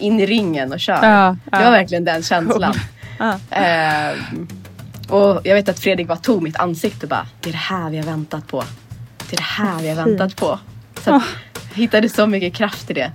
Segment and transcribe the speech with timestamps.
[0.00, 0.98] in i ringen och kör.
[1.02, 1.36] Ja.
[1.44, 2.74] Det var verkligen den känslan.
[3.22, 3.38] Ja.
[3.50, 4.48] Ehm,
[5.08, 7.90] och jag vet att Fredrik bara tog mitt ansikte och bara, det är det här
[7.90, 8.64] vi har väntat på.
[9.30, 10.58] Det är det här vi har väntat på.
[11.04, 11.22] Så att,
[11.70, 13.12] jag hittade så mycket kraft i det.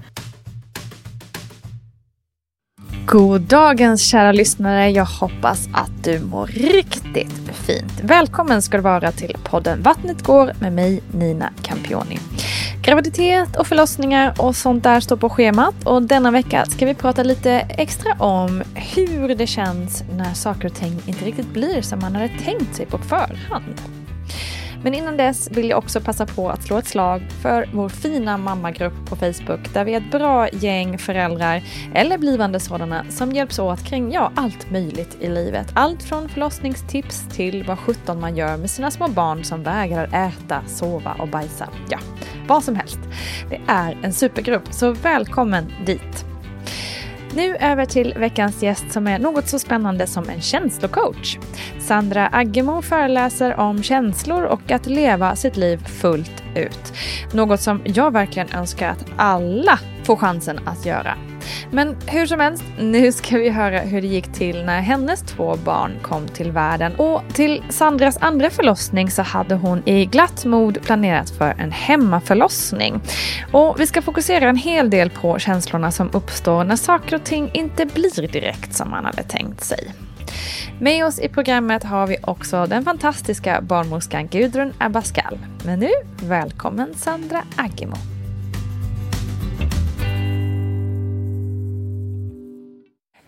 [3.06, 4.90] God dagens kära lyssnare.
[4.90, 8.00] Jag hoppas att du mår riktigt fint.
[8.03, 12.19] Välkommen ska du vara till podden Vattnet går med mig Nina Campioni.
[12.85, 17.23] Graviditet och förlossningar och sånt där står på schemat och denna vecka ska vi prata
[17.23, 22.16] lite extra om hur det känns när saker och ting inte riktigt blir som man
[22.16, 23.94] hade tänkt sig på förhand.
[24.84, 28.38] Men innan dess vill jag också passa på att slå ett slag för vår fina
[28.38, 31.63] mammagrupp på Facebook där vi är ett bra gäng föräldrar
[31.94, 35.68] eller blivande sådana som hjälps åt kring ja, allt möjligt i livet.
[35.74, 40.62] Allt från förlossningstips till vad sjutton man gör med sina små barn som vägrar äta,
[40.68, 41.69] sova och bajsa.
[41.90, 42.00] Ja,
[42.47, 43.00] vad som helst.
[43.50, 46.34] Det är en supergrupp, så välkommen dit!
[47.34, 51.38] Nu över till veckans gäst som är något så spännande som en känslocoach.
[51.80, 56.94] Sandra Aggemo föreläser om känslor och att leva sitt liv fullt ut.
[57.34, 61.18] Något som jag verkligen önskar att alla får chansen att göra.
[61.72, 65.56] Men hur som helst, nu ska vi höra hur det gick till när hennes två
[65.56, 66.95] barn kom till världen.
[66.95, 73.01] Och till Sandras andra förlossning så hade hon i glatt mod planerat för en hemmaförlossning.
[73.51, 77.50] Och vi ska fokusera en hel del på känslorna som uppstår när saker och ting
[77.53, 79.93] inte blir direkt som man hade tänkt sig.
[80.79, 85.37] Med oss i programmet har vi också den fantastiska barnmorskan Gudrun Abascal.
[85.66, 85.90] Men nu,
[86.22, 88.15] välkommen Sandra Aggemo.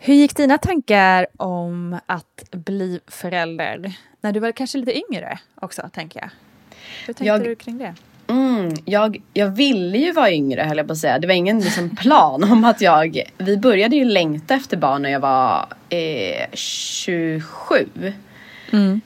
[0.08, 3.94] Hur gick dina tankar om att bli förälder?
[4.22, 6.30] När du var kanske lite yngre också, tänker jag.
[7.06, 7.96] Hur tänkte Jag- du kring det?
[8.28, 11.20] Mm, jag, jag ville ju vara yngre höll jag på att säga.
[11.20, 13.22] Det var ingen liksom, plan om att jag...
[13.38, 17.90] Vi började ju längta efter barn när jag var eh, 27.
[18.72, 19.02] Mm.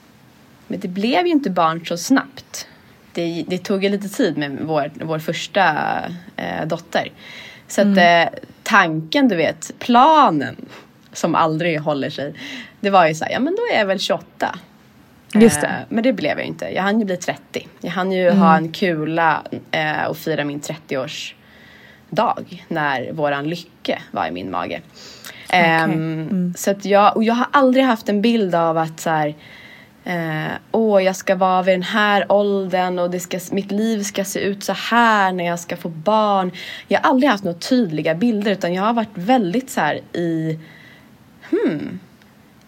[0.66, 2.66] Men det blev ju inte barn så snabbt.
[3.12, 5.74] Det, det tog ju lite tid med vår, vår första
[6.36, 7.12] eh, dotter.
[7.68, 10.56] Så att, eh, tanken, du vet, planen
[11.12, 12.34] som aldrig håller sig.
[12.80, 14.58] Det var ju så här, ja men då är jag väl 28.
[15.34, 15.66] Just det.
[15.66, 16.68] Eh, men det blev jag inte.
[16.74, 17.68] Jag hann ju bli 30.
[17.80, 24.26] Jag hann ju ha en kula eh, och fira min 30-årsdag när våran lycke var
[24.26, 24.80] i min mage.
[25.48, 29.34] Ehm, Så att jag, och jag har aldrig haft en bild av att så här,
[30.04, 34.24] eh, åh, jag ska vara vid den här åldern och det ska, mitt liv ska
[34.24, 36.50] se ut så här när jag ska få barn.
[36.88, 40.58] Jag har aldrig haft några tydliga bilder utan jag har varit väldigt så här i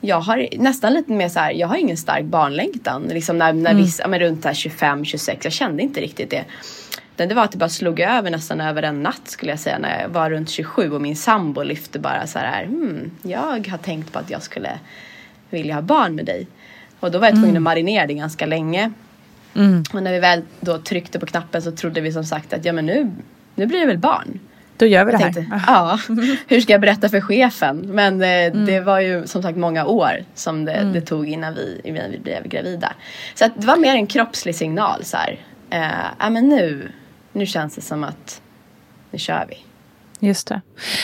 [0.00, 3.02] jag har nästan lite mer så här, jag har ingen stark barnlängtan.
[3.02, 6.44] Liksom när, när vissa, ja, men runt 25-26, jag kände inte riktigt det.
[7.16, 9.78] Men det var att det bara slog över nästan över en natt skulle jag säga
[9.78, 13.78] när jag var runt 27 och min sambo lyfte bara så här, hmm, jag har
[13.78, 14.78] tänkt på att jag skulle
[15.50, 16.46] vilja ha barn med dig.
[17.00, 18.92] Och då var jag tvungen att marinera det ganska länge.
[19.92, 22.72] Och när vi väl då tryckte på knappen så trodde vi som sagt att ja
[22.72, 23.10] men nu,
[23.54, 24.40] nu blir det väl barn.
[24.76, 25.32] Då gör vi det Jag här.
[25.32, 25.98] tänkte, ja,
[26.46, 27.76] hur ska jag berätta för chefen?
[27.78, 28.66] Men eh, Mm.
[28.66, 32.18] det var ju som sagt många år som det, det tog innan vi, innan vi
[32.18, 32.92] blev gravida.
[33.34, 35.38] Så det var mer en kroppslig signal så här.
[35.70, 36.92] Eh, ja men nu,
[37.32, 38.40] nu känns det som att
[39.10, 39.56] nu kör vi.
[40.26, 40.60] Just det.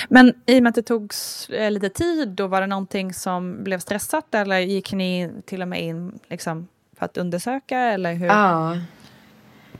[0.08, 1.12] Men i och med att det tog
[1.52, 5.68] eh, lite tid, då var det någonting som blev stressat eller gick ni till och
[5.68, 6.68] med in liksom,
[6.98, 8.26] för att undersöka eller hur?
[8.26, 8.76] Ja,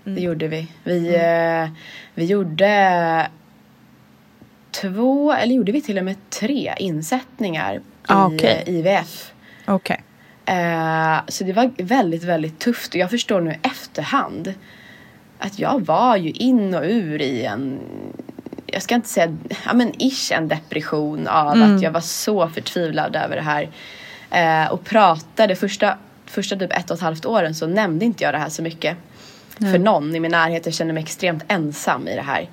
[0.05, 0.23] det Mm.
[0.25, 0.69] gjorde vi.
[0.85, 1.71] Vi, eh,
[2.15, 3.27] vi gjorde
[4.73, 8.63] två, eller gjorde vi till och med tre insättningar i Ah, okej.
[8.67, 9.33] eh, IVF.
[10.45, 14.55] Eh, så det var väldigt, väldigt tufft och jag förstår nu i efterhand
[15.39, 17.79] att jag var ju in och ur i en,
[18.67, 19.37] jag ska inte säga,
[19.67, 23.69] ja men ish en depression av att jag var så förtvivlad över det här.
[24.31, 28.35] Eh, och pratade första, första typ ett och ett halvt åren så nämnde inte jag
[28.35, 28.97] det här så mycket.
[29.59, 32.49] För någon i min närhet, jag kände mig extremt ensam i det här.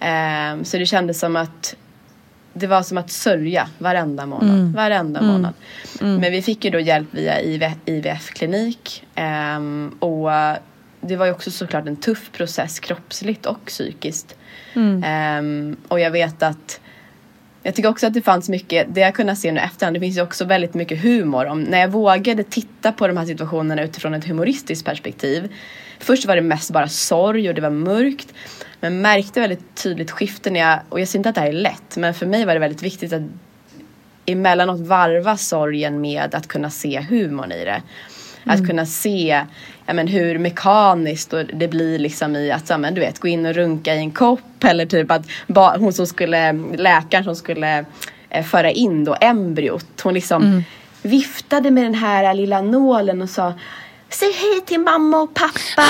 [0.00, 1.76] Eh, så det kändes som att
[2.52, 4.72] det var som att sörja varenda månad.
[4.74, 5.54] Varenda månad.
[6.20, 7.40] Men vi fick ju då hjälp via
[7.84, 9.04] IVF-klinik.
[9.14, 10.30] ehm, och
[11.00, 14.36] det var ju också såklart en tuff process kroppsligt och psykiskt.
[15.04, 16.80] Ehm, och jag vet att
[17.62, 20.16] jag tycker också att det fanns mycket, det jag kunnat se nu efterhand, det finns
[20.16, 21.46] ju också väldigt mycket humor.
[21.46, 25.52] Om, när jag vågade titta på de här situationerna utifrån ett humoristiskt perspektiv.
[25.98, 28.34] Först var det mest bara sorg och det var mörkt.
[28.80, 31.52] Men märkte väldigt tydligt skifte när jag, och jag säger inte att det här är
[31.52, 33.22] lätt, men för mig var det väldigt viktigt att
[34.26, 37.82] emellanåt varva sorgen med att kunna se humorn i det.
[38.44, 39.44] Att kunna se
[39.86, 43.46] ja, men hur mekaniskt det blir liksom i att ja, men, du vet, gå in
[43.46, 47.84] och runka i en kopp eller typ att ba, hon som skulle, läkaren som skulle
[48.30, 50.64] eh, föra in då embryot, hon liksom
[51.02, 53.52] viftade med den här lilla nålen och sa
[54.10, 55.88] Säg hej till mamma och pappa.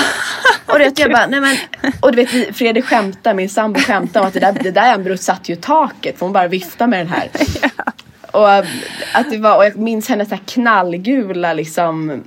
[0.65, 1.57] Och vet, jag bara, nej men,
[2.01, 5.21] och du vet Fredrik skämtar, min sambo skämtar om att det där, det där embryot
[5.21, 7.29] satt ju taket för hon bara viftade med den här.
[8.31, 8.65] Och äh,
[9.13, 12.23] att det var, och jag minns hennes knallgula liksom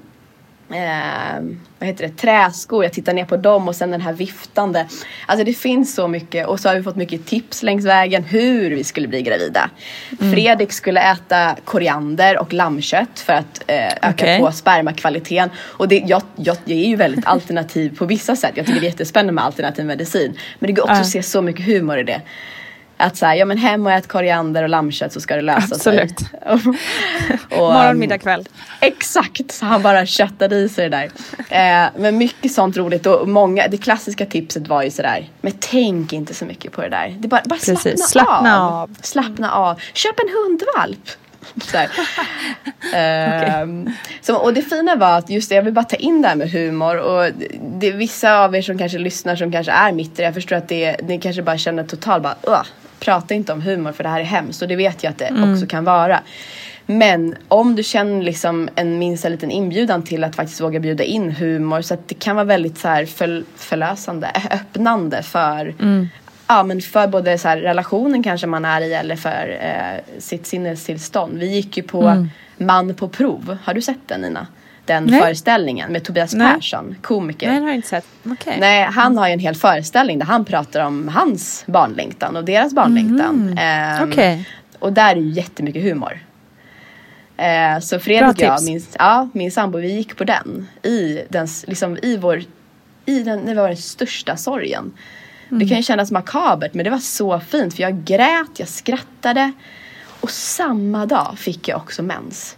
[0.72, 1.42] eh,
[1.78, 4.86] vad heter det, träskor, jag tittar ner på dem och sen den här viftande.
[5.26, 8.70] Alltså det finns så mycket och så har vi fått mycket tips längs vägen hur
[8.70, 9.70] vi skulle bli gravida.
[10.18, 14.40] Fredrik skulle äta koriander och lammkött för att eh, öka Okej.
[14.40, 15.50] på spermakvaliteten.
[15.58, 18.52] Och det, jag, jag, jag är ju väldigt alternativ på vissa sätt.
[18.54, 20.38] Jag tycker det är jättespännande med alternativ medicin.
[20.58, 21.00] Men det går också Ja.
[21.00, 22.20] att se så mycket humor i det.
[23.02, 26.18] Att säga, ja men hem och ät koriander och lammkött så ska det lösa Absolut.
[26.18, 26.28] sig.
[27.50, 28.48] och, Morgon, um, middag, kväll.
[28.80, 31.84] Exakt, så han bara köttade i sig det där.
[31.84, 36.12] Eh, men mycket sånt roligt och många, det klassiska tipset var ju sådär, men tänk
[36.12, 37.16] inte så mycket på det där.
[37.18, 38.72] Det bara, bara slappna, slappna av.
[38.72, 38.96] av.
[39.02, 39.80] Slappna av.
[39.94, 41.08] Köp en hundvalp.
[41.64, 41.88] Så, här.
[42.94, 46.28] Ehm, så, och det fina var att just det, jag vill bara ta in det
[46.28, 49.92] här med humor och det är vissa av er som kanske lyssnar som kanske är
[49.92, 50.22] mitt i det.
[50.22, 52.62] Jag förstår att det, ni kanske bara känner totalt bara "Ugh,
[53.04, 55.30] prata inte om humor för det här är hemskt och det vet jag att det
[55.52, 56.20] också kan vara.
[56.86, 61.30] Men om du känner liksom en minsta liten inbjudan till att faktiskt våga bjuda in
[61.32, 65.74] humor så att det kan vara väldigt så här förl- förlösande, öppnande för
[66.48, 70.46] Ja men för både så här, relationen kanske man är i eller för eh, sitt
[70.46, 71.38] sinnestillstånd.
[71.38, 72.02] Vi gick ju på
[72.56, 73.56] Man på prov.
[73.64, 74.46] Har du sett den Nina?
[74.84, 75.20] Den Nej.
[75.20, 76.54] föreställningen med Tobias Nej.
[76.54, 77.46] Persson, komiker.
[77.46, 78.06] Nej, det har jag inte sett.
[78.24, 78.56] Okej.
[78.60, 82.72] Nej, han har ju en hel föreställning där han pratar om hans barnlängtan och deras
[82.72, 83.58] barnlängtan.
[83.58, 84.48] Ehm, Okej.
[84.78, 86.20] Och där är ju jättemycket humor.
[87.36, 90.68] Eh, så Fredrik och jag, min, ja, min sambo, vi gick på den.
[90.82, 92.42] I, den, liksom, i vår,
[93.06, 94.92] i den, det var den största sorgen.
[95.48, 99.52] Det kan ju kännas makabert men det var så fint för jag grät, jag skrattade.
[100.20, 102.56] Och samma dag fick jag också mens.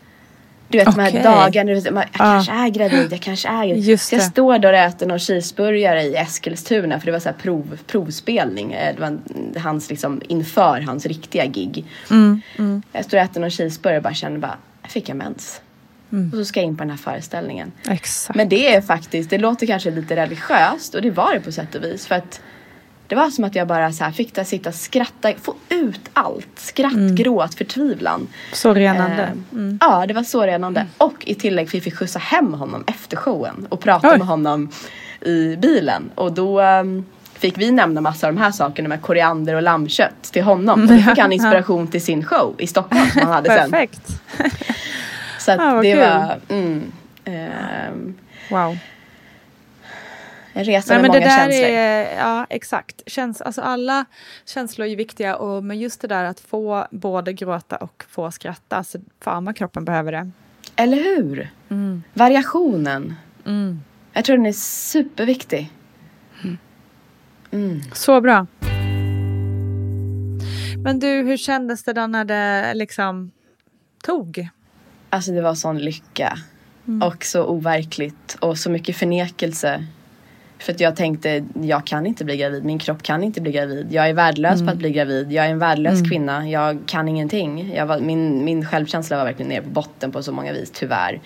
[0.68, 1.04] Du vet de Okej.
[1.04, 2.02] här dagarna, jag Ja.
[2.12, 3.82] kanske är gravid, jag kanske är gravid.
[3.84, 7.28] Just så jag står där och äter någon cheeseburgare i Eskilstuna för det var så
[7.28, 8.72] här prov, provspelning.
[8.72, 9.18] Eh, Det var
[9.60, 11.84] hans liksom inför hans riktiga gig.
[12.10, 12.42] Mm,
[12.92, 15.60] Jag står och äter någon cheeseburgare och bara känner bara, jag fick jag mens.
[16.12, 16.30] Mm.
[16.32, 17.72] Och så ska jag in på den här föreställningen.
[17.90, 18.36] Exakt.
[18.36, 21.74] Men det är faktiskt, det låter kanske lite religiöst och det var det på sätt
[21.74, 22.06] och vis.
[22.06, 22.40] För att
[23.08, 26.00] det var som att jag bara så här fick där sitta och skratta, få ut
[26.12, 26.48] allt.
[26.56, 27.14] Skratt, Mm.
[27.14, 28.28] gråt, förtvivlan.
[28.52, 29.22] Så renande.
[29.22, 29.78] Eh, Mm.
[29.80, 30.86] Ja, det var så renande.
[30.98, 34.18] Och i tillägg fick vi skjutsa hem honom efter showen och prata Oj.
[34.18, 34.68] med honom
[35.20, 36.10] i bilen.
[36.14, 40.22] Och då ehm, fick vi nämna massa av de här sakerna med koriander och lammkött
[40.22, 40.82] till honom.
[40.82, 43.70] Och då fick han inspiration till sin show i Stockholm som han hade sen.
[43.70, 44.08] Perfekt.
[45.38, 46.00] Så att Ah, det kul.
[46.00, 46.92] var mm,
[47.24, 48.14] ehm,
[48.50, 48.76] Wow.
[50.56, 51.70] En resa Nej, med men det många där känslor.
[51.70, 53.02] är, ja exakt.
[53.06, 54.04] Känns, alltså alla
[54.44, 58.76] känslor är viktiga och men just det där att få både gråta och få skratta.
[58.76, 60.30] Alltså, fan vad kroppen behöver det.
[60.76, 61.50] Eller hur?
[62.12, 63.14] Variationen.
[64.12, 65.70] Jag tror den är superviktig.
[67.92, 68.46] Så bra.
[70.84, 73.30] Men du, hur kändes det då när det liksom
[74.02, 74.48] tog?
[75.10, 76.38] Alltså det var sån lycka.
[77.02, 78.36] Och så overkligt.
[78.40, 79.86] Och så mycket förnekelse.
[80.64, 82.64] För att jag tänkte, jag kan inte bli gravid.
[82.64, 83.86] Min kropp kan inte bli gravid.
[83.90, 85.32] Jag är värdelös på att bli gravid.
[85.32, 86.48] Jag är en värdelös kvinna.
[86.48, 87.74] Jag kan ingenting.
[87.74, 91.20] Jag var, min, min självkänsla var verkligen nere på botten på så många vis, tyvärr.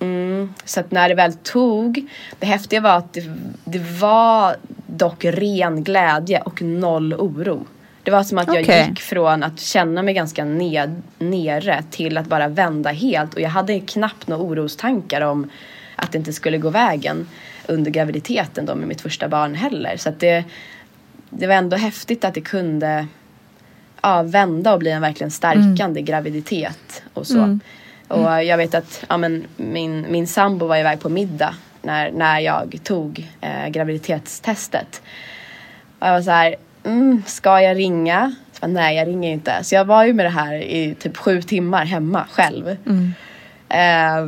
[0.00, 2.06] Mm, så att när det väl tog,
[2.38, 3.22] det häftiga var att det,
[3.64, 7.66] det var dock ren glädje och noll oro.
[8.02, 8.86] Det var som att jag Okej.
[8.88, 13.50] gick från att känna mig ganska ned, nere till att bara vända helt och jag
[13.50, 15.50] hade knappt några orostankar om
[15.98, 17.28] att det inte skulle gå vägen
[17.66, 19.96] under graviditeten då med mitt första barn heller.
[19.96, 20.44] Så att det,
[21.30, 23.06] det var ändå häftigt att det kunde
[24.02, 27.58] ja, vända och bli en verkligen stärkande graviditet och så.
[28.08, 32.40] Och jag vet att ja, men min, min sambo var iväg på middag när, när
[32.40, 35.02] jag tog eh, graviditetstestet.
[35.98, 38.34] Och jag var så här, mm, ska jag ringa?
[38.52, 39.64] Så bara, Nej, jag ringer inte.
[39.64, 42.68] Så jag var ju med det här i typ sju timmar hemma själv.
[42.68, 42.76] Eh,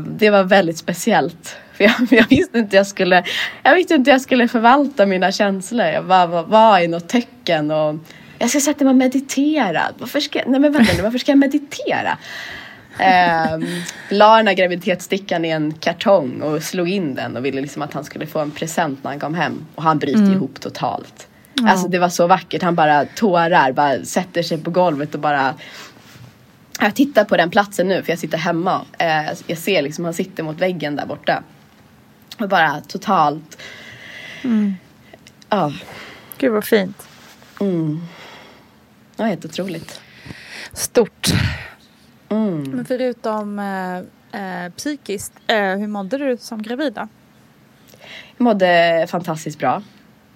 [0.07, 1.57] det var väldigt speciellt.
[1.73, 3.25] För jag, jag visste inte jag skulle
[3.63, 5.87] Jag visste inte jag skulle förvalta mina känslor.
[5.87, 7.97] Jag bara var, var i något tecken och
[8.39, 9.83] jag ska sätta mig och meditera.
[9.99, 12.19] Varför ska, nej men vänta nu, varför ska jag meditera?
[12.99, 13.59] Eh,
[14.09, 17.93] la den här graviditetsstickan i en kartong och slog in den och ville liksom att
[17.93, 19.67] han skulle få en present när han kom hem.
[19.75, 21.27] Och han bryter ihop totalt.
[21.69, 22.63] Alltså det var så vackert.
[22.63, 25.55] Han bara tårar, bara sätter sig på golvet och bara
[26.81, 28.85] jag tittar på den platsen nu för jag sitter hemma.
[28.99, 31.43] Eh, jag ser liksom han sitter mot väggen där borta.
[32.39, 33.63] Och bara totalt.
[35.49, 35.73] Ja,
[36.39, 37.09] Gud vad fint.
[39.17, 40.01] det var helt otroligt.
[40.73, 41.29] Stort.
[42.29, 42.63] Mm.
[42.63, 43.99] Men förutom eh,
[44.41, 47.09] eh, psykiskt, eh, hur mådde du som gravid då?
[48.37, 49.83] Jag mådde fantastiskt bra.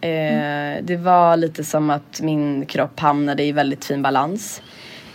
[0.00, 4.62] Eh, det var lite som att min kropp hamnade i väldigt fin balans.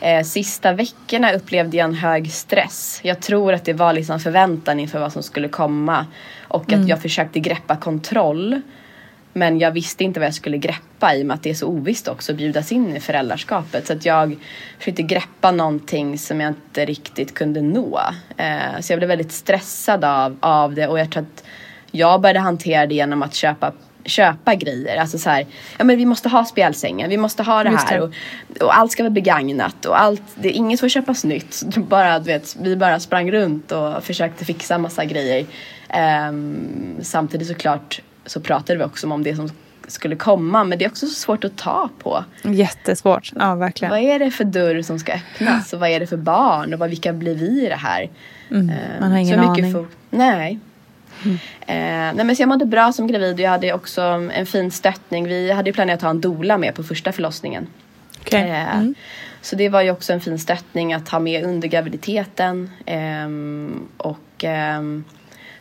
[0.01, 2.99] Eh, sista veckorna upplevde jag en hög stress.
[3.03, 6.05] Jag tror att det var liksom förväntan inför vad som skulle komma.
[6.47, 8.61] Och att jag försökte greppa kontroll.
[9.33, 11.67] Men jag visste inte vad jag skulle greppa i och med att det är så
[11.67, 13.87] ovisst också att bjudas in i föräldraskapet.
[13.87, 14.35] Så att jag
[14.79, 17.99] försökte greppa någonting som jag inte riktigt kunde nå.
[18.37, 21.43] Eh, så jag blev väldigt stressad av, av det och jag tror att
[21.91, 23.71] jag började hantera det genom att köpa
[24.05, 24.97] köpa grejer.
[24.97, 25.45] Alltså så här,
[25.77, 27.97] ja men vi måste ha spjälsängen, vi måste ha det Just här.
[27.97, 28.03] det.
[28.03, 28.13] Och,
[28.61, 31.63] och allt ska vara begagnat och allt, det, inget får köpas nytt.
[31.77, 35.45] Bara, du vet, vi bara sprang runt och försökte fixa massa grejer.
[35.89, 39.49] Ehm, samtidigt såklart så pratade vi också om det som
[39.87, 42.23] skulle komma men det är också så svårt att ta på.
[42.43, 43.31] Jättesvårt.
[43.35, 43.89] Ja, verkligen.
[43.91, 46.79] Vad är det för dörr som ska öppnas och vad är det för barn och
[46.79, 48.09] vad, vilka blir vi i det här?
[48.51, 49.75] Ehm, man har ingen så mycket aning.
[49.75, 49.87] fo-
[51.23, 51.33] nej.
[51.61, 54.01] Eh, nej men så jag mådde bra som gravid och jag hade också
[54.33, 55.27] en fin stöttning.
[55.27, 57.67] Vi hade ju planerat att ha en doula med på första förlossningen.
[58.21, 58.49] Okej.
[58.49, 58.95] Eh, Mm.
[59.41, 62.69] Så det var ju också en fin stöttning att ha med under graviditeten.
[62.85, 65.03] Ehm, och ehm,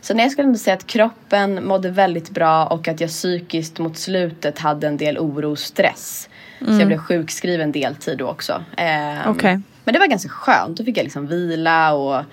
[0.01, 3.79] så nej, jag skulle ändå säga att kroppen mådde väldigt bra och att jag psykiskt
[3.79, 6.29] mot slutet hade en del oro och stress.
[6.59, 8.63] Så jag blev sjukskriven deltid då också.
[8.77, 9.29] Ehm, Mm.
[9.35, 9.59] Okej.
[9.83, 10.77] Men det var ganska skönt.
[10.77, 12.23] Då fick jag liksom vila och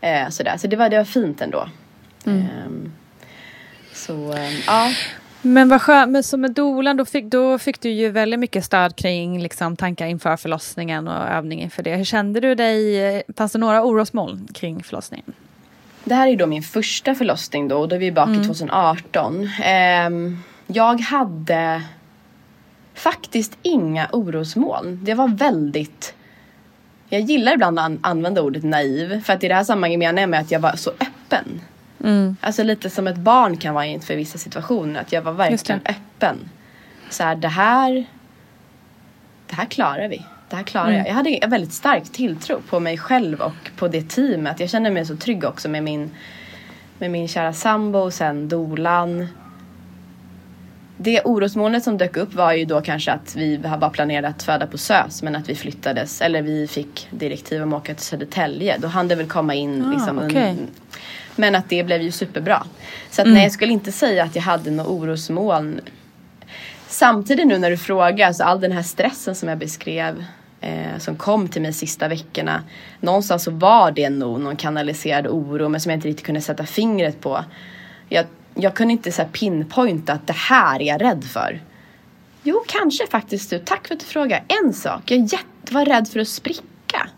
[0.00, 0.56] eh, sådär.
[0.56, 1.68] Så det var, det var fint ändå.
[2.26, 2.40] Mm.
[2.40, 2.92] Ehm,
[3.92, 4.92] så ehm, ja.
[5.42, 8.64] Men vad skönt, men så med dolan då fick, då fick du ju väldigt mycket
[8.64, 11.96] stöd kring liksom, tankar inför förlossningen och övning inför det.
[11.96, 13.00] Hur kände du dig?
[13.16, 15.32] eh, Fanns det några orosmoln kring förlossningen?
[16.04, 19.48] Det här är då min första förlossning då och då är vi bak i 2018.
[19.62, 21.82] Ehm, jag hade
[22.94, 24.98] faktiskt inga orosmoln.
[25.02, 26.14] Det var väldigt
[27.08, 29.22] jag gillar ibland att använda ordet naiv.
[29.24, 31.60] För att i det här sammanhanget menar jag med att jag var så öppen.
[32.04, 32.36] Mm.
[32.40, 35.00] Alltså lite som ett barn kan vara inför vissa situationer.
[35.00, 36.36] Att jag var verkligen öppen.
[37.10, 38.04] Så här, det här...
[39.48, 40.24] Det här klarar vi.
[40.50, 40.98] Det här klarar Mm.
[40.98, 41.08] jag.
[41.08, 44.60] Jag hade en väldigt stark tilltro på mig själv och på det teamet.
[44.60, 46.10] Jag kände mig så trygg också med min,
[46.98, 49.26] med min kära sambo och sen dolan.
[50.96, 54.66] Det orosmolnet som dök upp var ju då kanske att vi var planerade att föda
[54.66, 58.78] på SÖS men att vi flyttades, eller vi fick direktiv om att åka till Södertälje.
[58.78, 60.42] Då hann det väl komma in Ah, liksom okej.
[60.56, 60.66] un-
[61.40, 62.66] Men att det blev ju superbra.
[63.10, 63.34] Så att Mm.
[63.34, 65.80] nej, jag skulle inte säga att jag hade något orosmoln.
[66.88, 70.24] Samtidigt nu när du frågar, så all den här stressen som jag beskrev
[70.60, 72.62] eh, som kom till mig sista veckorna.
[73.00, 76.66] Någonstans så var det nog någon kanaliserad oro men som jag inte riktigt kunde sätta
[76.66, 77.44] fingret på.
[78.08, 81.60] Jag, jag kunde inte så här pinpointa att det här är jag rädd för.
[82.42, 83.58] Jo, kanske faktiskt du.
[83.58, 84.44] Tack för att du frågar.
[84.64, 85.10] En sak.
[85.10, 85.28] Jag
[85.70, 87.08] var rädd för att spricka.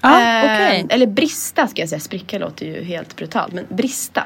[0.00, 0.84] Ja, Eh.
[0.88, 2.00] Eller brista ska jag säga.
[2.00, 3.52] Spricka låter ju helt brutalt.
[3.52, 4.20] Men brista.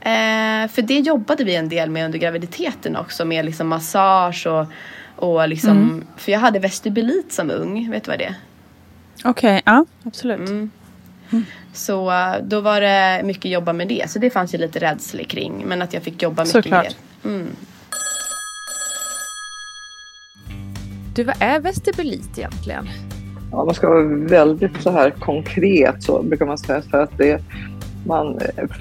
[0.00, 3.24] Eh, för det jobbade vi en del med under graviditeten också.
[3.24, 4.66] Med liksom massage och,
[5.16, 5.70] och liksom.
[5.70, 6.06] Mm.
[6.16, 7.90] För jag hade vestibulit som ung.
[7.90, 8.34] Vet du vad det är?
[9.24, 10.48] Okej, ja absolut.
[10.48, 10.70] Mm.
[11.72, 14.10] Så eh, då var det mycket jobba med det.
[14.10, 15.64] Så det fanns ju lite rädsla kring.
[15.66, 16.84] Men att jag fick jobba mycket Såklart.
[16.84, 17.28] med det.
[17.28, 17.56] Mm.
[21.14, 22.88] Du, vad är vestibulit egentligen?
[23.52, 27.42] Ja, man ska vara väldigt så här konkret så brukar man säga för att det,
[28.06, 28.38] man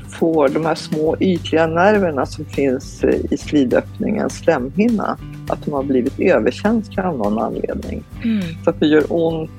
[0.09, 5.17] får de här små ytliga nerverna som finns i slidöppningens slemhinna
[5.49, 8.03] att de har blivit överkänsliga av någon anledning.
[8.23, 8.41] Mm.
[8.63, 9.51] Så att det gör ont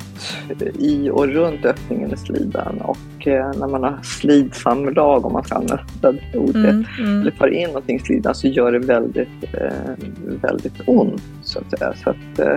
[0.78, 5.54] i och runt öppningen i slidan och eh, när man har slidsamlag om man ska
[5.54, 6.85] använda det ordet Mm.
[6.99, 7.21] Mm.
[7.21, 10.07] eller tar in någonting i slidan så gör det väldigt, eh,
[10.42, 11.23] väldigt ont.
[11.42, 11.95] Så att säga.
[12.04, 12.57] Så att, eh,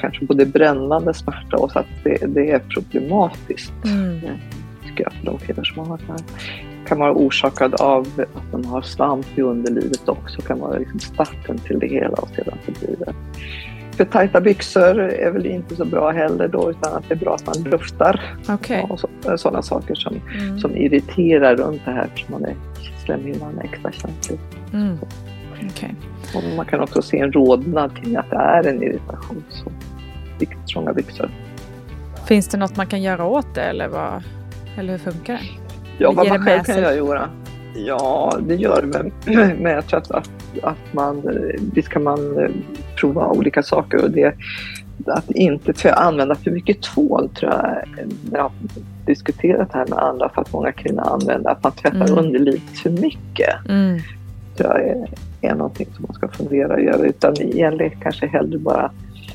[0.00, 4.20] kanske både brännande smärta och så att det, det är problematiskt Mm.
[4.86, 6.20] tycker jag för de kvinnor som har det här.
[6.86, 10.40] kan vara orsakad av att de har svamp i underlivet också.
[10.42, 13.12] kan vara liksom starten till det hela och sedan så blir det
[13.96, 17.34] för tajta byxor är väl inte så bra heller då utan att det är bra
[17.34, 18.86] att man luftar Okej.
[18.90, 20.58] och så, sådana saker som, Mm.
[20.58, 22.54] som irriterar runt det här eftersom man är,
[23.04, 24.38] slemhinnan extra känslig.
[24.72, 24.96] Mm.
[25.70, 25.94] Okej.
[26.34, 29.44] Och man kan också se en rodnad kring att det är en irritation.
[29.50, 29.72] Så
[30.38, 31.30] riktigt trånga byxor.
[32.26, 34.22] Finns det något man kan göra åt det eller, vad,
[34.78, 35.40] eller hur funkar det?
[35.98, 36.96] Ja, vad man själv kan sig?
[36.96, 37.28] göra?
[37.74, 38.86] Ja, det gör det.
[38.86, 39.12] Men,
[39.62, 40.30] men jag tror att, att,
[40.62, 41.22] att man,
[41.74, 42.50] visst kan man eh,
[42.96, 44.34] prova olika saker och det
[45.06, 47.76] att inte för använda för mycket tvål tror jag,
[48.32, 48.52] jag har
[49.06, 52.18] diskuterat det här med andra för att många kvinnor använder att man tvättar Mm.
[52.18, 53.68] underlivet för mycket.
[53.68, 53.98] Mm.
[54.56, 55.08] tror jag är,
[55.42, 57.04] är någonting som man ska fundera över.
[57.06, 58.90] Utan egentligen kanske hellre bara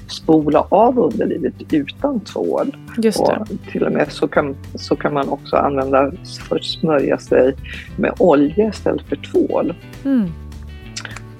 [0.07, 2.77] spola av underlivet utan tvål.
[2.97, 3.15] Det.
[3.19, 6.11] Och till och med så kan, så kan man också använda
[6.49, 7.55] för att smörja sig
[7.97, 9.73] med olja istället för tvål.
[10.05, 10.27] Mm.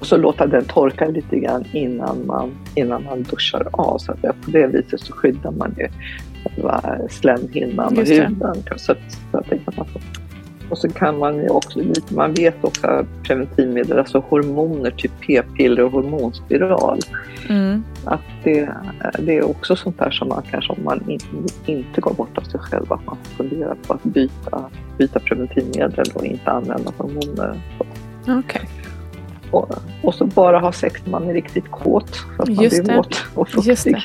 [0.00, 3.98] Och så låta den torka lite grann innan man, innan man duschar av.
[3.98, 5.88] Så att det- på det viset så skyddar man ju
[6.54, 8.14] själva slemhinnan och det.
[8.14, 8.54] huden.
[8.76, 8.98] Så att,
[9.32, 9.98] så att det man få.
[10.70, 15.92] Och så kan man ju också, man vet också preventivmedel, alltså hormoner, typ p-piller och
[15.92, 16.98] hormonspiral,
[17.48, 17.84] Mm.
[18.04, 18.68] att det,
[19.18, 21.26] det är också sånt där som man kanske om man inte,
[21.66, 26.06] inte går bort av sig själv, att man får fundera på att byta, byta preventivmedel
[26.14, 27.60] och inte använda hormoner.
[28.28, 28.68] Okej.
[29.56, 32.82] Och, och så bara ha sex när man är riktigt kåt, så att man Just
[32.84, 32.96] blir det.
[32.96, 33.96] våt och fuktig.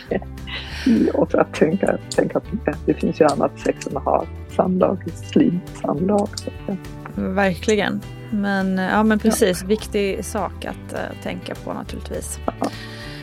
[1.13, 2.93] Och för att tänka, tänka på det.
[2.93, 6.77] Finns ju annat sex än att ha samlag, att säga.
[7.15, 8.01] Verkligen.
[8.31, 12.39] Men, ja, men precis, viktig sak att eh, tänka på naturligtvis.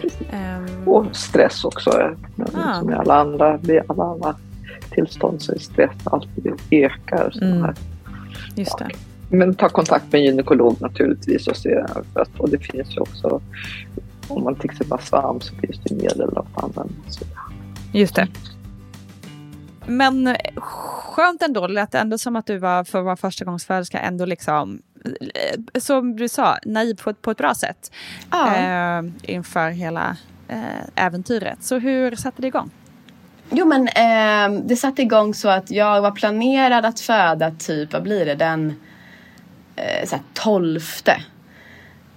[0.02, 0.20] precis.
[0.32, 1.90] Ehm, Och stress också.
[2.54, 2.74] Ah.
[2.80, 4.34] Som i alla andra, vid alla andra
[4.90, 7.32] tillstånd så är stress alltid ökar.
[7.42, 7.62] Mm.
[7.62, 7.74] här.
[8.54, 8.88] just det.
[9.30, 11.46] Men ta kontakt med en gynekolog naturligtvis.
[11.48, 13.40] Och, se, för att, och det finns ju också,
[14.28, 16.94] om man till exempel har svamp så finns det medel att använda.
[17.08, 17.24] Så,
[17.92, 18.28] Just det.
[19.86, 24.24] Men skönt ändå, det lät ändå som att du var för att vara förstagångsföderska ändå
[24.24, 27.92] liksom, eh, som du sa, naiv på, ett- på ett bra sätt
[28.30, 28.56] Ja.
[28.56, 30.16] eh, inför hela
[30.48, 31.62] eh, äventyret.
[31.62, 32.70] Så hur satte det igång?
[33.50, 38.02] Jo men eh, det satte igång så att jag var planerad att föda typ, vad
[38.02, 38.74] blir det, den
[39.78, 40.80] eh, så här, 12.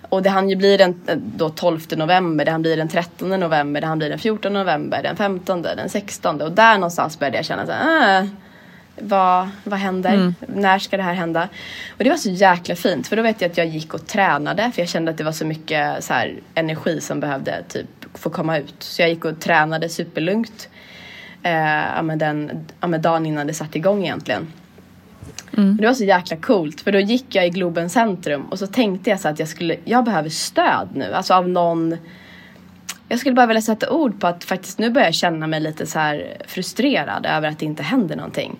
[0.10, 3.30] Och det hann ju bli den eh, då 12 november, det hann bli den 13
[3.30, 7.38] november, det hann bli den 14 november, den 15, den 16 och där någonstans började
[7.38, 8.28] jag känna så här, äh,
[9.00, 10.34] vad, vad händer?
[10.48, 11.50] När ska det här hända?
[11.98, 14.72] Och det var så jäkla fint för då vet jag att jag gick och tränade
[14.74, 18.30] för jag kände att det var så mycket så här, energi som behövde typ få
[18.30, 18.76] komma ut.
[18.80, 20.70] Så jag gick och tränade superlugnt.
[21.44, 21.52] Eh,
[21.96, 24.48] ja, men den, ja, men dagen innan det satte igång egentligen.
[25.80, 29.10] Det var så jäkla coolt för då gick jag i Globen centrum och så tänkte
[29.10, 31.98] jag så att jag skulle, jag behöver stöd nu, alltså av någon
[33.08, 35.88] jag skulle bara vilja sätta ord på att faktiskt nu börjar jag känna mig lite
[35.88, 38.58] så här frustrerad över att det inte händer någonting.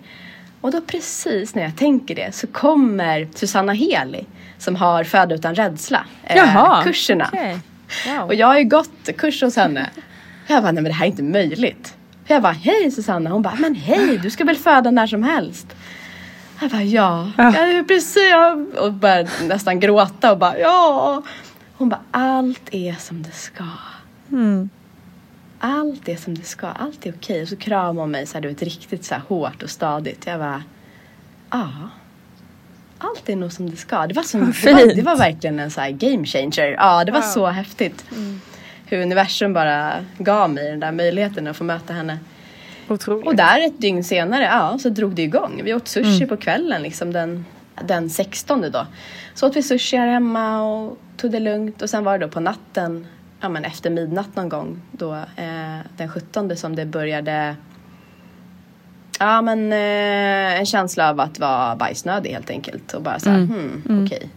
[0.60, 4.24] Och då precis när jag tänker det så kommer Susanna Heli
[4.58, 7.28] som har Föda utan rädsla, eh, Jaha, kurserna.
[7.32, 7.58] okej.
[8.06, 8.26] Wow.
[8.26, 9.90] Och jag har ju gått kurs hos henne.
[10.46, 11.94] Jag bara, nej men det här är inte möjligt.
[12.26, 13.30] Jag bara, hej Susanna.
[13.30, 15.66] Hon bara, men hej, du ska väl föda när som helst.
[16.62, 17.30] Jag bara, ja.
[17.38, 17.44] Ja.
[17.44, 18.30] ja det är precis.
[18.30, 21.22] Jag- Och började nästan gråta och bara, ja.
[21.76, 23.64] Hon bara, allt är som det ska.
[24.32, 24.70] Mm.
[25.58, 27.42] Allt är som det ska, allt är okej.
[27.42, 30.26] Och så kramade hon mig så här, du vet, riktigt så här hårt och stadigt.
[30.26, 30.62] Jag bara,
[31.50, 31.68] ja.
[32.98, 34.06] Allt är nog som det ska.
[34.06, 36.66] Det var, som, det var, det var verkligen en så här game changer.
[36.78, 38.04] Ja, det var så häftigt.
[38.86, 42.18] Hur universum bara gav mig den där möjligheten att få möta henne.
[42.92, 43.26] Otroligt.
[43.26, 45.60] Och där ett dygn senare, ja, så drog det igång.
[45.64, 47.44] Vi åt sushi på kvällen, liksom den,
[47.84, 48.86] den 16 då.
[49.34, 51.82] Så åt vi sushi här hemma och tog det lugnt.
[51.82, 53.06] Och sen var det då på natten,
[53.40, 57.56] ja men efter midnatt någon gång, då eh, den 17 som det började
[59.18, 62.94] Ja men eh, en känsla av att vara bajsnödig helt enkelt.
[62.94, 64.28] Och bara så här, hmm, okej.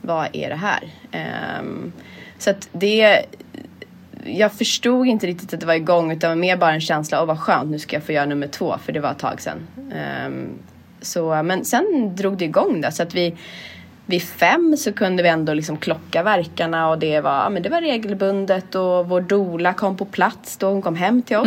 [0.00, 0.88] Vad är det här?
[1.12, 1.92] Ehm,
[2.38, 3.24] så att det
[4.24, 7.38] jag förstod inte riktigt att det var igång utan mer bara en känsla av vad
[7.38, 9.66] skönt, nu ska jag få göra nummer två för det var ett tag sedan.
[9.94, 10.48] Ehm,
[11.00, 13.36] så, men sen drog det igång där så att vi
[14.06, 17.68] vid fem så kunde vi ändå liksom klocka verkarna och det var, ja, men det
[17.68, 21.46] var regelbundet och vår dola kom på plats då hon kom hem till oss.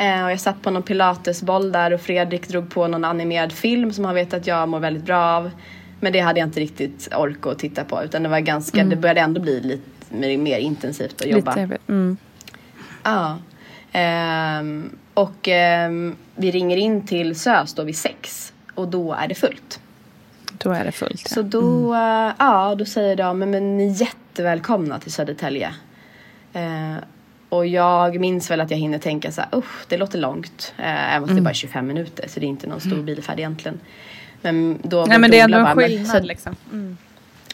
[0.00, 3.92] Eh, och jag satt på någon pilatesboll där och Fredrik drog på någon animerad film
[3.92, 5.50] som han vet att jag mår väldigt bra av.
[6.00, 8.96] Men det hade jag inte riktigt ork att titta på utan det var ganska, det
[8.96, 11.54] började ändå bli lite mer, mer intensivt att jobba.
[11.54, 12.16] Lite, mm.
[13.02, 13.38] Ja.
[13.92, 19.34] Ehm, och ehm, vi ringer in till SÖS då vid sex och då är det
[19.34, 19.80] fullt.
[20.52, 21.22] Då är det fullt.
[21.24, 21.34] Ja.
[21.34, 25.74] Så då, eh, ja, då säger de, men, men ni är jättevälkomna till Södertälje.
[26.52, 26.96] Eh,
[27.48, 30.74] och jag minns väl att jag hinner tänka så här, usch, det låter långt.
[30.78, 33.38] Eh, även fast det bara är 25 minuter, så det är inte någon stor bilfärd
[33.38, 33.80] egentligen.
[34.42, 36.56] Men då Nej men det är ändå en bara, men- skillnad så liksom.
[36.72, 36.96] Mm.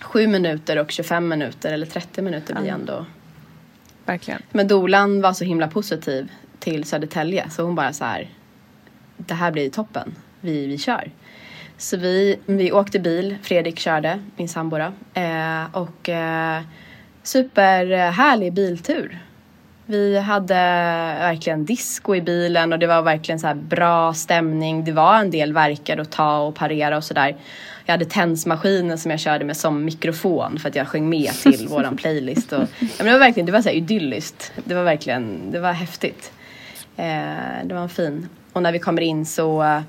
[0.09, 3.07] Sju minuter och 25 minuter eller 30 minuter blir ändå
[4.05, 4.43] Verkligen.
[4.51, 8.31] men Dolan var så himla positiv till Södertälje så hon bara så här.
[9.17, 10.15] Det här blir toppen.
[10.41, 11.11] Vi, vi kör.
[11.77, 13.37] Så vi, vi åkte bil.
[13.43, 14.77] Fredrik körde, min sambo.
[15.15, 16.63] Eh, och eh,
[17.23, 19.19] superhärlig biltur.
[19.91, 20.55] Vi hade
[21.19, 24.85] verkligen disco i bilen och det var verkligen så bra stämning.
[24.85, 27.37] Det var en del verkar att ta och parera och sådär.
[27.85, 31.69] Jag hade tensmaskinen som jag körde med som mikrofon för att jag sjöng med till
[31.71, 32.53] våran playlist.
[32.53, 34.53] Och, ja, men det var verkligen, det var så här idylliskt.
[34.65, 36.33] Det var verkligen, det var häftigt.
[36.97, 37.07] Eh,
[37.65, 38.29] det var en fin.
[38.53, 39.81] Och när vi kommer in så, eh,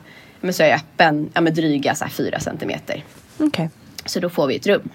[0.41, 3.03] men så är jag öppen, ja men dryga så här fyra centimeter.
[3.37, 3.69] Okej.
[4.05, 4.89] Så då får vi ett rum.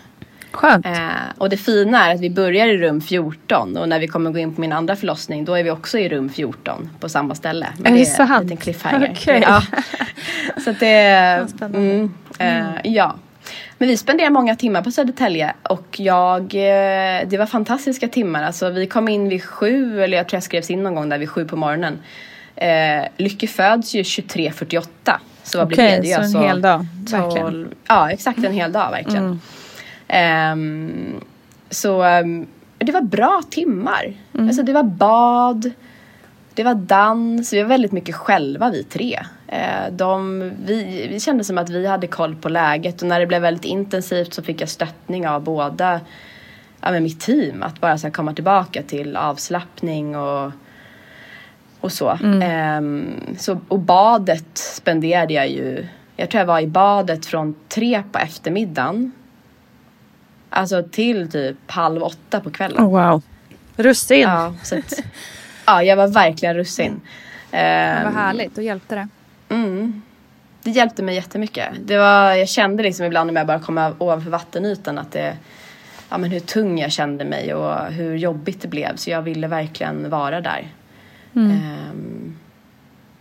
[0.56, 0.86] Skönt.
[0.86, 0.92] Eh,
[1.38, 4.38] och det fina är att vi börjar i rum 14 och när vi kommer gå
[4.38, 7.66] in på min andra förlossning då är vi också i rum 14 på samma ställe.
[7.78, 8.30] Men Är det är sant?
[8.30, 9.10] en liten cliffhanger.
[9.12, 9.42] Okej.
[9.42, 9.62] Ja.
[10.64, 13.14] Så det mm, eh, Ja.
[13.78, 18.42] Men vi spenderar många timmar på Södertälje och jag, eh, det var fantastiska timmar.
[18.42, 21.18] Alltså vi kom in vid sju, eller jag tror jag skrevs in någon gång där
[21.18, 21.98] vid sju på morgonen.
[22.56, 24.86] Eh, Lycke föds ju 23.48.
[25.42, 25.96] Så vad blir Okej, det?
[25.96, 26.08] det?
[26.08, 27.46] så en alltså hel dag, verkligen.
[27.46, 29.40] 12 Ja, exakt en hel dag verkligen.
[30.08, 31.20] Ehm,
[31.70, 32.46] så ehm,
[32.78, 34.12] det var bra timmar.
[34.38, 35.70] Alltså det var bad,
[36.54, 39.18] det var dans, vi var väldigt mycket själva vi tre.
[39.46, 43.26] Eh, de, vi, vi kände som att vi hade koll på läget och när det
[43.26, 46.00] blev väldigt intensivt så fick jag stöttning av båda
[46.80, 47.62] ja, men mitt team.
[47.62, 50.52] Att bara så komma tillbaka till avslappning och,
[51.80, 52.18] och så.
[52.42, 53.06] Ehm,
[53.38, 53.60] så.
[53.68, 55.86] Och badet spenderade jag ju,
[56.16, 59.12] jag tror jag var i badet från tre på eftermiddagen
[60.54, 62.84] Alltså till typ halv åtta på kvällen.
[62.84, 63.22] Oh, wow.
[63.76, 64.20] Russin.
[64.20, 64.92] Ja, så att,
[65.66, 67.00] ja, jag var verkligen russin.
[67.50, 69.08] Vad Ehm, härligt, då hjälpte det.
[69.48, 70.02] Mm.
[70.62, 71.68] Det hjälpte mig jättemycket.
[71.84, 75.36] Det var, jag kände liksom ibland när jag bara kom ovanför vattenytan att det,
[76.10, 78.96] ja, men hur tung jag kände mig och hur jobbigt det blev.
[78.96, 80.68] Så jag ville verkligen vara där.
[81.34, 82.36] Ehm,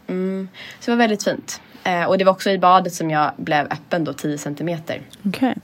[0.07, 0.47] mm.
[0.79, 1.61] Så det var väldigt fint.
[1.83, 5.01] Eh, och det var också i badet som jag blev öppen då 10 centimeter.
[5.25, 5.55] Okej.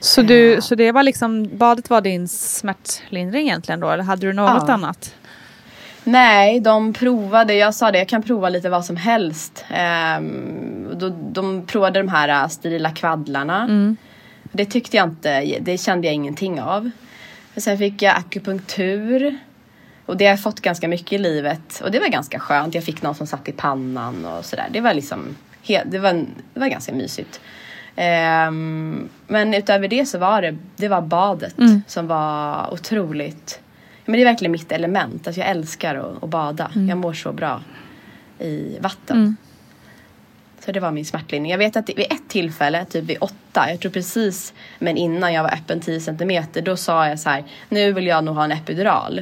[0.00, 0.60] Så, du, Ja.
[0.60, 3.90] så det var liksom, badet var din smärtlindring egentligen då?
[3.90, 4.74] Eller hade du något Ja.
[4.74, 5.14] annat?
[6.04, 7.54] Nej, de provade.
[7.54, 9.64] Jag sa det, jag kan prova lite vad som helst.
[9.70, 13.68] Ehm, då, de provade de här äh, sterila kvaddlarna.
[14.52, 16.90] Det tyckte jag inte, det kände jag ingenting av.
[17.56, 19.38] Sen fick jag akupunktur.
[20.06, 21.80] Och det har jag fått ganska mycket i livet.
[21.84, 22.74] Och det var ganska skönt.
[22.74, 24.66] Jag fick någon som satt i pannan och sådär.
[24.70, 25.36] Det var liksom,
[25.86, 26.12] det var,
[26.54, 27.40] det var ganska mysigt.
[27.98, 31.82] Um, men utöver det så var det, det var badet mm.
[31.86, 33.60] som var otroligt
[34.06, 35.26] men det är verkligen mitt element.
[35.26, 36.70] Alltså jag älskar att, att bada.
[36.74, 36.88] Mm.
[36.88, 37.62] Jag mår så bra
[38.38, 39.16] i vatten.
[39.16, 39.36] Mm.
[40.60, 41.50] Så det var min smärtlindring.
[41.50, 45.42] Jag vet att vid ett tillfälle, typ vid åtta, jag tror precis, men innan jag
[45.42, 48.52] var öppen 10 centimeter, då sa jag så här, nu vill jag nog ha en
[48.52, 49.18] epidural.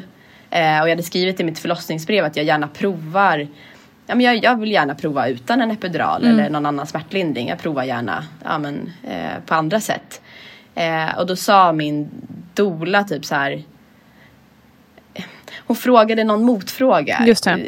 [0.51, 3.49] Eh, och jag hade skrivit i mitt förlossningsbrev att jag gärna provar,
[4.07, 6.39] ja, men jag, jag vill gärna prova utan en epidural mm.
[6.39, 7.49] eller någon annan smärtlindring.
[7.49, 10.21] Jag provar gärna ja, men, eh, på andra sätt.
[10.75, 12.11] Eh, och då sa min
[12.55, 13.63] dola typ så här,
[15.67, 17.25] hon frågade någon motfråga.
[17.27, 17.59] Just det.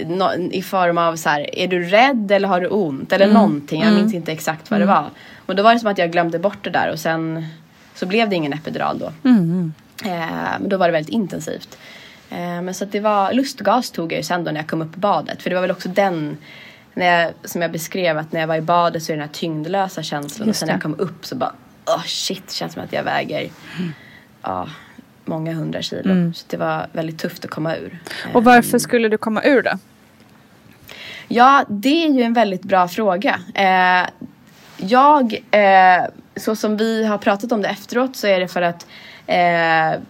[0.51, 3.13] I form av så här, är du rädd eller har du ont?
[3.13, 3.35] Eller mm.
[3.35, 3.81] någonting.
[3.81, 4.01] Jag mm.
[4.01, 4.95] minns inte exakt vad det mm.
[4.95, 5.11] var.
[5.47, 7.47] Och då var det som att jag glömde bort det där och sen
[7.95, 9.13] så blev det ingen epidural då.
[9.29, 9.73] Mm.
[10.05, 10.11] Eh,
[10.61, 11.79] men då var det väldigt intensivt.
[12.37, 14.83] Eh, men så att det var, lustgas tog jag ju sen då när jag kom
[14.83, 15.43] upp i badet.
[15.43, 16.37] För det var väl också den,
[16.95, 19.29] när jag, som jag beskrev att när jag var i badet så är det den
[19.29, 20.49] här tyngdlösa känslan.
[20.49, 21.53] Och sen när jag kom upp så bara,
[21.87, 23.93] oh shit, känns som att jag väger, mm.
[24.43, 24.69] ja
[25.25, 26.11] många hundra kilo.
[26.11, 26.35] Mm.
[26.35, 27.99] Så det var väldigt tufft att komma ur.
[28.35, 28.81] Och varför ehm.
[28.81, 29.79] skulle du komma ur det?
[31.29, 33.41] Ja, det är ju en väldigt bra fråga.
[33.55, 34.09] Eh,
[34.77, 36.05] jag, eh,
[36.37, 38.87] så som vi har pratat om det efteråt så är det för att
[39.27, 40.01] eh,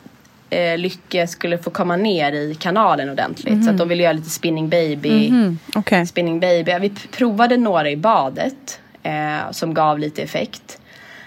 [0.50, 3.46] eh Lycke skulle få komma ner i kanalen ordentligt.
[3.48, 3.64] Mm -hmm.
[3.64, 3.78] Så att mhm.
[3.78, 5.28] de ville göra lite spinning baby.
[5.28, 5.78] Mm -hmm.
[5.78, 6.06] okay.
[6.06, 6.72] Spinning baby.
[6.80, 10.78] Vi provade några i badet eh, som gav lite effekt.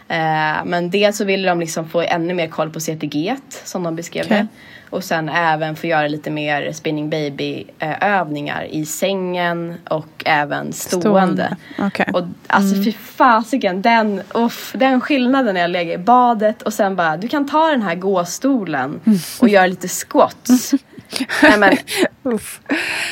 [0.08, 3.96] Eh, men dels så ville de liksom få ännu mer koll på CTG som de
[3.96, 4.38] beskrev okay.
[4.38, 4.48] det.
[4.90, 7.66] Och sen även få göra lite mer spinning baby
[8.02, 11.02] övningar i sängen och även stående.
[11.02, 11.58] stående.
[11.88, 12.06] Okay.
[12.14, 12.86] Och alltså mm.
[12.86, 17.28] fy fasiken, den, uff, den skillnaden när jag lägger i badet och sen bara du
[17.28, 19.02] kan ta den här gåstolen
[19.40, 20.74] och göra lite squats.
[21.42, 21.78] nej men,
[22.24, 22.62] uff.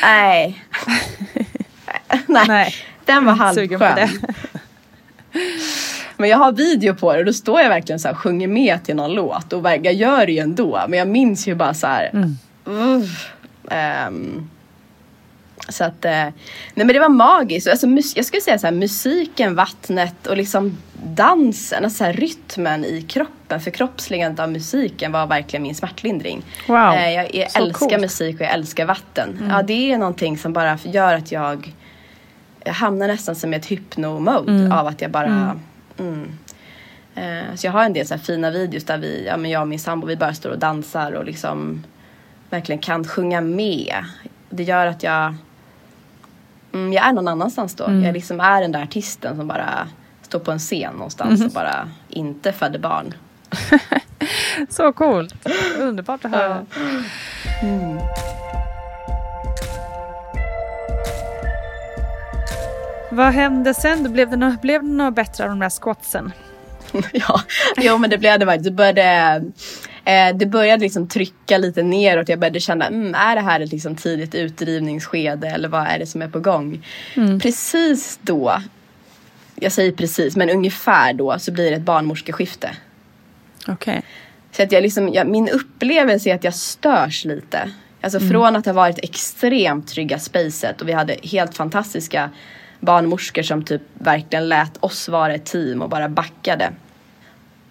[0.01, 0.63] nej.
[2.27, 2.45] nej.
[2.47, 2.75] nej.
[3.05, 4.09] Den var halvskön.
[6.17, 8.83] Men jag har video på det och då står jag verkligen så här sjunger med
[8.83, 10.81] till någon låt och jag gör det ju ändå.
[10.87, 12.11] Men jag minns ju bara så här.
[12.13, 13.03] Mm.
[14.07, 14.49] Um,
[15.69, 16.33] så att, uh, nej
[16.73, 17.67] men det var magiskt.
[17.67, 22.85] Alltså, jag skulle säga så här, musiken, vattnet och liksom dansen, alltså så här, rytmen
[22.85, 26.41] i kroppen, förkroppsligandet av musiken var verkligen min smärtlindring.
[26.67, 26.93] Wow.
[26.93, 28.01] Uh, jag, jag älskar coolt.
[28.01, 29.37] musik och jag älskar vatten.
[29.37, 29.49] Mm.
[29.49, 31.73] Ja, det är någonting som bara gör att jag,
[32.63, 34.71] jag hamnar nästan som i ett hypno-mode mm.
[34.71, 35.59] av att jag bara mm
[35.99, 36.31] Mm.
[37.15, 39.67] Eh, så jag har en del så fina videos där vi, ja, men jag och
[39.67, 41.83] min sambo, vi bara står och dansar och liksom
[42.49, 43.95] verkligen kan sjunga med.
[44.49, 45.35] Det gör att jag,
[46.73, 47.85] mm, jag är någon annanstans då.
[47.85, 48.03] Mm.
[48.03, 49.87] Jag liksom är den där artisten som bara
[50.21, 51.47] står på en scen någonstans mm.
[51.47, 53.13] och bara inte föder barn.
[54.69, 55.35] så coolt!
[55.79, 56.65] Underbart att höra.
[63.11, 64.13] Vad hände sen?
[64.13, 66.31] Blev det, något, blev det något bättre av de där squatsen?
[67.13, 67.41] ja,
[67.77, 68.63] jo men det blev det faktiskt.
[68.63, 69.43] Det började,
[70.05, 72.29] eh, det började liksom trycka lite neråt.
[72.29, 76.05] Jag började känna, mm, är det här ett liksom tidigt utdrivningsskede eller vad är det
[76.05, 76.85] som är på gång?
[77.15, 77.39] Mm.
[77.39, 78.61] Precis då,
[79.55, 82.69] jag säger precis, men ungefär då så blir det ett barnmorskeskifte.
[83.67, 83.73] Okej.
[83.73, 84.01] Okay.
[84.51, 87.69] Så att jag liksom, jag, min upplevelse är att jag störs lite.
[88.01, 88.29] Alltså mm.
[88.29, 92.29] från att ha varit extremt trygga spacet och vi hade helt fantastiska
[92.79, 96.71] barnmorskor som typ verkligen lät oss vara ett team och bara backade.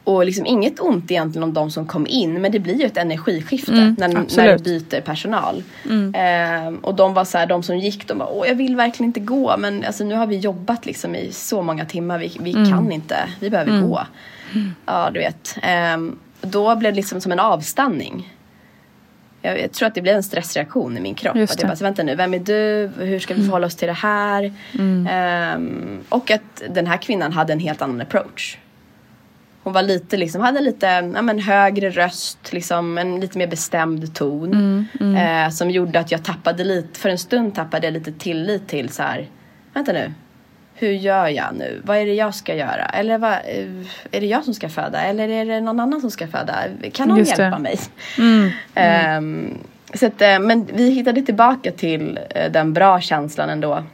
[0.05, 2.97] Och liksom inget ont egentligen om de som kom in men det blir ju ett
[2.97, 5.63] energiskifte mm, när, när du byter personal.
[5.91, 6.15] Mm.
[6.15, 9.09] Eh, och de var så här, de som gick, de bara åh jag vill verkligen
[9.09, 12.53] inte gå men alltså nu har vi jobbat liksom i så många timmar, vi, vi
[12.53, 12.71] mm.
[12.71, 13.89] kan inte, vi behöver mm.
[13.89, 14.01] gå.
[14.87, 15.59] Ja du vet.
[15.63, 15.97] Eh,
[16.41, 18.36] då blev det liksom som en avstanning
[19.47, 21.37] jag, tror att det blev en stressreaktion i min kropp.
[21.37, 22.91] Att jag bara, vänta nu, vem är du?
[22.99, 23.49] Hur ska vi mm.
[23.49, 24.53] förhålla oss till det här?
[24.79, 25.57] Mm.
[25.57, 28.59] Um, och att den här kvinnan hade en helt annan approach.
[29.63, 34.15] Hon var lite, liksom, hade lite ja, men, högre röst, liksom, en lite mer bestämd
[34.15, 34.53] ton.
[34.53, 35.45] Mm, mm.
[35.47, 38.89] Eh, som gjorde att jag tappade lite, för en stund tappade jag lite tillit till
[38.89, 39.29] så här,
[39.75, 40.13] vänta nu,
[40.79, 41.81] hur gör jag nu?
[41.85, 42.85] Vad är det jag ska göra?
[42.85, 45.03] Eller vad, eh, är det jag som ska föda?
[45.03, 46.55] Eller är det någon annan som ska föda?
[46.93, 47.79] Kan någon hjälpa mig?
[48.19, 48.51] Mm.
[48.75, 49.25] Mm.
[49.25, 49.59] Um,
[49.95, 53.85] så att, eh, men vi hittade tillbaka till uh, den bra känslan ändå.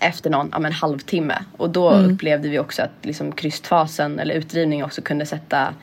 [0.00, 1.38] Efter någon ja, men, halvtimme.
[1.56, 2.14] Och då mm.
[2.14, 5.74] upplevde vi också att liksom, krystfasen eller utdrivning också kunde sätta,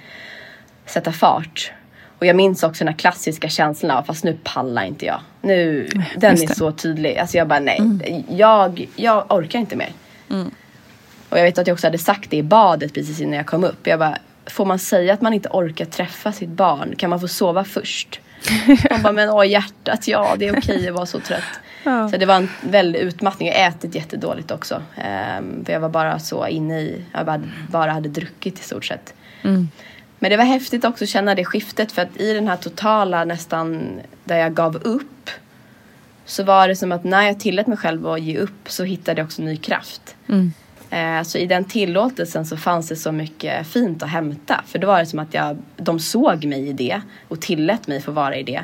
[0.86, 1.72] sätta fart.
[2.22, 5.20] Och jag minns också den här klassiska känslan av fast nu pallar inte jag.
[5.42, 7.18] Nu, den är så tydlig.
[7.18, 8.24] Alltså jag bara nej, mm.
[8.30, 9.92] jag, jag orkar inte mer.
[10.30, 10.52] Mm.
[11.30, 13.64] Och jag vet att jag också hade sagt det i badet precis innan jag kom
[13.64, 13.88] upp.
[13.88, 16.96] Jag bara, får man säga att man inte orkar träffa sitt barn?
[16.98, 18.20] Kan man få sova först?
[18.90, 21.44] De bara, men åh hjärtat, ja det är okej att vara så trött.
[21.84, 22.10] Ja.
[22.10, 23.48] Så det var en väldig utmattning.
[23.48, 24.82] Jag ätit jättedåligt också.
[24.96, 28.86] Ehm, för jag var bara så inne i, jag bara, bara hade druckit i stort
[28.86, 29.14] sett.
[29.44, 29.70] Mm.
[30.24, 33.26] Men det var häftigt också att känna det skiftet för att i den här totala
[33.26, 35.30] nästan där jag gav upp
[36.26, 39.22] så var det som att när jag tillät mig själv att ge upp så hittade
[39.22, 40.16] jag också ny kraft.
[40.30, 40.54] Mm.
[40.90, 44.64] Eh, Så i den tillåtelsen så fanns det så mycket fint att hämta.
[44.68, 48.02] För då var det som att jag, de såg mig i det och tillät mig
[48.02, 48.64] få vara i det.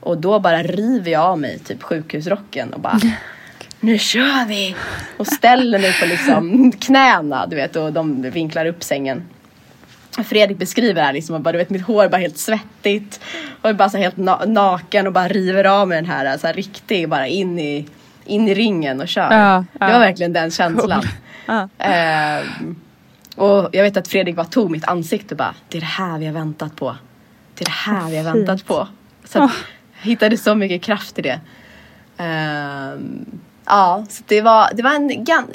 [0.00, 3.00] Och då bara river jag av mig typ sjukhusrocken och bara
[3.80, 4.76] Nu kör vi!
[5.16, 9.22] Och ställer mig på liksom knäna du vet och de vinklar upp sängen.
[10.24, 13.64] Fredrik beskriver det här liksom och bara, du vet mitt hår bara helt svettigt och
[13.64, 16.46] jag är bara så helt na- naken och bara river av mig den här, så
[16.46, 17.88] här riktig bara in i,
[18.24, 19.32] in i ringen och kör.
[19.32, 19.86] Ja, ja.
[19.86, 21.02] Det var verkligen den känslan.
[21.46, 21.68] Ja.
[21.78, 22.76] Ehm,
[23.36, 26.18] och jag vet att Fredrik bara tog mitt ansikte och bara Det är det här
[26.18, 26.96] vi har väntat på.
[27.54, 28.88] Det är det här vi har väntat på.
[29.24, 29.50] Så att,
[30.02, 31.40] jag hittade så mycket kraft i det.
[32.16, 33.26] Ehm,
[33.64, 35.46] ja, så det var, det var en gan,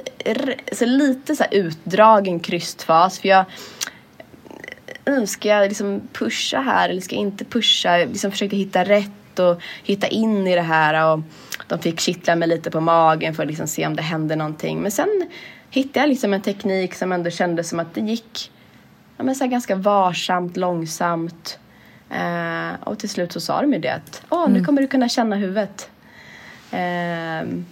[0.72, 3.20] så lite så utdragen krystfas.
[3.20, 3.46] För jag
[5.06, 7.98] mm, Ska jag liksom pusha här eller ska jag inte pusha?
[8.00, 11.14] Jag liksom försökte hitta rätt och hitta in i det här.
[11.14, 11.20] Och
[11.68, 14.82] de fick kittla mig lite på magen för att liksom se om det hände någonting.
[14.82, 15.30] Men sen
[15.70, 18.52] hittade jag liksom en teknik som ändå kändes som att det gick
[19.18, 21.60] ja, men så ganska varsamt, långsamt.
[22.10, 25.10] Eh, och till slut så sa de ju det att Åh, nu kommer du kunna
[25.10, 25.90] känna huvudet.
[26.72, 27.66] Ehm,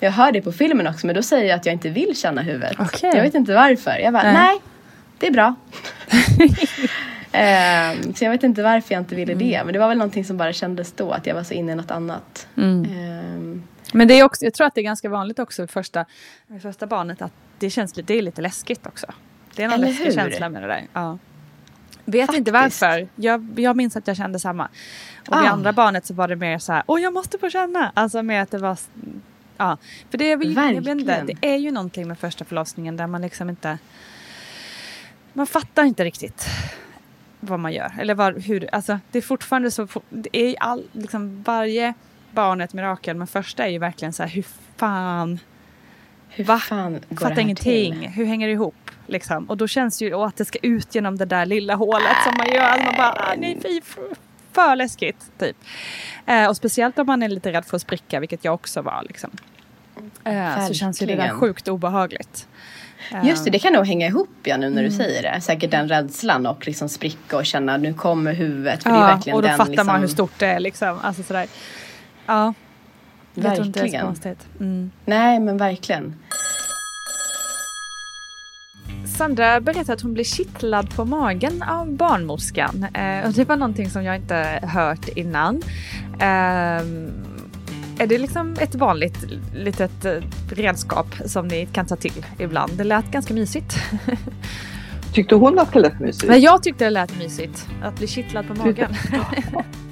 [0.00, 2.42] jag hör det på filmen också men då säger jag att jag inte vill känna
[2.42, 2.76] huvudet.
[2.78, 3.10] Okej.
[3.14, 3.98] Jag vet inte varför.
[3.98, 4.32] Jag bara, Nej.
[4.32, 4.60] nej,
[5.18, 5.54] det är bra.
[7.32, 9.62] Ehm, så jag vet inte varför jag inte ville det.
[9.64, 11.74] Men det var väl någonting som bara kändes då, att jag var så inne i
[11.74, 12.48] något annat.
[12.56, 16.04] Ehm, Men det är också, jag tror att det är ganska vanligt också första,
[16.56, 19.06] i första barnet att det känns lite, det är lite läskigt också.
[19.54, 20.12] Det är någon Eller läskig hur?
[20.12, 20.82] känsla med det där.
[20.92, 21.18] Ja.
[22.04, 22.82] Vet inte Faktiskt.
[22.82, 23.08] varför.
[23.16, 24.64] Jag, jag minns att jag kände samma.
[25.28, 25.52] Och vid Ah.
[25.52, 27.92] andra barnet så var det mer så här, åh jag måste få känna.
[27.94, 28.78] Alltså med att det var,
[29.56, 29.76] ja.
[30.10, 30.38] För det är, jag
[30.82, 33.78] vet inte, det är ju någonting med första förlossningen där man liksom inte,
[35.36, 36.46] man fattar inte riktigt
[37.40, 37.92] vad man gör.
[38.00, 41.94] Eller var, hur, alltså det är fortfarande så, det är all, liksom varje
[42.30, 44.44] barn är ett mirakel men första är ju verkligen så här, hur
[44.76, 45.38] fan
[46.28, 46.58] hur Va?
[46.58, 48.00] fan går Fattar ingenting.
[48.00, 48.08] till?
[48.10, 48.90] Hur hänger det ihop?
[49.06, 49.44] Liksom.
[49.44, 52.34] Och då känns det ju att det ska ut genom det där lilla hålet som
[52.38, 52.60] man gör.
[52.62, 53.80] Alltså man bara, "Ah, nej fy,
[54.52, 55.30] för läskigt.
[55.38, 55.56] Typ.
[56.26, 59.02] Eh, och speciellt om man är lite rädd för att spricka, vilket jag också var.
[59.08, 59.30] Liksom.
[60.24, 62.48] Eh, så känns ju det där sjukt obehagligt.
[63.24, 64.84] Just det, det kan nog hänga ihop ja, nu när Mm.
[64.84, 65.40] du säger det.
[65.40, 68.82] Säkert den rädslan och liksom spricka och känna nu kommer huvudet.
[68.82, 70.60] För det är ja, verkligen och då den, fattar liksom, man hur stort det är.
[70.60, 70.98] Liksom.
[71.02, 71.46] Alltså sådär.
[72.26, 72.54] Ja,
[73.34, 74.06] jag tror inte det är så Verkligen.
[74.06, 74.46] konstigt.
[74.60, 74.90] Mm.
[75.04, 76.14] Nej men verkligen.
[79.18, 82.86] Sandra berättade att hon blev kittlad på magen av barnmorskan.
[82.94, 85.62] Eh, och det var någonting som jag inte hört innan.
[86.20, 86.82] Eh,
[87.98, 89.18] är det liksom ett vanligt
[89.54, 90.12] litet eh,
[90.50, 92.72] redskap som ni kan ta till ibland?
[92.72, 93.76] Det lät ganska mysigt.
[95.12, 96.28] Tyckte hon att det lät mysigt?
[96.28, 98.94] Men jag tyckte det lät mysigt att bli kittlad på magen.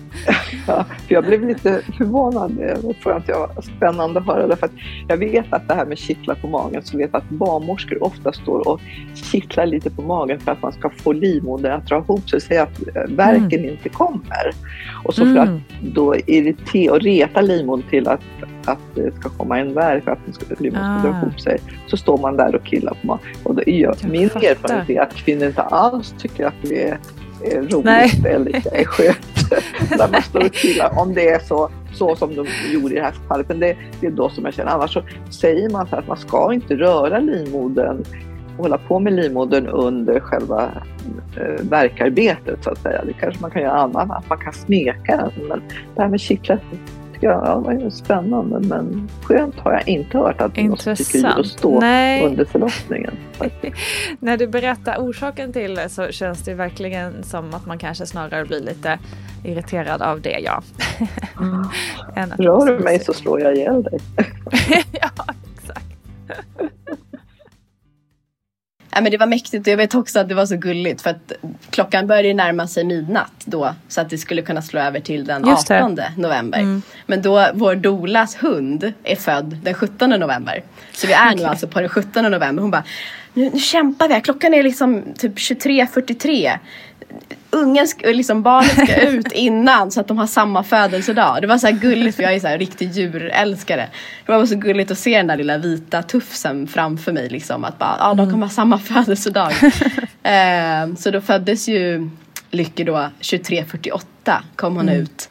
[0.66, 2.52] Ja, för jag blev lite förvånad.
[2.56, 4.46] Det tror jag inte jag var spännande att höra.
[4.46, 4.72] Därför att
[5.08, 8.32] jag vet att det här med kittlar på magen, så vet jag att barnmorskor ofta
[8.32, 8.80] står och
[9.14, 12.62] kittlar lite på magen för att man ska få livmodern att dra ihop sig, så
[12.62, 14.50] att eh, värken inte kommer.
[15.04, 15.54] Och så för Mm.
[15.56, 15.60] att
[15.94, 18.20] då irritera och reta livmodern till att,
[18.64, 21.20] att det ska komma en värk för att ska, livmodern ska dra Ah.
[21.22, 23.22] ihop sig, så står man där och killar på magen.
[23.42, 24.46] Och då är min fattar.
[24.50, 26.98] erfarenhet är att kvinnor inte alls tycker att det är,
[27.62, 28.10] roligt Nej.
[28.24, 29.16] eller är skönt
[29.98, 30.98] när man står och killar.
[30.98, 33.48] Om det är så, så som de gjorde i det här fallet.
[33.48, 34.72] Men det, det är då som jag känner.
[34.72, 38.04] Annars så säger man så att man ska inte röra livmodern
[38.56, 40.70] och hålla på med livmodern under själva
[41.36, 43.04] eh, verkarbetet så att säga.
[43.04, 45.48] Det kanske man kan göra annat, att man kan smeka den.
[45.48, 45.62] Men
[45.94, 46.60] det här med kittlet
[47.14, 50.64] tycker jag ja, det var spännande men skönt har jag inte hört att någon tycker
[50.66, 51.46] om att Intressant.
[51.46, 52.24] stå Nej.
[52.26, 53.14] under förlossningen.
[54.20, 58.44] När du berättar orsaken till det så känns det verkligen som att man kanske snarare
[58.44, 58.98] blir lite
[59.44, 60.62] irriterad av det, ja.
[62.16, 63.98] Att- Rör du mig så slår jag ihjäl dig.
[64.92, 65.10] ja,
[65.58, 65.84] exakt.
[68.94, 71.10] Ja, men det var mäktigt och jag vet också att det var så gulligt för
[71.10, 71.32] att
[71.70, 75.46] klockan började närma sig midnatt då så att det skulle kunna slå över till den
[75.46, 75.84] Just det.
[75.84, 76.80] 18 november.
[77.06, 80.62] Men då vår Dolas hund är född den 17 november.
[80.92, 82.62] Så vi är nu alltså på den 17 november.
[82.62, 82.84] Hon bara,
[83.34, 84.20] nu, nu kämpar vi här.
[84.20, 86.58] Klockan är liksom typ 23.43.
[87.54, 91.38] Ungen, ska, liksom barnet ska ut innan så att de har samma födelsedag.
[91.40, 93.88] Det var så gulligt för jag är så här riktig djurälskare.
[94.26, 97.64] Det var så gulligt att se den där lilla vita tufsen framför mig liksom.
[97.64, 99.52] Att bara, ja de kommer ha samma födelsedag.
[100.22, 102.10] eh, så då föddes ju
[102.50, 105.30] Lykke då 23.48 kom hon ut.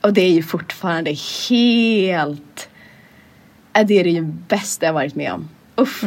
[0.00, 1.16] Och det är ju fortfarande
[1.48, 2.68] helt...
[3.72, 5.48] Äh, det är det ju bästa jag varit med om.
[5.76, 6.04] Uff.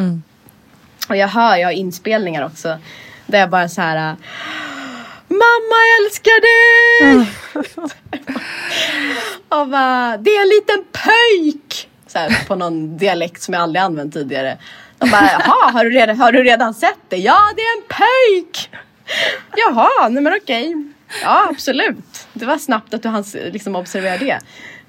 [1.10, 2.78] Och jag hör, jag har inspelningar också.
[3.26, 4.16] Där jag bara så här.
[5.30, 7.30] Mamma älskar dig!
[9.50, 11.90] och bara, det är en liten pöjk!
[12.08, 14.58] Så här, på någon dialekt som jag aldrig använt tidigare.
[15.00, 17.18] Och bara, jaha, har du redan, har du redan sett det?
[17.18, 18.70] Ja, det är en pöjk!
[19.56, 20.76] Jaha, nej men okej.
[21.24, 22.28] Ja, absolut.
[22.34, 24.40] Det var snabbt att du hann liksom observera det.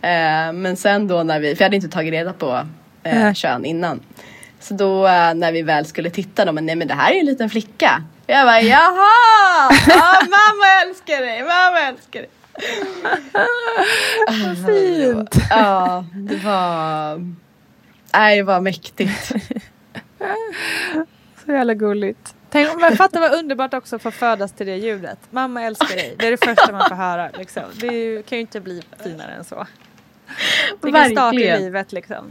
[0.09, 2.67] Eh, men sen då när vi, för jag hade inte tagit reda på
[3.03, 4.01] eh, kön innan.
[4.61, 7.15] Så då eh, när vi väl skulle titta då, men nej men det här är
[7.15, 8.03] ju en liten flicka.
[8.31, 9.71] Jag bara jaha!
[9.89, 12.31] Ja, mamma älskar dig, mamma älskar dig.
[14.27, 15.35] Vad fint.
[15.51, 17.19] Ja, det var...
[18.13, 19.33] Nej, det var mäktigt.
[21.45, 22.35] Så jävla gulligt.
[22.51, 25.19] Tänk, men fatta vad underbart också att få födas till det ljudet.
[25.31, 26.15] Mamma älskar dig.
[26.19, 27.31] Det är det första man får höra.
[27.39, 27.63] Liksom.
[27.75, 29.67] Det ju, kan ju inte bli finare än så.
[30.83, 32.31] Vilken start i livet liksom.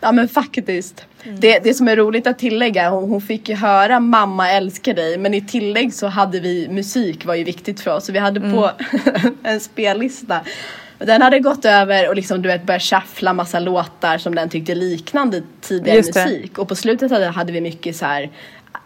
[0.00, 1.04] Ja men faktiskt.
[1.38, 5.18] Det, det som är roligt att tillägga, hon, hon fick ju höra mamma älskar dig
[5.18, 8.06] men i tillägg så hade vi musik var ju viktigt för oss.
[8.06, 8.70] Så vi hade på
[9.42, 10.40] en spellista.
[10.98, 14.74] Den hade gått över och liksom du vet börjat shuffla massa låtar som den tyckte
[14.74, 16.58] liknande tidigare musik.
[16.58, 18.30] Och på slutet hade, hade vi mycket så här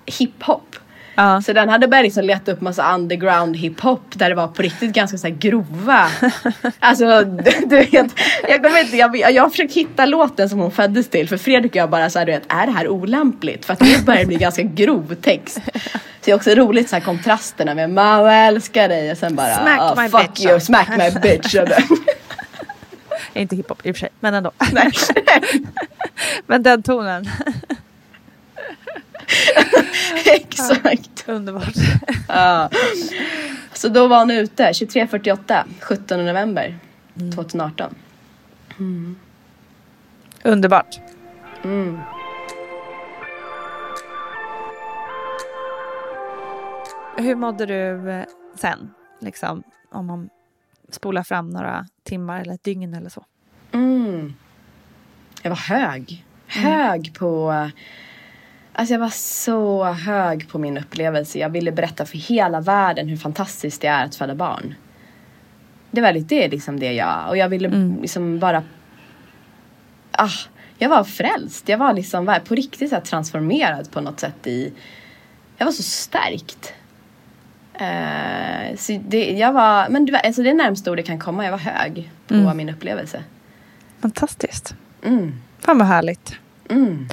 [0.06, 0.76] hiphop.
[1.14, 1.42] Ja.
[1.42, 4.92] Så den hade börjat liksom leta upp massa underground hiphop där det var på riktigt
[4.92, 6.06] ganska så här grova.
[6.78, 7.24] alltså
[7.66, 7.92] du, vet,
[8.48, 11.72] jag kommer inte, jag, jag har försökt hitta låten som hon föddes till för Fredrik
[11.72, 13.64] och jag bara såhär du vet, är det här olämpligt?
[13.64, 15.61] För att det börjar bli ganska grov text.
[16.20, 19.54] Så det är också roligt så här kontrasterna med mamma älskar dig och sen bara
[19.54, 21.54] Smack "Ah, my fuck bitch." you, smack my bitch.
[23.34, 24.52] Inte hiphop i och för sig, men ändå.
[26.46, 27.30] Men den tonen.
[30.24, 31.28] Exakt.
[31.28, 31.74] Underbart.
[32.28, 32.70] Ja.
[33.72, 36.78] Så då var hon ute 23.48, 17 november
[37.34, 37.94] 2018.
[40.44, 41.00] Underbart.
[47.16, 48.24] Hur mådde du eh,
[48.54, 48.90] sen?
[49.20, 50.30] Liksom, om man
[50.90, 53.24] spolar fram några timmar eller ett dygn eller så.
[53.72, 54.34] Mm.
[55.42, 56.24] Jag var hög.
[56.46, 57.70] Hög på...
[58.72, 61.38] Alltså jag var så hög på min upplevelse.
[61.38, 64.74] Jag ville berätta för hela världen hur fantastiskt det är att föda barn.
[65.90, 67.28] Det var lite liksom det jag...
[67.28, 67.68] Och jag ville
[68.02, 68.62] liksom bara...
[70.12, 70.30] Ah,
[70.78, 71.68] jag var frälst.
[71.68, 74.72] Jag var liksom på riktigt så transformerad på något sätt i...
[75.56, 76.74] Jag var så stärkt.
[77.74, 81.18] Eh, så det, jag var, men det, var, alltså det är närmsta ord det kan
[81.18, 81.44] komma.
[81.44, 83.24] Jag var hög på min upplevelse.
[84.00, 84.74] Fantastiskt.
[85.02, 85.34] Mm.
[85.58, 86.39] Fan vad härligt.
[86.70, 87.08] Mm.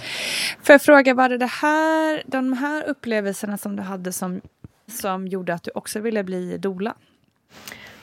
[0.63, 4.41] Får jag fråga, var det, det här, de här upplevelserna som du hade som,
[5.01, 6.93] som gjorde att du också ville bli dola?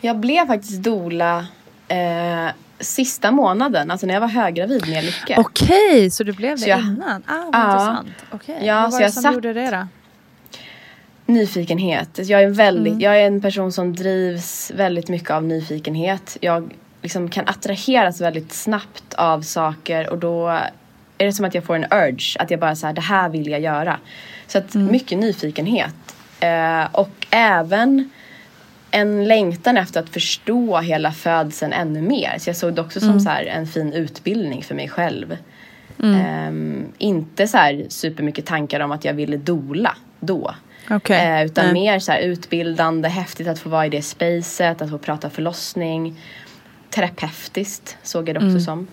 [0.01, 1.47] Jag blev faktiskt dola
[1.89, 2.47] eh,
[2.79, 5.35] sista månaden, alltså när jag var höggravid med Lycke.
[5.39, 7.23] Okej, så du blev det Så jag- innan?
[7.27, 7.71] Ah, vad Ja.
[7.73, 8.09] intressant.
[8.31, 9.87] Okej, Ja, vad så var det som satt- gjorde det då?
[11.27, 12.19] Nyfikenhet.
[12.23, 16.37] Jag är, väldigt, jag är en person som drivs väldigt mycket av nyfikenhet.
[16.41, 20.59] Jag liksom kan attraheras väldigt snabbt av saker och då
[21.19, 22.37] är det som att jag får en urge.
[22.39, 23.99] Att jag bara så här, det här vill jag göra.
[24.47, 26.17] Så att mycket nyfikenhet.
[26.41, 28.11] Eh, och även
[28.91, 32.39] en längtan efter att förstå hela födseln ännu mer.
[32.39, 35.37] Så jag såg det också som så här en fin utbildning för mig själv.
[36.03, 40.55] Ehm, inte så här supermycket tankar om att jag ville dola då.
[40.91, 41.27] Okej.
[41.27, 41.75] Eh, utan Nej.
[41.75, 46.21] mer så här utbildande, häftigt att få vara i det spacet, att få prata förlossning.
[46.91, 48.87] Terapeutiskt såg jag det också som.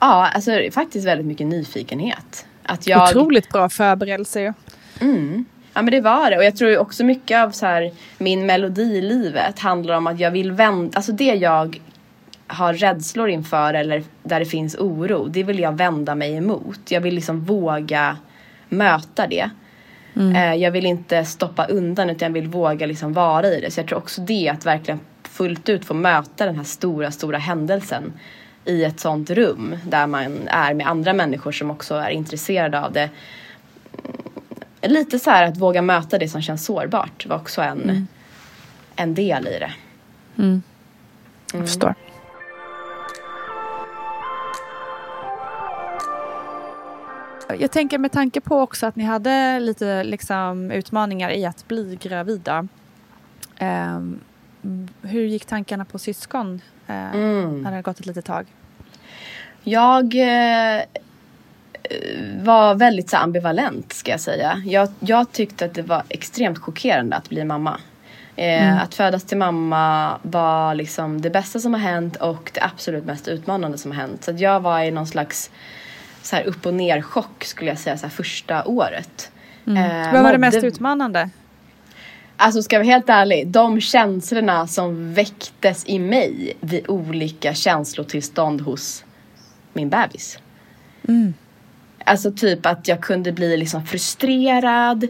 [0.00, 2.46] Ja, alltså faktiskt väldigt mycket nyfikenhet.
[2.62, 4.54] Att jag, Otroligt bra förberedelse.
[5.00, 5.44] Mm.
[5.74, 8.82] Ja men det var det och jag tror också mycket av så här, min melodi
[8.82, 11.80] i livet handlar om att jag vill vända, alltså det jag
[12.46, 16.80] har rädslor inför eller där det finns oro, det vill jag vända mig emot.
[16.88, 18.16] Jag vill liksom våga
[18.68, 19.50] möta det.
[20.34, 23.70] Eh, jag vill inte stoppa undan utan jag vill våga liksom vara i det.
[23.70, 27.38] Så jag tror också det, att verkligen fullt ut få möta den här stora, stora
[27.38, 28.12] händelsen
[28.66, 32.92] i ett sånt rum där man är med andra människor som också är intresserade av
[32.92, 33.10] det
[34.82, 38.08] lite så här att våga möta det som känns sårbart var också en,
[38.96, 39.72] en del i det.
[41.52, 41.94] Jag förstår.
[47.58, 51.98] Jag tänker med tanke på också att ni hade lite liksom, utmaningar i att bli
[52.02, 52.68] gravida.
[53.58, 54.20] Ehm,
[55.02, 57.54] hur gick tankarna på syskon eh, Mm.
[57.54, 58.46] när det hade gått ett litet tag?
[59.68, 60.82] Jag eh,
[62.42, 64.62] var väldigt så ambivalent ska jag säga.
[64.66, 67.80] Jag, jag tyckte att det var extremt chockerande att bli mamma.
[68.36, 68.78] Eh, mm.
[68.78, 73.28] Att födas till mamma var liksom det bästa som har hänt och det absolut mest
[73.28, 74.24] utmanande som har hänt.
[74.24, 75.50] Så jag var i någon slags
[76.22, 79.30] så här upp och ner chock skulle jag säga så här första året.
[79.66, 79.90] Mm.
[79.90, 81.30] Eh, Vad var det mest utmanande?
[82.36, 88.60] Alltså ska jag vara helt ärlig, de känslorna som väcktes i mig vid olika känslotillstånd
[88.60, 89.04] hos
[89.76, 90.38] min bebis.
[91.08, 91.34] Mm.
[92.04, 95.06] Alltså typ att jag kunde bli liksom frustrerad,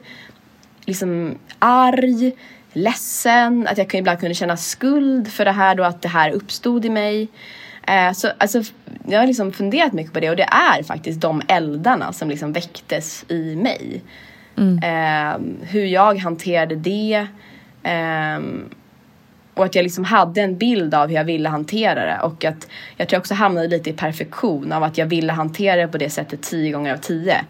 [0.84, 2.32] liksom arg,
[2.72, 6.84] ledsen, att jag ibland kunde känna skuld för det här då att det här uppstod
[6.84, 7.28] i mig.
[7.86, 8.62] Eh, så alltså,
[9.08, 12.52] jag har liksom funderat mycket på det och det är faktiskt de eldarna som liksom
[12.52, 14.02] väcktes i mig.
[14.56, 14.78] Mm.
[14.78, 17.26] Eh, hur jag hanterade det.
[17.82, 18.40] Eh,
[19.56, 22.20] och att jag liksom hade en bild av hur jag ville hantera det.
[22.22, 25.80] Och att jag tror jag också hamnade lite i perfektion av att jag ville hantera
[25.80, 27.44] det på det sättet tio gånger av tio.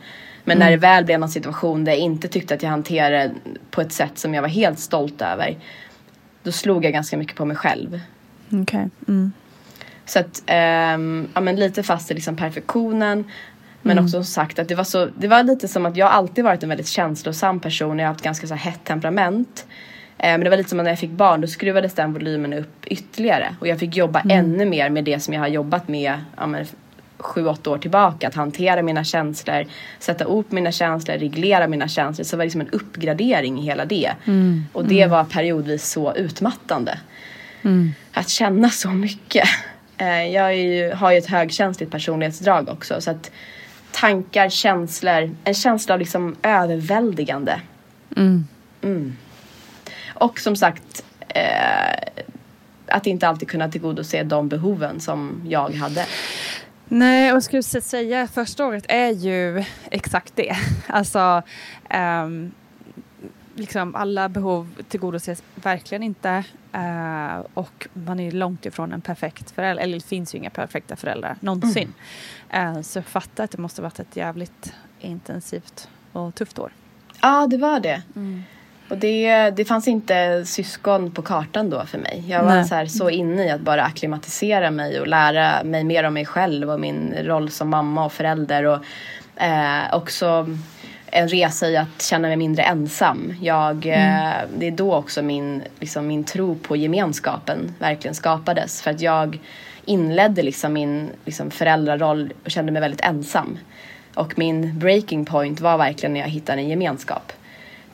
[0.45, 0.67] Men mm.
[0.67, 3.33] när det väl blev någon situation där jag inte tyckte att jag hanterade det
[3.71, 5.57] på ett sätt som jag var helt stolt över.
[6.43, 8.01] Då slog jag ganska mycket på mig själv.
[8.47, 8.61] Okej.
[8.63, 8.89] Okay.
[9.09, 9.33] Mm.
[10.05, 10.43] Så att,
[10.97, 13.25] um, ja men lite fast i liksom perfektionen.
[13.83, 14.05] Men mm.
[14.05, 16.63] också som sagt att det var så, det var lite som att jag alltid varit
[16.63, 17.99] en väldigt känslosam person.
[17.99, 19.67] Jag har haft ganska så hett temperament.
[20.19, 22.87] Eh, men det var lite som när jag fick barn då skruvades den volymen upp
[22.87, 23.57] ytterligare.
[23.61, 24.39] Och jag fick jobba mm.
[24.39, 26.67] ännu mer med det som jag har jobbat med ja, men,
[27.19, 28.29] sju, åtta år tillbaka.
[28.29, 29.65] Att hantera mina känslor,
[29.99, 32.25] sätta på mina känslor, reglera mina känslor.
[32.25, 34.13] Så det var liksom en uppgradering i hela det.
[34.25, 34.65] Mm.
[34.73, 35.11] Och det mm.
[35.11, 36.99] var periodvis så utmattande.
[37.63, 37.95] Mm.
[38.13, 39.49] Att känna så mycket.
[39.99, 43.01] Eh, jag ju, har ju ett högkänsligt personlighetsdrag också.
[43.01, 43.31] Så att
[43.93, 47.61] tankar, känslor, en känsla av liksom överväldigande.
[48.17, 48.47] Mm.
[50.19, 52.25] Och som sagt eh,
[52.87, 56.07] att inte alltid kunna tillgodose de behoven som jag hade.
[56.89, 60.57] Nej, och jag skulle säga första året är ju exakt det.
[60.87, 61.43] Alltså,
[62.25, 62.53] um,
[63.55, 66.45] liksom alla behov tillgodoses verkligen inte.
[66.75, 70.97] Uh, och man är långt ifrån en perfekt förälder, eller det finns ju inga perfekta
[70.97, 71.95] föräldrar någonsin.
[72.51, 72.77] Mm.
[72.77, 76.73] Uh, så fatta att det måste varit ett jävligt intensivt och tufft år.
[77.23, 78.03] Ja, det var det.
[78.17, 78.43] Mm.
[78.89, 82.25] Och det, det fanns inte syskon på kartan då för mig.
[82.29, 86.05] Jag var så, här, så inne i att bara akklimatisera mig och lära mig mer
[86.05, 88.65] om mig själv och min roll som mamma och förälder.
[88.65, 88.85] Och
[89.43, 90.49] eh, också
[91.07, 93.35] en resa i att känna mig mindre ensam.
[93.41, 94.27] Jag, mm.
[94.27, 98.83] eh, det är då också min, liksom, min tro på gemenskapen verkligen skapades.
[98.83, 99.41] För att jag
[99.85, 103.59] inledde liksom min liksom, föräldraroll och kände mig väldigt ensam.
[104.15, 107.33] Och min breaking point var verkligen när jag hittade en gemenskap.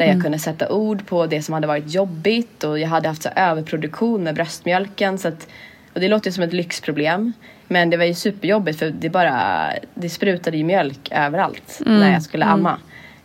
[0.03, 0.23] Där jag mm.
[0.23, 4.23] kunde sätta ord på det som hade varit jobbigt och jag hade haft så överproduktion
[4.23, 5.19] med bröstmjölken.
[5.19, 5.49] Så att,
[5.95, 7.33] och det låter som ett lyxproblem.
[7.69, 12.01] Men det var ju superjobbigt för det bara det sprutade ju mjölk överallt mm.
[12.01, 12.55] när jag skulle mm.
[12.55, 12.79] amma.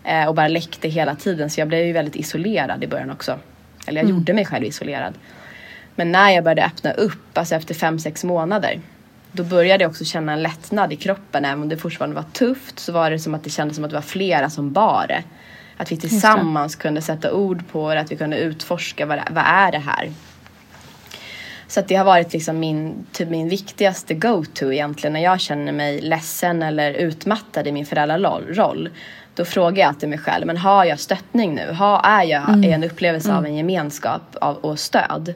[0.03, 3.39] Eh, och bara läckte hela tiden så jag blev ju väldigt isolerad i början också.
[3.87, 4.17] Eller jag mm.
[4.17, 5.13] gjorde mig själv isolerad.
[5.95, 8.79] Men när jag började öppna upp, alltså efter fem sex månader.
[9.31, 11.45] Då började jag också känna en lättnad i kroppen.
[11.45, 13.91] Även om det fortfarande var tufft så var det som att det kändes som att
[13.91, 15.23] det var flera som bar det.
[15.77, 19.71] Att vi tillsammans kunde sätta ord på det, att vi kunde utforska vad, vad är
[19.71, 20.11] det här.
[21.67, 26.01] Så det har varit liksom min, typ min viktigaste go-to egentligen när jag känner mig
[26.01, 28.89] ledsen eller utmattad i min föräldraroll.
[29.35, 31.71] Då frågar jag alltid mig själv, men har jag stöttning nu?
[31.71, 32.73] Har, är jag mm.
[32.73, 33.37] en upplevelse mm.
[33.37, 35.33] av en gemenskap av, och stöd?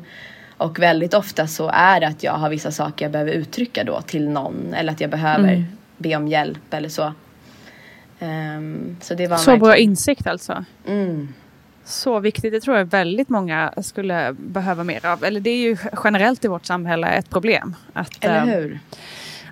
[0.57, 4.01] Och väldigt ofta så är det att jag har vissa saker jag behöver uttrycka då
[4.01, 5.65] till någon eller att jag behöver mm.
[5.97, 7.13] be om hjälp eller så.
[8.21, 10.65] Um, så det var så bra insikt alltså.
[10.87, 11.33] Mm.
[11.83, 12.53] Så viktigt.
[12.53, 15.23] Det tror jag väldigt många skulle behöva mer av.
[15.23, 17.75] Eller det är ju generellt i vårt samhälle ett problem.
[17.93, 18.79] Att, Eller ehm, hur?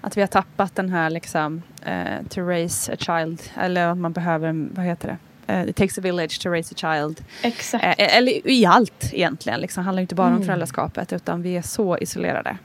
[0.02, 3.42] att vi har tappat den här liksom uh, to raise a child.
[3.56, 5.18] Eller att man behöver, vad heter det?
[5.54, 7.26] Uh, it takes a village to raise a child.
[7.42, 7.84] Exakt.
[7.84, 9.60] Uh, eller i allt egentligen.
[9.60, 9.84] Liksom.
[9.84, 10.40] Det handlar inte bara mm.
[10.40, 12.58] om föräldraskapet utan vi är så isolerade.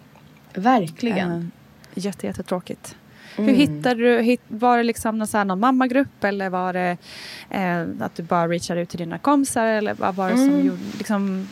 [0.55, 1.31] Verkligen.
[1.31, 1.45] Uh,
[1.95, 2.97] jätte, jättetråkigt.
[3.37, 3.49] Mm.
[3.49, 6.97] Hur hittade du, var det liksom någon, så här, någon mammagrupp eller var det
[7.51, 10.51] eh, att du bara reachade ut till dina kompisar eller vad var det mm.
[10.51, 11.49] som gjorde, liksom,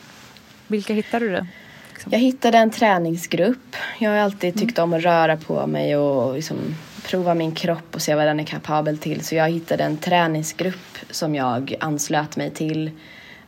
[0.66, 1.46] vilka hittade du?
[1.92, 2.12] Liksom?
[2.12, 3.76] Jag hittade en träningsgrupp.
[3.98, 4.92] Jag har alltid tyckt mm.
[4.92, 6.56] om att röra på mig och liksom
[7.02, 9.24] prova min kropp och se vad den är kapabel till.
[9.24, 12.90] Så jag hittade en träningsgrupp som jag anslöt mig till.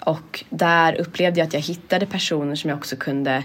[0.01, 3.43] Och där upplevde jag att jag hittade personer som jag också kunde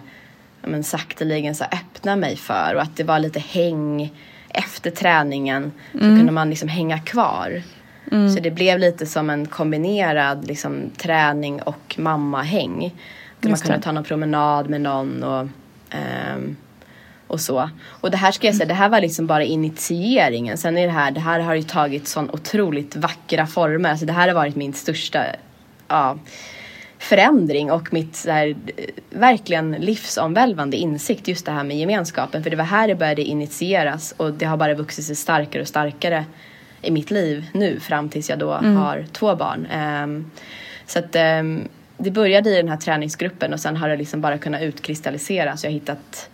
[0.62, 4.14] men, sakteligen så öppna mig för och att det var lite häng
[4.50, 6.18] efter träningen så mm.
[6.18, 7.62] kunde man liksom hänga kvar.
[8.12, 8.30] Mm.
[8.30, 12.96] Så det blev lite som en kombinerad liksom, träning och mammahäng.
[13.42, 15.48] Man kunde ta någon promenad med någon och
[16.36, 16.56] um,
[17.28, 17.70] och så.
[17.88, 20.58] Och det här ska jag säga, det här var liksom bara initieringen.
[20.58, 23.90] Sen är det här, det här har ju tagit sån otroligt vackra former.
[23.90, 25.26] Alltså det här har varit min största
[25.88, 26.18] ja,
[27.00, 28.56] förändring och mitt så här,
[29.10, 31.28] verkligen livsomvälvande insikt.
[31.28, 32.44] Just det här med gemenskapen.
[32.44, 35.68] För det var här det började initieras och det har bara vuxit sig starkare och
[35.68, 36.26] starkare
[36.82, 38.76] i mitt liv nu fram tills jag då Mm.
[38.76, 39.68] har två barn.
[39.72, 40.32] Ehm,
[40.86, 44.38] så att ehm, det började i den här träningsgruppen och sen har det liksom bara
[44.38, 45.64] kunnat utkristalliseras.
[45.64, 46.30] Jag har hittat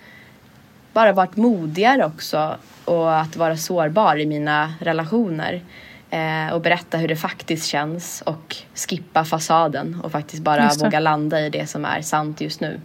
[0.94, 2.56] bara varit modigare också
[2.86, 5.62] och att vara sårbar i mina relationer.
[6.10, 11.42] Eh, och berätta hur det faktiskt känns och skippa fasaden och faktiskt bara våga landa
[11.42, 12.80] i det som är sant just nu.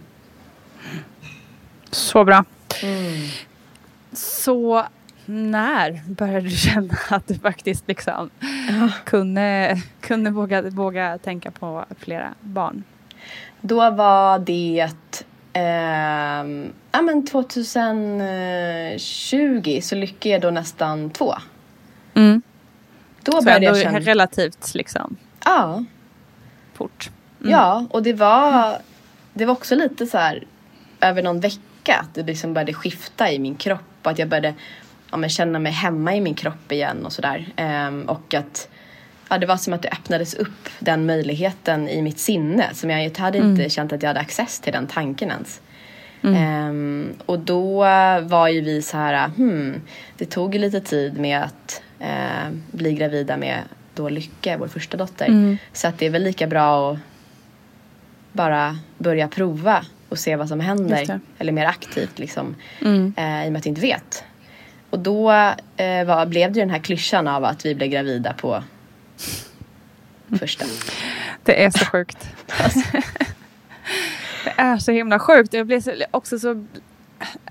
[1.91, 2.45] Så bra.
[2.83, 3.27] Mm.
[4.13, 4.85] Så
[5.25, 8.29] när började du känna att du faktiskt liksom
[9.03, 12.83] kunde, kunde våga, våga tänka på flera barn?
[13.61, 14.89] Då var det
[15.53, 21.35] ehm, ja, men 2020 så lyckades jag då nästan två.
[22.13, 22.41] Mm.
[23.23, 23.99] Då började jag känna...
[23.99, 25.83] relativt liksom Ja,
[26.73, 27.09] fort.
[27.39, 28.77] Ja, och det var,
[29.33, 30.43] det var också lite så här
[31.01, 34.07] över någon vecka att det liksom började skifta i min kropp.
[34.07, 34.53] Att jag började
[35.11, 37.47] ja, känna mig hemma i min kropp igen och sådär.
[37.55, 38.69] Ehm, och att
[39.29, 42.73] ja, det var som att det öppnades upp den möjligheten i mitt sinne.
[42.73, 45.61] Som jag, jag hade inte känt att jag hade access till den tanken ens.
[46.23, 47.79] Ehm, och då
[48.21, 49.81] var ju vi så här, hmm,
[50.17, 53.59] det tog ju lite tid med att eh, bli gravida med
[53.93, 55.57] då Lycke, vår första dotter.
[55.73, 56.99] Så att det är väl lika bra att
[58.31, 61.19] bara börja prova och se vad som händer.
[61.37, 62.55] Eller mer aktivt liksom.
[62.81, 63.13] Mm.
[63.17, 64.23] Eh, I och med att jag inte vet.
[64.89, 65.31] Och då
[65.77, 68.63] eh, var, blev det ju den här klyschan av att vi blev gravida på
[70.39, 70.65] första.
[71.43, 72.29] Det är så sjukt.
[74.45, 75.53] det är så himla sjukt.
[75.53, 76.65] Jag blir så, också så...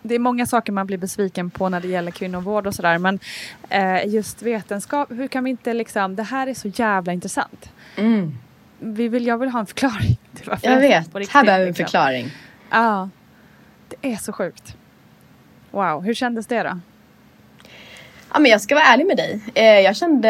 [0.02, 2.98] Det är många saker man blir besviken på när det gäller kvinnovård och sådär.
[2.98, 3.18] Men
[3.68, 6.16] eh, just vetenskap, hur kan vi inte liksom...
[6.16, 7.70] Det här är så jävla intressant.
[7.96, 8.38] Mm.
[8.78, 11.68] Vi vill, jag vill ha en förklaring till varför Jag vet, riktigt, här behöver vi
[11.68, 11.84] en liksom.
[11.84, 12.30] förklaring.
[12.70, 13.08] Ja.
[13.88, 14.76] Det är så sjukt.
[15.70, 16.80] Wow, hur kändes det då?
[18.32, 19.40] Ja, men jag ska vara ärlig med dig.
[19.54, 20.28] Eh, jag kände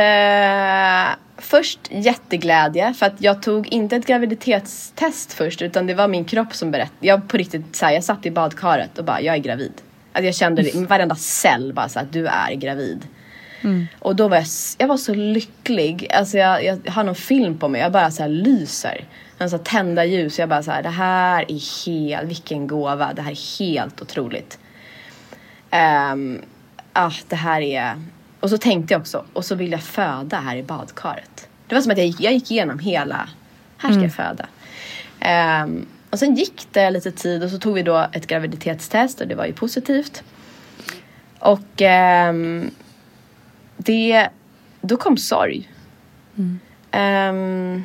[1.41, 6.55] först jätteglädje för att jag tog inte ett graviditetstest först utan det var min kropp
[6.55, 7.07] som berättade.
[7.07, 9.73] Jag på riktigt så här, jag satt i badkaret och bara jag är gravid.
[10.13, 13.07] Att jag kände det, varenda cell bara så att du är gravid.
[13.99, 14.47] Och då var jag,
[14.79, 16.13] jag var så lycklig.
[16.13, 19.05] Alltså jag, jag har någon film på mig, jag bara så här lyser.
[19.39, 23.13] En så här tända ljus, jag bara så här, det här är helt, vilken gåva,
[23.13, 24.59] det här är helt otroligt.
[26.13, 26.43] Um,
[26.93, 27.95] ah, det här är...
[28.41, 31.49] Och så tänkte jag också, och så vill jag föda här i badkaret.
[31.67, 33.29] Det var som att jag gick, jag gick igenom hela,
[33.77, 34.47] här ska jag föda.
[35.21, 39.29] Ehm, och sen gick det lite tid och så tog vi då ett graviditetstest och
[39.29, 40.23] det var ju positivt.
[41.39, 42.71] Och ehm,
[43.77, 44.29] det,
[44.81, 45.71] då kom sorg.
[46.91, 47.83] Ehm,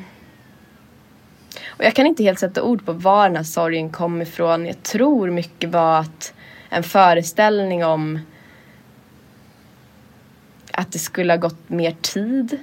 [1.66, 4.66] och jag kan inte helt sätta ord på var den här sorgen kom ifrån.
[4.66, 6.34] Jag tror mycket var att
[6.68, 8.18] en föreställning om
[10.76, 12.58] att det skulle ha gått mer tid.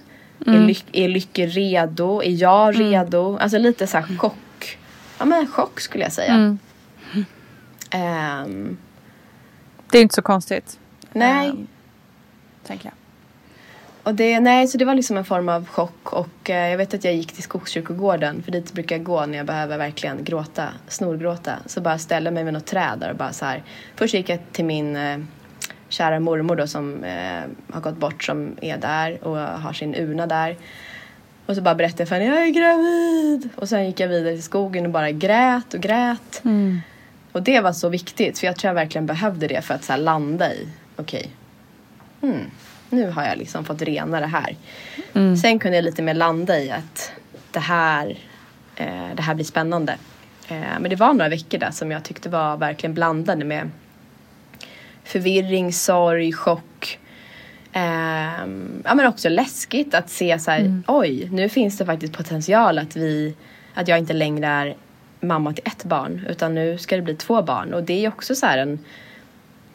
[0.46, 2.22] Är, ly- är Lycke redo?
[2.24, 3.38] Är jag redo?
[3.38, 4.78] Alltså lite så här chock.
[5.20, 6.34] Ja men chock skulle jag säga.
[6.34, 6.58] Mm.
[7.90, 8.78] Ehm,
[9.92, 10.80] Det är inte så konstigt.
[11.12, 11.50] nej.
[11.50, 11.68] ehm,
[12.68, 12.94] tänker jag.
[14.04, 16.94] Och det, nej, så det var liksom en form av chock och eh, jag vet
[16.94, 20.70] att jag gick till Skogskyrkogården för dit brukar jag gå när jag behöver verkligen gråta,
[20.88, 21.54] snorgråta.
[21.66, 23.64] Så bara ställa mig vid något träd där och bara så här.
[23.96, 25.18] Först gick jag till min eh,
[25.94, 30.28] kära mormor då som eh, har gått bort som är där och har sin urna
[30.28, 30.58] där.
[31.46, 33.50] Och så bara berättade jag för henne, jag är gravid!
[33.56, 36.42] Och sen gick jag vidare till skogen och bara grät och grät.
[37.32, 39.96] Och det var så viktigt för jag tror jag verkligen behövde det för att så
[39.96, 41.30] landa i, okej,
[42.22, 42.52] mm,
[42.90, 44.56] nu har jag liksom fått rena det här.
[45.42, 47.12] Sen kunde jag lite mer landa i att
[47.52, 48.18] det här,
[48.76, 49.98] eh, det här blir spännande.
[50.48, 53.70] Eh, men det var några veckor där som jag tyckte var verkligen blandade med
[55.04, 57.00] förvirring, sorg, chock.
[57.74, 62.80] Ehm, ja men också läskigt att se så här, oj, nu finns det faktiskt potential
[62.80, 63.36] att vi,
[63.74, 64.76] att jag inte längre är
[65.20, 68.36] mamma till ett barn utan nu ska det bli två barn och det är också
[68.36, 68.80] så här en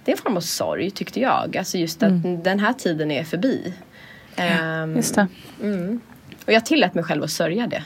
[0.05, 1.57] det är en form av sorg tyckte jag.
[1.57, 3.75] Alltså just att den här tiden är förbi.
[4.37, 5.27] Ehm, Just det.
[5.63, 6.01] Mm.
[6.47, 7.85] Och jag tillät mig själv att sörja det.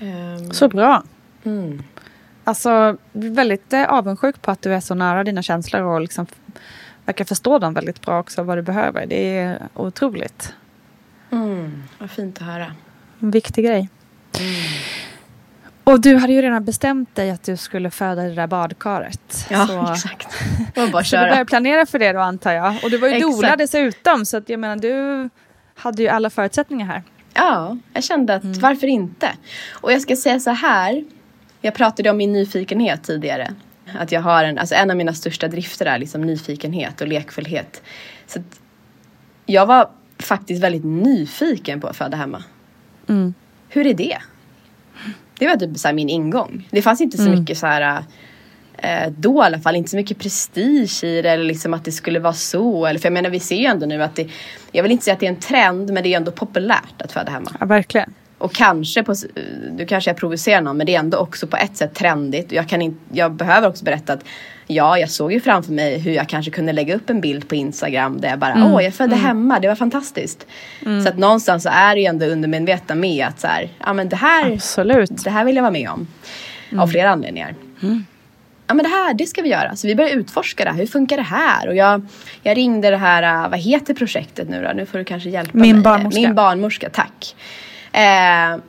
[0.00, 1.02] Ehm, Så bra.
[1.44, 1.82] mm.
[2.44, 6.26] Alltså, väldigt eh, avundsjuk på att du är så nära dina känslor och liksom
[7.04, 9.06] verkar förstå dem väldigt bra också, vad du behöver.
[9.06, 10.54] Det är otroligt.
[11.30, 11.82] Mm.
[11.98, 12.72] Vad fint att höra.
[13.20, 13.88] En viktig grej.
[15.84, 19.46] Och du hade ju redan bestämt dig att du skulle föda det där badkaret.
[19.50, 20.28] Ja, så, exakt.
[20.76, 22.74] Var bara så du började planera för det då antar jag.
[22.84, 25.28] Och du var ju doula dessutom så att jag menar du
[25.74, 27.02] hade ju alla förutsättningar här.
[27.34, 29.30] Ja, jag kände att varför inte?
[29.72, 31.04] Och jag ska säga så här.
[31.64, 33.54] Jag pratade om min nyfikenhet tidigare.
[33.98, 37.82] Att jag har en, alltså en av mina största drifter är liksom nyfikenhet och lekfullhet.
[38.26, 38.40] Så
[39.46, 42.44] jag var faktiskt väldigt nyfiken på att föda hemma.
[43.68, 44.18] Hur är det?
[45.38, 46.68] Det var typ så min ingång.
[46.70, 48.04] Det fanns inte så mycket så här
[48.78, 51.92] eh, då i alla fall inte så mycket prestige i det eller liksom att det
[51.92, 52.86] skulle vara så.
[52.86, 54.28] Eller, för jag menar vi ser ju ändå nu att det,
[54.72, 57.12] jag vill inte säga att det är en trend men det är ändå populärt att
[57.12, 57.50] föda hemma.
[57.60, 58.14] Ja, verkligen.
[58.38, 59.14] Och kanske, på,
[59.70, 62.52] du kanske jag provocerar någon men det är ändå också på ett sätt trendigt.
[62.52, 64.24] Jag, kan inte, jag behöver också berätta att
[64.66, 67.54] ja, jag såg ju framför mig hur jag kanske kunde lägga upp en bild på
[67.54, 70.46] Instagram där jag bara, åh jag födde hemma, det var fantastiskt.
[71.02, 74.08] Så att någonstans så är det ju ändå undermedvetna med att så här, ja men
[74.08, 75.24] det här, Absolut.
[75.24, 76.06] det här vill jag vara med om.
[76.78, 77.54] Av flera anledningar.
[78.66, 79.76] Ja men det här, det ska vi göra.
[79.76, 80.78] Så vi började utforska det här.
[80.78, 81.68] Hur funkar det här?
[81.68, 82.06] Och jag,
[82.42, 84.72] jag ringde det här, äh, vad heter projektet nu då?
[84.74, 85.82] Nu får du kanske hjälpa Min mig.
[85.82, 86.20] barnmorska.
[86.20, 87.36] Min barnmorska, tack.
[87.94, 88.60] Eh,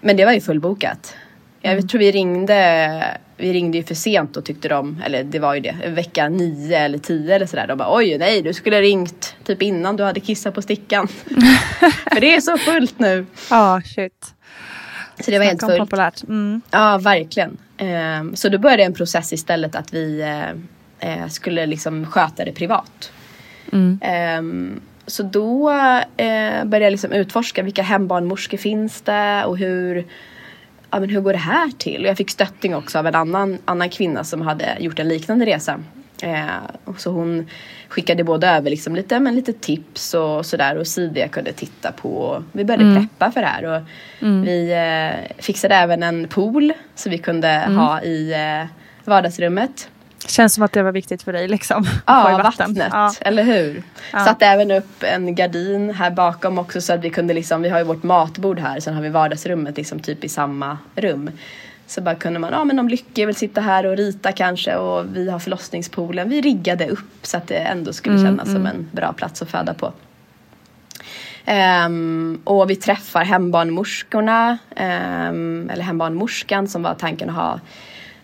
[0.00, 1.14] men det var ju fullbokat.
[1.60, 5.54] Jag tror vi ringde, vi ringde ju för sent och tyckte de, eller det var
[5.54, 7.66] ju det, vecka nio eller tio eller sådär.
[7.66, 11.08] De bara oj nej du skulle ha ringt typ innan du hade kissat på stickan.
[12.12, 13.26] för det är så fullt nu.
[13.50, 14.34] Ja, shit.
[15.20, 15.78] Så det var helt fullt.
[15.78, 16.22] populärt.
[16.22, 16.60] Mm.
[16.70, 17.56] Ja, verkligen.
[17.78, 20.50] Ehm, så då började en process istället att vi eh,
[21.10, 23.12] eh, skulle liksom sköta det privat.
[24.00, 25.70] Ehm, så då
[26.16, 30.06] eh, började jag liksom utforska vilka hembarnmorskor finns det och hur,
[30.90, 32.00] ja, men hur går det här till?
[32.02, 35.46] Och jag fick stöttning också av en annan, annan kvinna som hade gjort en liknande
[35.46, 35.80] resa.
[36.22, 36.46] Eh,
[36.84, 37.46] och så hon
[37.88, 41.92] skickade både över liksom lite, men lite tips och sådär och sidor jag kunde titta
[41.92, 42.42] på.
[42.52, 43.82] Vi började preppa för det här och
[44.20, 48.66] vi eh, fixade även en pool så vi kunde ha i eh,
[49.04, 49.88] vardagsrummet.
[50.26, 51.86] Känns som att det var viktigt för dig liksom.
[52.06, 52.74] Ja, vatten.
[52.74, 52.88] vattnet.
[52.92, 53.12] Ja.
[53.20, 53.82] Eller hur?
[54.10, 57.78] Satte även upp en gardin här bakom också så att vi kunde liksom, vi har
[57.78, 61.30] ju vårt matbord här, sen har vi vardagsrummet liksom typ i samma rum.
[61.86, 65.16] Så bara kunde man, ja men om Lycke vill sitta här och rita kanske och
[65.16, 66.28] vi har förlossningspoolen.
[66.28, 69.74] Vi riggade upp så att det ändå skulle kännas som en bra plats att föda
[69.74, 69.92] på.
[71.44, 77.60] Ehm, och vi träffar hembarnmorskorna, ehm, eller hembarnmorskan som var tanken att ha.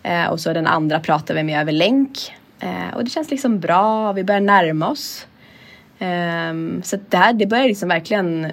[0.03, 2.35] Eh, och så den andra pratar vi med över länk.
[2.59, 5.27] Eh, och det känns liksom bra, vi börjar närma oss.
[5.99, 8.51] Ehm, så det här, det börjar liksom verkligen,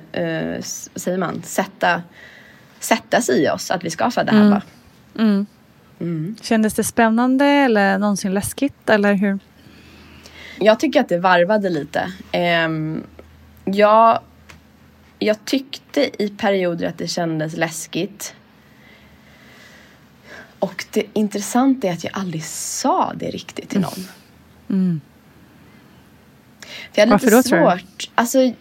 [0.92, 2.02] vad säger man, sätta,
[3.20, 4.62] sig i oss att vi ska föda hemma.
[6.42, 9.38] Kändes det spännande eller någonsin läskigt eller hur?
[10.58, 12.12] Jag tycker att det varvade lite.
[12.32, 13.02] Ehm,
[13.64, 14.20] jag,
[15.18, 18.34] jag tyckte i perioder att det kändes läskigt.
[20.60, 24.04] Och det intressanta är att jag aldrig sa det riktigt till någon.
[26.60, 28.10] För jag hade Varför lite då, svårt.
[28.14, 28.52] Alltså,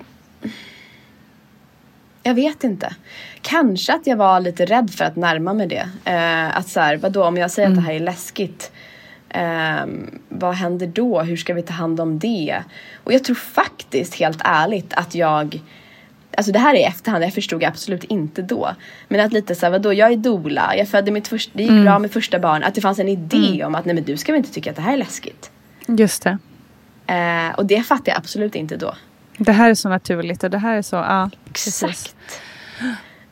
[2.23, 2.95] jag vet inte.
[3.41, 5.89] Kanske att jag var lite rädd för att närma mig det.
[6.05, 8.71] Eh, att så här, vadå, om jag säger att det här är läskigt.
[9.29, 11.21] ehm, vad händer då?
[11.21, 12.63] Hur ska vi ta hand om det?
[13.03, 15.61] Och jag tror faktiskt, helt ärligt, att jag
[16.37, 18.75] Alltså det här är i efterhand, jag förstod absolut inte då.
[19.07, 21.99] Men att lite såhär, vadå, jag är doula, jag födde mitt första, det gick bra
[21.99, 22.63] med första barn.
[22.63, 24.75] Att det fanns en idé om att nej men du ska väl inte tycka att
[24.75, 25.51] det här är läskigt.
[25.87, 26.37] Just det.
[27.13, 28.95] Eh, och det fattade jag absolut inte då.
[29.37, 31.29] Det här är så naturligt och det här är så, ja.
[31.49, 32.15] Exakt.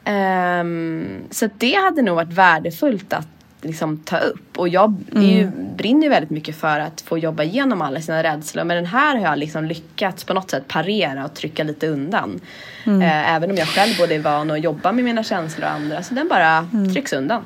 [0.03, 3.27] Ehm, så det hade nog varit värdefullt att
[3.61, 4.57] liksom ta upp.
[4.57, 8.23] Och jag är ju, brinner ju väldigt mycket för att få jobba igenom alla sina
[8.23, 8.63] rädslor.
[8.63, 12.39] Men den här har jag liksom lyckats på något sätt parera och trycka lite undan.
[12.85, 16.03] Eh, även om jag själv både är van att jobba med mina känslor och andra.
[16.03, 17.43] Så den bara trycks undan.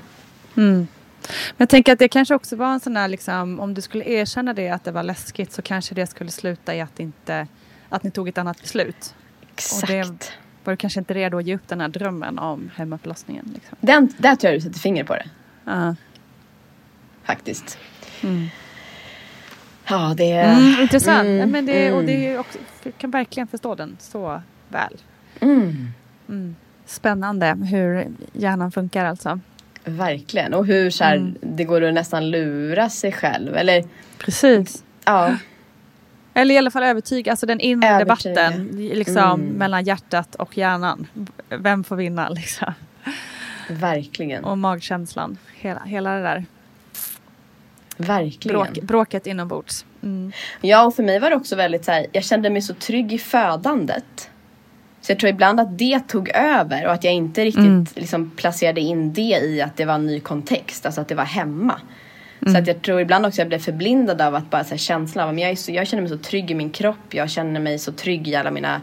[1.28, 4.06] Men jag tänker att det kanske också var en sån där, liksom, om du skulle
[4.06, 7.48] erkänna det att det var läskigt så kanske det skulle sluta i att, inte,
[7.90, 9.16] att ni tog ett annat beslut.
[9.54, 9.84] Exakt.
[9.84, 10.32] Och det
[10.64, 13.52] var du kanske inte redo att ge upp den här drömmen om hemmaförlossningen.
[13.54, 13.78] Liksom.
[13.82, 15.26] Den, där tror jag du sätter finger på det.
[15.72, 15.96] Ja.
[17.24, 17.78] Faktiskt.
[19.90, 20.54] Ja, det är...
[20.54, 21.26] Mm, intressant.
[21.28, 22.06] Mm, Ja, men det, och mm.
[22.06, 24.98] det är också, jag kan verkligen förstå den så väl.
[25.42, 26.56] Mm.
[26.86, 29.40] Spännande hur hjärnan funkar alltså.
[29.84, 30.54] Verkligen.
[30.54, 31.36] Och hur så här, Mm.
[31.42, 33.56] det går att nästan lura sig själv.
[33.56, 33.84] Eller
[34.18, 34.84] Precis.
[35.06, 35.36] ja,
[36.34, 38.34] Eller i alla fall övertyga, alltså den inre Övertyga.
[38.36, 39.48] debatten liksom, Mm.
[39.48, 41.08] mellan hjärtat och hjärnan.
[41.50, 42.74] Vem får vinna liksom?
[43.72, 44.44] Verkligen.
[44.44, 45.38] Och magkänslan.
[45.56, 46.46] Hela, hela det där
[47.98, 48.58] verkligen.
[48.58, 49.86] bråk, bråket inombords.
[50.04, 50.32] Mm.
[50.62, 53.14] Ja, och för mig var det också väldigt så här, jag kände mig så trygg
[53.14, 54.30] i födandet.
[55.02, 57.86] Så jag tror ibland att det tog över och att jag inte riktigt mm.
[57.96, 61.26] liksom, placerade in det i att det var en ny kontext, alltså att det var
[61.26, 61.82] hemma.
[62.42, 62.54] Mm.
[62.54, 64.78] Så att jag tror ibland också att jag blev förblindad av att bara så här,
[64.78, 67.80] känslan av att jag, jag känner mig så trygg i min kropp, jag känner mig
[67.80, 68.82] så trygg i alla mina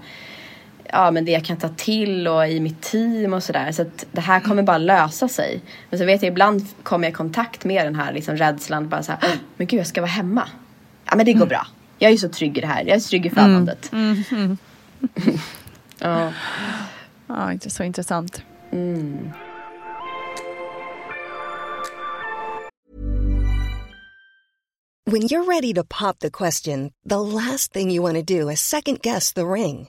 [0.93, 3.73] ja, men det jag kan ta till och i mitt team och sådär.
[3.73, 5.61] Så att det här kommer bara lösa sig.
[5.91, 8.89] Men så vet jag ibland kommer jag i kontakt med den här liksom rädslan.
[8.89, 10.49] Bara så här, men gud jag ska vara hemma.
[11.11, 11.49] Ja men det går mm.
[11.49, 11.67] bra.
[11.99, 12.85] Jag är så trygg i det här.
[12.85, 13.93] Jag är så trygg i födandet.
[13.93, 14.23] Mm.
[14.31, 14.59] Mm.
[15.99, 16.33] ja.
[17.27, 18.43] ja, inte så intressant.
[18.73, 19.31] Mm.
[25.11, 28.61] When you're ready to pop the question, the last thing you want to do is
[28.61, 29.89] second guess the ring.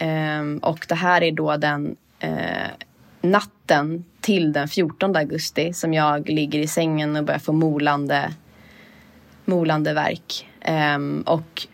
[0.00, 2.70] Um, och det här är då den uh,
[3.20, 8.32] natten till den 14 augusti som jag ligger i sängen och börjar få molande,
[9.44, 10.48] molande verk.
[10.96, 11.66] Um, och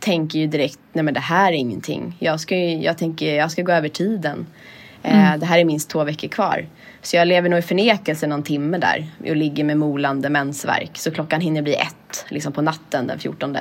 [0.00, 2.16] tänker ju direkt, nej men det här är ingenting.
[2.18, 4.46] Jag, ska ju, jag tänker, jag ska gå över tiden.
[5.04, 6.66] Uh, Det här är minst två veckor kvar.
[7.02, 10.90] Så jag lever nog i förnekelse någon timme där och ligger med molande mensvärk.
[10.94, 13.56] Så klockan hinner bli ett, liksom på natten den 14.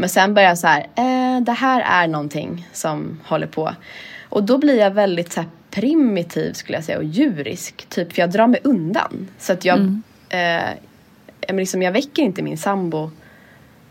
[0.00, 3.74] Men sen börjar jag så här, eh, det här är någonting som håller på.
[4.28, 7.86] Och då blir jag väldigt så primitiv skulle jag säga och djurisk.
[7.88, 9.28] Typ för jag drar mig undan.
[9.38, 10.02] Så att jag, mm.
[10.28, 13.10] eh, liksom, jag väcker inte min sambo.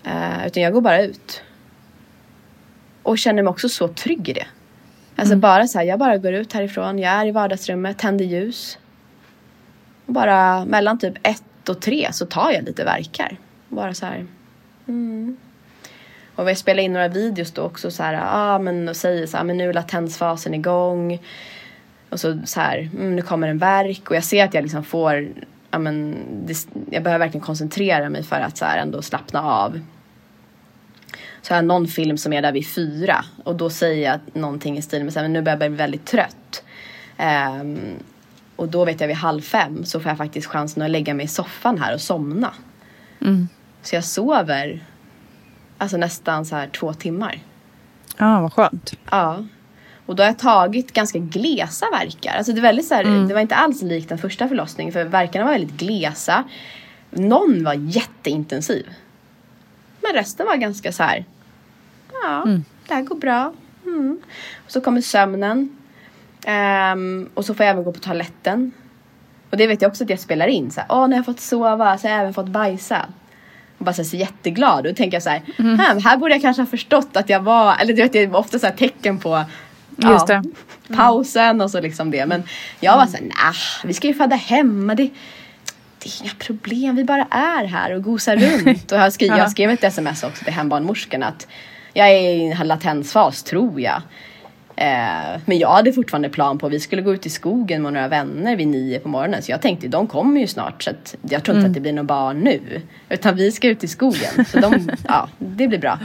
[0.03, 1.41] Eh, utan jag går bara ut.
[3.03, 4.47] Och känner mig också så trygg i det.
[5.15, 5.39] Alltså mm.
[5.39, 6.99] bara så här, jag bara går ut härifrån.
[6.99, 8.77] Jag är i vardagsrummet, tänder ljus.
[10.05, 13.37] Och bara mellan typ ett och tre så tar jag lite verkar.
[13.69, 14.25] Bara så här.
[14.87, 15.37] Mm.
[16.37, 19.37] Och vi spelar in några videos då också så här, ah, men och säger så
[19.37, 21.19] här, men nu är latensfasen igång.
[22.09, 24.83] Och så så här, mm, nu kommer en verk och jag ser att jag liksom
[24.83, 25.27] får,
[25.71, 26.15] ja men
[26.45, 29.79] det, jag behöver verkligen koncentrera mig för att så här ändå slappna av.
[31.41, 34.77] Så jag har någon film som är där vid fyra och då säger jag någonting
[34.77, 36.63] i stil med så här, men nu börjar jag bli väldigt trött.
[37.61, 37.79] Um,
[38.55, 41.25] och då vet jag vid halv fem så får jag faktiskt chansen att lägga mig
[41.25, 42.53] i soffan här och somna.
[43.21, 43.47] Mm.
[43.81, 44.83] Så jag sover
[45.77, 47.39] Alltså nästan så här två timmar.
[48.17, 48.93] Ja, vad skönt.
[49.11, 49.43] Ja.
[50.05, 52.37] Och då har jag tagit ganska glesa verkar.
[52.37, 53.27] Alltså det, är väldigt så här, mm.
[53.27, 56.43] det var inte alls likt den första förlossningen för verkarna var väldigt glesa.
[57.09, 58.87] Någon var jätteintensiv.
[60.01, 61.25] Men resten var ganska så här,
[62.23, 62.63] ja, mm.
[62.87, 63.53] det här går bra.
[63.85, 64.19] Mm.
[64.65, 65.77] Och så kommer sömnen.
[66.45, 68.71] Ehm, och så får jag även gå på toaletten.
[69.49, 70.71] Och det vet jag också att jag spelar in.
[70.71, 73.05] Så här, Åh, när jag fått sova så har jag även fått bajsa.
[73.77, 74.77] Och bara så, här, så jätteglad.
[74.77, 75.79] Och då tänker jag så här, Mm.
[75.79, 78.35] "Hm, här borde jag kanske ha förstått att jag var, eller du vet det är
[78.35, 79.43] ofta så här tecken på
[79.97, 80.43] Just det.
[80.95, 82.25] pausen och så liksom det.
[82.25, 82.43] Men
[82.79, 84.95] jag var så här, nah, vi ska ju föda hemma.
[84.95, 85.03] Det,
[85.99, 88.91] det är inga problem, vi bara är här och gosar runt.
[88.91, 91.47] Och jag skrev, jag skrev ett sms också till hembarnmorskan att
[91.93, 94.01] jag är i en latensfas tror jag.
[94.77, 97.93] Eh, men jag hade fortfarande plan på att vi skulle gå ut i skogen med
[97.93, 99.41] några vänner vid nio på morgonen.
[99.41, 101.93] Så jag tänkte de kommer ju snart så att jag tror inte att det blir
[101.93, 102.81] några barn nu.
[103.09, 104.45] Utan vi ska ut i skogen.
[104.45, 105.99] Så de, ja, det blir bra.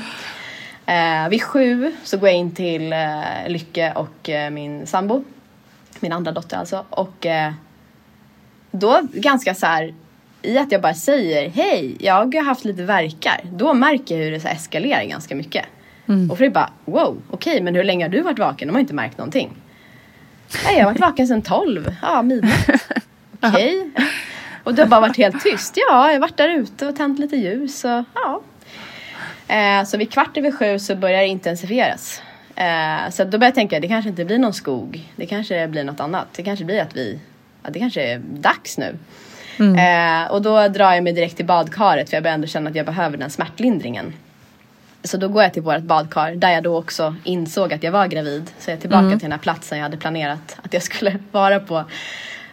[0.87, 2.99] Eh, vid sju så går jag in till eh,
[3.49, 5.25] Lycke och eh, min sambo.
[6.01, 6.85] Min andra dotter alltså.
[6.91, 7.53] Och eh,
[8.71, 9.95] då ganska så här
[10.43, 13.41] i att jag bara säger hej, jag har haft lite verkar.
[13.53, 15.65] Då märker jag hur det så eskalerar ganska mycket.
[16.31, 18.69] Och Fredrik bara wow, okej men hur länge har du varit vaken?
[18.69, 19.51] De har inte märkt någonting.
[20.65, 22.69] Nej, jag har varit vaken sedan tolv, ja midnatt.
[23.41, 23.91] Okej.
[24.65, 25.75] Och det har bara varit helt tyst.
[25.77, 28.43] Ja, jag har varit där ute och tänt lite ljus och ja.
[29.49, 32.23] Eh, så vid kvart över sju så börjar det intensifieras.
[32.57, 35.09] Eh, så då börjar jag tänka, det kanske inte blir någon skog.
[35.17, 36.27] Det kanske blir något annat.
[36.33, 37.19] Det kanske blir att vi,
[37.63, 38.97] ja, det kanske är dags nu.
[39.59, 42.77] Eh, och då drar jag mig direkt till badkaret för jag börjar ändå känna att
[42.77, 44.13] jag behöver den smärtlindringen.
[45.05, 48.07] Så då går jag till vårt badkar där jag då också insåg att jag var
[48.07, 48.51] gravid.
[48.59, 51.61] Så jag är tillbaka till den här platsen jag hade planerat att jag skulle vara
[51.61, 51.85] på.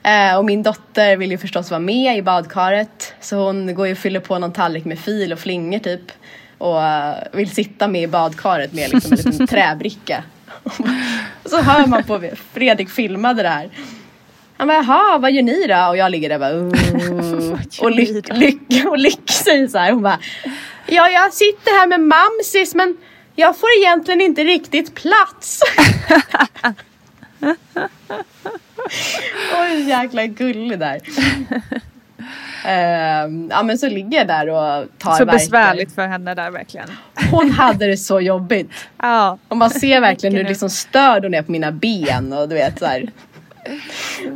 [0.04, 3.14] Eh, och min dotter vill ju förstås vara med i badkaret.
[3.20, 6.12] Så hon går ju och fyller på någon tallrik med fil och flingor typ.
[6.58, 10.24] Och eh, vill sitta med i badkaret med liksom en liten träbricka.
[11.44, 12.22] och så hör man på
[12.54, 13.70] Fredrik filmade det här.
[14.58, 15.88] Han bara, jaha, vad gör ni då?
[15.90, 16.54] Och jag ligger där bara,
[17.82, 20.20] och Lyck, lyck, och lyck säger så här, hon bara,
[20.92, 22.98] ja jag sitter här med mamsis men
[23.36, 25.62] jag får egentligen inte riktigt plats.
[29.60, 31.02] Oj, jäkla gullig där.
[32.66, 36.90] Ehm, ja men så ligger jag där och tar Så besvärligt för henne där verkligen.
[37.32, 38.72] Hon hade det så jobbigt.
[39.02, 39.38] Ja.
[39.48, 40.50] Och man ser verkligen hur nu.
[40.50, 43.10] liksom störd hon är på mina ben och du vet så här.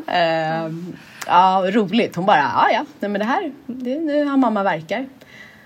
[0.08, 0.96] Ehm,
[1.28, 2.16] ja, roligt.
[2.16, 5.06] Hon bara, ja ja, nej men det här, det, nu har mamma verkar.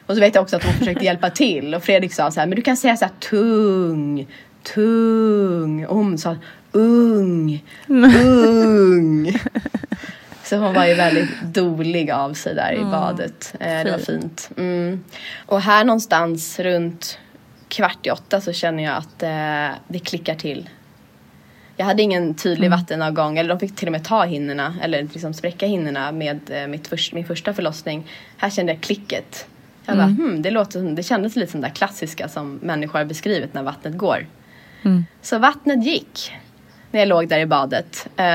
[0.07, 2.47] Och så vet jag också att hon försökte hjälpa till och Fredrik sa så här,
[2.47, 4.27] men du kan säga så här tung,
[4.63, 5.85] tung.
[5.85, 6.35] Och hon sa
[6.71, 9.39] ung, ung.
[10.43, 13.53] Så hon var ju väldigt dolig av sig där i badet.
[13.59, 14.49] Eh, det var fint.
[14.57, 15.03] Mm.
[15.45, 17.19] Och här någonstans runt
[17.67, 20.69] kvart i åtta så känner jag att eh, det klickar till.
[21.77, 25.33] Jag hade ingen tydlig vattenavgång, eller de fick till och med ta hinnorna, eller liksom
[25.33, 28.07] spräcka hinnorna med eh, mitt först, min första förlossning.
[28.37, 29.47] Här kände jag klicket.
[29.87, 33.05] Jag bara, hmm, det, låter, det kändes lite som det där klassiska som människor har
[33.05, 34.27] beskrivit när vattnet går.
[35.21, 36.31] Så vattnet gick
[36.91, 38.07] när jag låg där i badet.
[38.17, 38.25] Eh,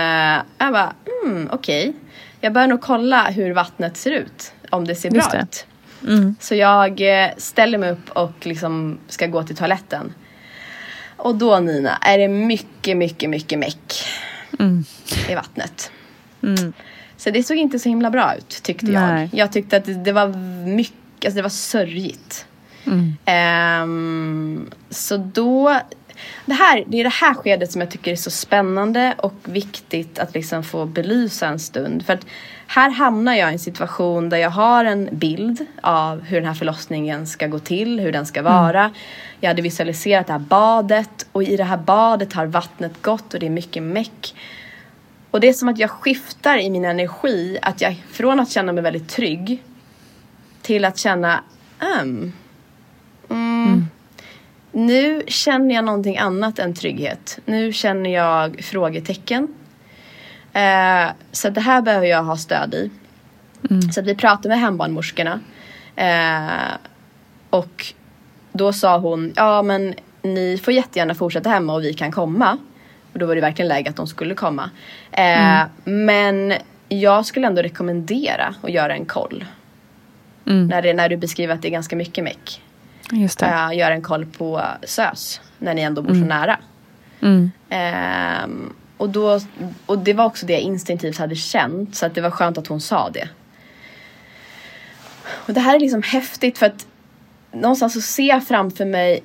[0.58, 0.92] jag bara,
[1.24, 1.92] hmm, okej.
[2.40, 4.52] Jag bör nog kolla hur vattnet ser ut.
[4.70, 5.38] Om det ser bra Just det.
[5.38, 5.66] ut.
[6.40, 10.14] Så jag eh, ställer mig upp och liksom ska gå till toaletten.
[11.16, 14.04] Och då Nina är det mycket, mycket, mycket meck
[15.28, 15.90] i vattnet.
[17.16, 19.28] Så det såg inte så himla bra ut tyckte Nej.
[19.32, 19.40] jag.
[19.40, 20.28] Jag tyckte att det var
[20.66, 22.46] mycket, alltså det var sörjigt.
[23.24, 25.80] Ehm, så då,
[26.46, 30.18] det, här, det är det här skedet som jag tycker är så spännande och viktigt
[30.18, 32.06] att liksom få belysa en stund.
[32.06, 32.26] För att
[32.66, 36.54] här hamnar jag i en situation där jag har en bild av hur den här
[36.54, 38.90] förlossningen ska gå till, hur den ska vara.
[39.40, 43.40] Jag hade visualiserat det här badet och i det här badet har vattnet gått och
[43.40, 44.34] det är mycket meck.
[45.30, 48.72] Och det är som att jag skiftar i min energi, att jag från att känna
[48.72, 49.62] mig väldigt trygg
[50.62, 51.40] till att känna,
[52.00, 52.32] um,
[53.30, 53.86] mm,
[54.72, 57.38] nu känner jag någonting annat än trygghet.
[57.44, 59.54] Nu känner jag frågetecken.
[60.52, 62.90] Eh, så det här behöver jag ha stöd i.
[63.92, 65.40] Så att vi pratade med hembarnmorskorna.
[65.96, 66.76] Eh,
[67.50, 67.86] och
[68.52, 72.58] då sa hon, ja men ni får jättegärna fortsätta hemma och vi kan komma.
[73.12, 74.70] Och då var det verkligen läge att de skulle komma.
[75.12, 76.54] Eh, Men
[76.88, 79.44] jag skulle ändå rekommendera att göra en koll.
[80.68, 82.62] När, det, när du beskriver att det är ganska mycket meck.
[83.12, 83.46] Just det.
[83.46, 85.40] Uh, göra en koll på SÖS.
[85.58, 86.58] När ni ändå bor så nära.
[87.68, 89.40] Ehm, och, då,
[89.86, 91.96] och det var också det jag instinktivt hade känt.
[91.96, 93.28] Så att det var skönt att hon sa det.
[95.24, 96.86] Och det här är liksom häftigt för att
[97.52, 99.22] någonstans så ser jag framför mig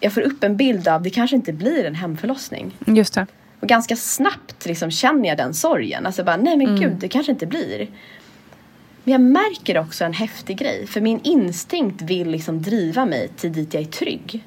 [0.00, 2.76] jag får upp en bild av det kanske inte blir en hemförlossning.
[2.86, 3.26] Just det.
[3.60, 6.06] Och ganska snabbt liksom känner jag den sorgen.
[6.06, 7.88] Alltså bara, nej men gud, det kanske inte blir.
[9.04, 10.86] Men jag märker också en häftig grej.
[10.86, 14.44] För min instinkt vill liksom driva mig till dit jag är trygg.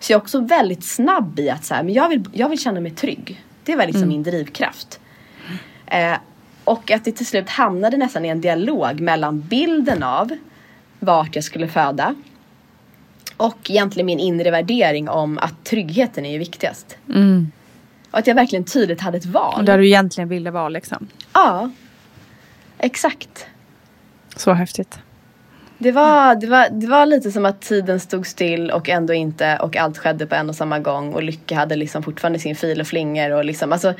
[0.00, 2.58] Så jag är också väldigt snabb i att så här, men jag, vill, jag vill
[2.58, 3.42] känna mig trygg.
[3.64, 5.00] Det var liksom min drivkraft.
[5.86, 6.16] Eh,
[6.64, 10.30] och att det till slut hamnade nästan i en dialog mellan bilden av
[10.98, 12.14] vart jag skulle föda
[13.36, 16.96] och egentligen min inre värdering om att tryggheten är ju viktigast.
[18.10, 19.54] Och att jag verkligen tydligt hade ett val.
[19.58, 21.06] Och där du egentligen ville vara liksom.
[21.32, 21.70] Ja,
[22.78, 23.46] exakt.
[24.36, 24.98] Så häftigt.
[25.78, 29.56] Det var, det, var, det var lite som att tiden stod still och ändå inte
[29.56, 32.80] och allt skedde på en och samma gång och Lycka hade liksom fortfarande sin fil
[32.80, 33.94] och flinger och liksom alltså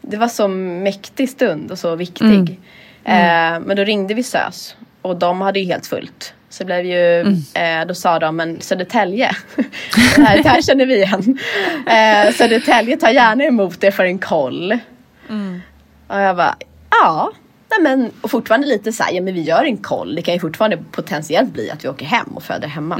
[0.00, 2.60] Det var så mäktig stund och så viktig.
[3.04, 6.34] Eh, men då ringde vi SÖS och de hade ju helt fullt.
[6.48, 7.20] Så blev ju,
[7.54, 9.30] eh, då sa de, men Södertälje,
[10.16, 11.38] det, här, det här känner vi igen.
[11.86, 14.78] Eh, Södertälje tar gärna emot det för en koll.
[16.06, 16.56] Och jag bara,
[16.90, 17.32] ja.
[17.78, 20.14] Nej men, och fortfarande lite så här, ja men vi gör en koll.
[20.14, 22.96] Det kan ju fortfarande potentiellt bli att vi åker hem och föder hemma.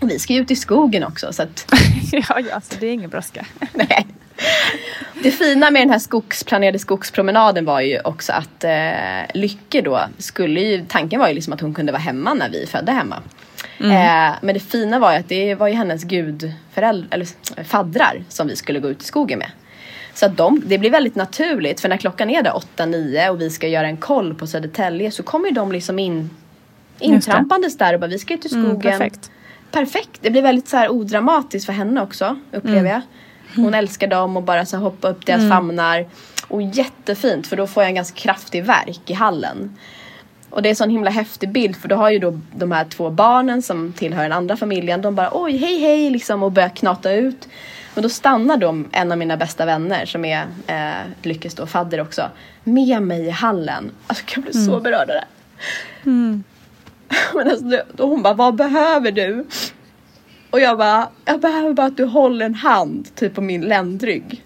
[0.00, 1.66] Och vi ska ju ut i skogen också så att
[2.12, 3.46] ja, ja, så det är ingen brådska.
[3.72, 4.06] Nej.
[5.22, 10.60] Det fina med den här skogsplanerade skogspromenaden var ju också att eh, Lycke då skulle
[10.60, 13.22] ju, tanken var ju liksom att hon kunde vara hemma när vi födde hemma.
[13.80, 17.26] Eh, men det fina var ju att det var ju hennes gudföräldrar, eller
[17.56, 19.50] eh, faddrar som vi skulle gå ut i skogen med.
[20.20, 23.50] Så att de, det blir väldigt naturligt för när klockan är där 8-9 och vi
[23.50, 26.30] ska göra en koll på Södertälje så kommer de liksom in
[26.98, 28.70] intrampandes där och bara vi ska ut i skogen.
[28.70, 29.30] Mm, perfekt.
[29.70, 30.18] Perfekt.
[30.20, 33.00] Det blir väldigt så här odramatiskt för henne också upplever jag.
[33.56, 36.06] Hon älskar dem och bara så hoppa upp deras famnar.
[36.48, 39.76] Och jättefint för då får jag en ganska kraftig verk i hallen.
[40.50, 42.84] Och det är en sån himla häftig bild för då har ju då de här
[42.84, 45.02] två barnen som tillhör den andra familjen.
[45.02, 47.48] De bara oj hej hej liksom och börjar knata ut.
[47.94, 52.00] Men då stannar de, en av mina bästa vänner som är eh, Lyckes då fadder
[52.00, 52.30] också.
[52.64, 53.90] Med mig i hallen.
[54.06, 55.24] Alltså jag blir så berörd av det.
[57.34, 57.64] Men alltså,
[57.96, 59.46] då- hon bara, vad behöver du?
[60.50, 64.44] Och jag bara, jag behöver bara att du håller en hand typ på min ländrygg.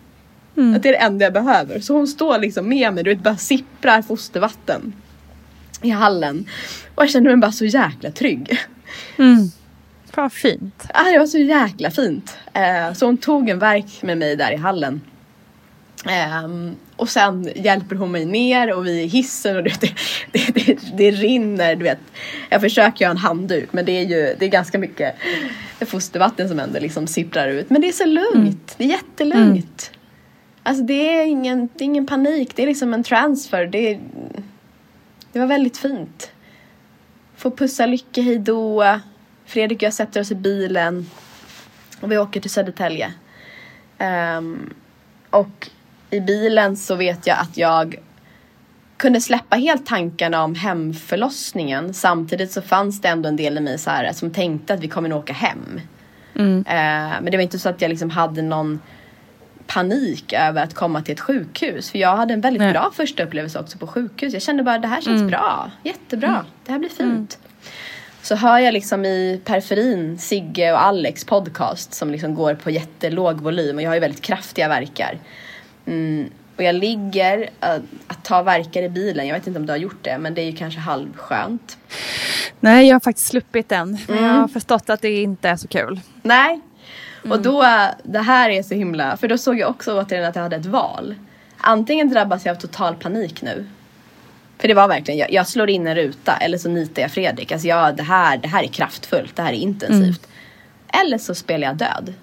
[0.77, 1.81] Att det är det enda jag behöver.
[1.81, 4.93] Så hon står liksom med mig, du vet bara sipprar fostervatten.
[5.83, 6.49] I hallen.
[6.95, 8.59] Och jag känner mig bara så jäkla trygg.
[10.17, 10.87] Vad fint.
[10.95, 12.39] Ah, det var så jäkla fint.
[12.53, 15.01] Eh, så hon tog en verk med mig där i hallen.
[16.09, 19.81] Ehm, och sen hjälper hon mig ner och vi är i hissen och det,
[20.33, 21.77] det, det, det rinner.
[21.77, 21.99] Du vet.
[22.51, 25.15] Jag försöker göra en handduk men det är ju det är ganska mycket
[25.81, 27.71] fostervatten som ändå liksom sipprar ut.
[27.71, 28.75] Men det är så lugnt.
[28.79, 29.91] Det är jättelugnt.
[30.63, 32.57] Alltså det är, ingen, det är ingen panik.
[32.57, 33.67] Det är liksom en transfer.
[33.67, 34.01] Det, är,
[35.33, 36.31] det var väldigt fint.
[37.37, 38.85] Få pussa Lycke hejdå.
[39.47, 41.11] Fredrik och jag sätter oss i bilen.
[42.01, 43.13] Och vi åker till Södertälje.
[43.99, 44.75] Ehm,
[45.31, 45.71] och
[46.11, 47.97] i bilen så vet jag att jag
[48.97, 51.95] kunde släppa helt tankarna om hemförlossningen.
[51.95, 54.89] Samtidigt så fanns det ändå en del i mig så här, som tänkte att vi
[54.89, 55.81] kommer nog åka hem.
[56.67, 58.81] Eh, men det var inte så att jag liksom hade någon
[59.67, 61.91] panik över att komma till ett sjukhus.
[61.91, 62.73] För jag hade en väldigt Nej.
[62.73, 64.33] bra första upplevelse också på sjukhus.
[64.33, 67.39] Jag kände bara det här känns bra, jättebra, det här blir fint.
[68.25, 73.41] Så hör jag liksom i periferin Sigge och Alex podcast som liksom går på jättelåg
[73.41, 75.19] volym och jag har ju väldigt kraftiga verkar.
[75.87, 76.31] Mm.
[76.57, 79.79] Och jag ligger, äh, att ta verkar i bilen, jag vet inte om du har
[79.79, 81.79] gjort det men det är ju kanske halvskönt.
[82.61, 83.99] Nej, jag har faktiskt sluppit den.
[84.09, 84.31] Men Mm.
[84.31, 86.01] jag har förstått att det inte är så kul.
[86.23, 86.61] Nej.
[87.31, 87.65] Och då,
[88.03, 90.67] det här är så himla, för då såg jag också återigen att jag hade ett
[90.67, 91.15] val.
[91.59, 93.67] Antingen drabbas jag av total panik nu.
[94.59, 97.53] För det var verkligen, jag, jag slår in en ruta eller så nitar jag Fredrik.
[97.53, 100.29] Alltså jag, det, här, det här är kraftfullt, det här är intensivt.
[101.03, 102.15] Eller så spelar jag död.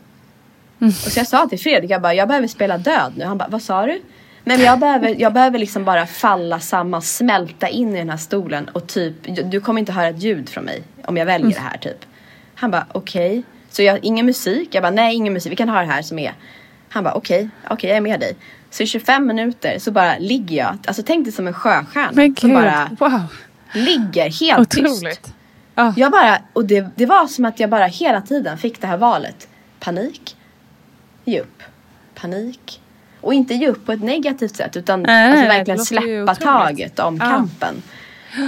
[0.79, 3.25] Och så jag sa till Fredrik, jag bara, jag behöver spela död nu.
[3.25, 4.01] Han bara, vad sa du?
[4.43, 8.69] Men jag behöver, jag behöver liksom bara falla samman, smälta in i den här stolen
[8.69, 9.15] och typ,
[9.51, 12.05] du kommer inte höra ett ljud från mig om jag väljer det här typ.
[12.55, 13.43] Han bara, okej.
[13.69, 14.69] Så jag, ingen musik?
[14.71, 16.33] Jag bara, nej ingen musik, vi kan ha det här som är.
[16.89, 18.35] Han bara, okej, okej jag är med dig.
[18.71, 22.11] Så i 25 minuter så bara ligger jag, alltså tänk dig som en sjöstjärna.
[22.13, 23.21] Men som gud, bara wow.
[23.73, 24.83] ligger helt tyst.
[24.87, 25.33] Otroligt.
[25.75, 25.93] Ja.
[25.97, 28.97] Jag bara, och det, det var som att jag bara hela tiden fick det här
[28.97, 29.47] valet.
[29.79, 30.35] Panik,
[31.25, 31.63] ge upp,
[32.15, 32.81] panik.
[33.21, 37.17] Och inte ge upp på ett negativt sätt utan Nej, alltså verkligen släppa taget om
[37.21, 37.29] Ja.
[37.29, 37.81] kampen.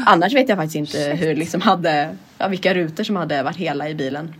[0.06, 3.90] Annars vet jag faktiskt inte hur liksom hade, ja, vilka rutor som hade varit hela
[3.90, 4.34] i bilen.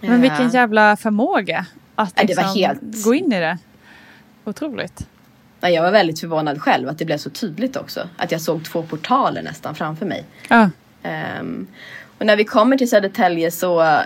[0.00, 3.58] Men vilken Eh, jävla förmåga att Ja, det var liksom helt- gå in i det.
[4.44, 5.06] Otroligt.
[5.60, 8.08] Jag var väldigt förvånad själv att det blev så tydligt också.
[8.16, 10.24] Att jag såg två portaler nästan framför mig.
[10.48, 10.70] Ja.
[11.02, 11.66] Ehm,
[12.18, 14.00] och när vi kommer till Södertälje så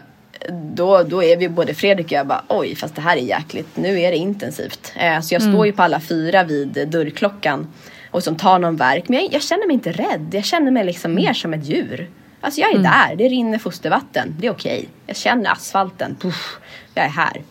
[0.74, 3.76] då, då är vi både Fredrik och jag bara oj fast det här är jäkligt,
[3.76, 4.92] nu är det intensivt.
[4.96, 7.72] Eh, så jag står ju på alla fyra vid dörrklockan
[8.10, 9.08] och som tar någon verk.
[9.08, 12.10] Men jag, jag känner mig inte rädd, jag känner mig liksom mer som ett djur.
[12.40, 14.88] Alltså jag är där, det rinner fostervatten, det är okej.
[15.06, 16.58] Jag känner asfalten, Puff,
[16.94, 17.42] jag är här.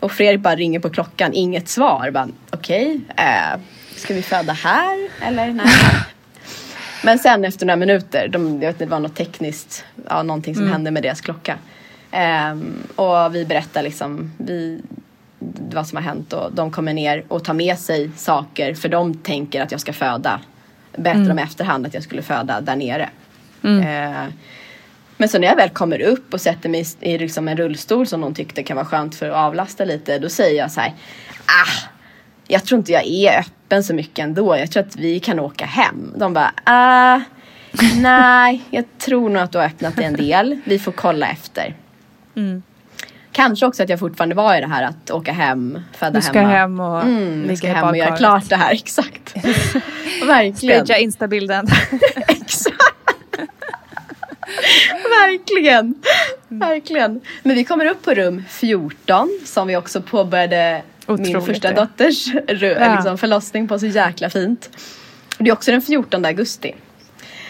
[0.00, 2.10] Och Fredrik bara ringer på klockan, inget svar.
[2.10, 3.60] Bara, Okej, eh,
[3.96, 5.66] ska vi föda här eller nej?
[7.04, 10.54] Men sen efter några minuter, de, jag vet inte, det var något tekniskt, ja, någonting
[10.54, 10.72] som Mm.
[10.72, 11.56] hände med deras klocka.
[12.10, 14.80] Ehm, och vi berättar liksom vi,
[15.72, 19.14] vad som har hänt och de kommer ner och tar med sig saker för de
[19.14, 20.40] tänker att jag ska föda.
[20.96, 21.38] Berättar Mm.
[21.38, 23.10] i efterhand att jag skulle föda där nere.
[23.62, 24.24] Eh,
[25.20, 28.20] men så när jag väl kommer upp och sätter mig i liksom en rullstol som
[28.20, 30.18] de tyckte kan vara skönt för att avlasta lite.
[30.18, 30.94] Då säger jag så här.
[31.46, 31.88] Ah,
[32.46, 34.56] jag tror inte jag är öppen så mycket ändå.
[34.56, 36.14] Jag tror att vi kan åka hem.
[36.16, 36.52] De bara.
[36.64, 37.20] Ah,
[37.96, 40.60] nej, jag tror nog att du har öppnat det en del.
[40.64, 41.74] Vi får kolla efter.
[42.36, 42.62] Mm.
[43.32, 46.40] Kanske också att jag fortfarande var i det här att åka hem, föda Du ska
[46.40, 46.52] hemma.
[46.52, 49.34] hem och mm, ligga ska hem och göra klart det här, exakt.
[50.26, 50.86] Verkligen.
[50.86, 51.66] Stagea instabilden.
[55.20, 55.94] Verkligen.
[56.48, 57.20] Verkligen.
[57.42, 61.74] Men vi kommer upp på rum 14 som vi också påbörjade min Otroligt första det.
[61.74, 62.26] dotters
[62.62, 62.94] Ja.
[62.94, 64.70] liksom förlossning på så jäkla fint.
[65.38, 66.74] Det är också den 14 augusti.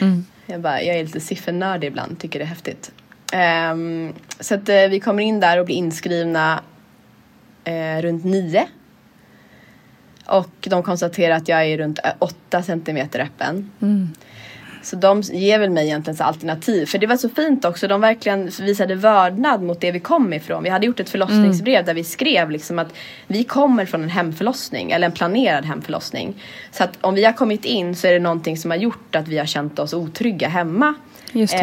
[0.00, 0.24] Mm.
[0.46, 2.92] Jag, bara, jag är lite siffernördig ibland, tycker det är häftigt.
[3.32, 6.62] Ehm, så att eh, vi kommer in där och blir inskrivna
[7.64, 8.66] eh, runt 9.
[10.26, 13.70] Och de konstaterar att jag är runt 8 centimeter öppen.
[14.82, 16.86] Så de ger väl mig egentligen så alternativ.
[16.86, 17.88] För det var så fint också.
[17.88, 20.62] De verkligen visade vördnad mot det vi kom ifrån.
[20.62, 22.94] Vi hade gjort ett förlossningsbrev där vi skrev liksom att
[23.26, 24.90] vi kommer från en hemförlossning.
[24.90, 26.34] Eller en planerad hemförlossning.
[26.70, 29.28] Så att om vi har kommit in så är det någonting som har gjort att
[29.28, 30.94] vi har känt oss otrygga hemma.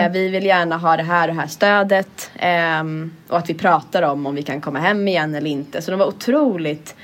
[0.05, 2.31] Eh, vi vill gärna ha det här och det här stödet.
[2.39, 5.81] ehm, och att vi pratar om om vi kan komma hem igen eller inte.
[5.81, 6.95] Så de var otroligt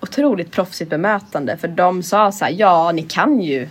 [0.00, 1.56] otroligt proffsigt bemötande.
[1.56, 3.68] För de sa så här, ja ni kan ju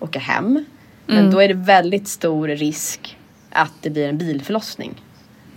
[0.00, 0.64] åka hem.
[1.12, 1.30] Men Mm.
[1.30, 3.16] då är det väldigt stor risk
[3.50, 5.02] att det blir en bilförlossning.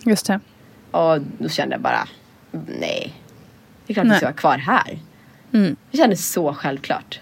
[0.05, 0.39] Just det.
[0.91, 2.07] Och då kände jag bara,
[2.79, 3.13] nej.
[3.87, 4.17] Det är klart vi Nej.
[4.17, 4.99] ska vara kvar här.
[5.53, 5.75] Mm.
[5.91, 7.19] Det kändes så självklart.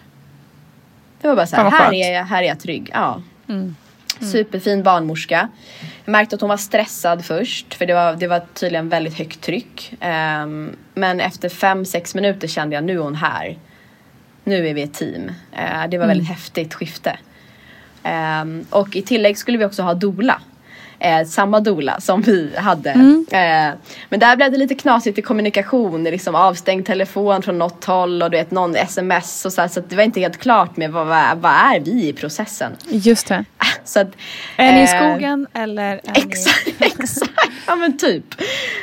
[1.21, 2.89] Det var bara så här, här är, jag, här är jag trygg.
[2.93, 3.21] Ja.
[3.47, 3.75] Mm.
[4.19, 5.49] Superfin barnmorska.
[6.05, 9.41] Jag märkte att hon var stressad först för det var, det var tydligen väldigt högt
[9.41, 9.93] tryck.
[9.99, 13.57] Ehm, men efter fem sex minuter kände jag nu är hon här.
[14.43, 15.31] Nu är vi ett team.
[15.51, 17.17] Eh, det var väldigt häftigt skifte.
[18.03, 20.41] Ehm, och i tillägg skulle vi också ha dola.
[21.03, 22.89] Eh, samma dola som vi hade.
[23.31, 23.73] Eh,
[24.09, 26.03] men där blev det lite knasigt i kommunikation.
[26.03, 29.79] Liksom avstängd telefon från något håll och du vet någon sms och så, här, så
[29.79, 32.71] att det var inte helt klart med vad, vad, vad är vi i processen.
[32.89, 33.45] Just det.
[33.83, 34.07] Så att,
[34.57, 36.01] Är ni i eh, skogen eller?
[36.03, 37.31] Exakt, exakt.
[37.67, 38.25] Ja men typ.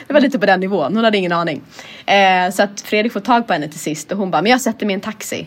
[0.07, 0.97] Det var lite på den nivån.
[0.97, 1.63] Hon hade ingen aning.
[2.07, 4.61] Eh, så att Fredrik får tag på henne till sist och hon bara, men jag
[4.61, 5.47] sätter mig i en taxi.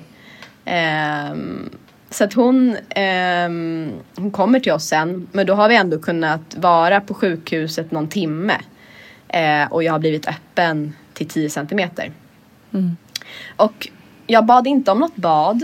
[2.14, 5.27] Så att hon, ehm, hon kommer till oss sen.
[5.31, 8.57] Men då har vi ändå kunnat vara på sjukhuset någon timme.
[9.27, 12.11] Eh, och jag har blivit öppen till 10 centimeter.
[13.56, 13.88] Och
[14.27, 15.64] jag bad inte om något bad.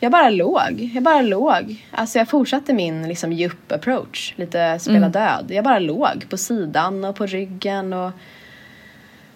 [0.00, 0.90] Jag bara låg.
[0.94, 1.84] Jag bara låg.
[1.90, 4.34] Alltså jag fortsatte min liksom djup approach.
[4.36, 5.46] Lite spela död.
[5.48, 8.10] Jag bara låg på sidan och på ryggen och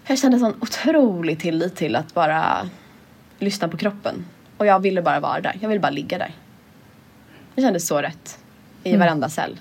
[0.06, 2.68] jag kände sån otrolig tillit till att bara
[3.38, 4.24] lyssna på kroppen.
[4.56, 5.56] Och jag ville bara vara där.
[5.60, 6.30] Jag ville bara ligga där.
[7.54, 8.38] Det kändes så rätt.
[8.82, 9.60] I varenda cell.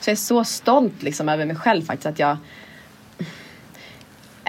[0.00, 2.36] Så jag är så stolt liksom över mig själv faktiskt att jag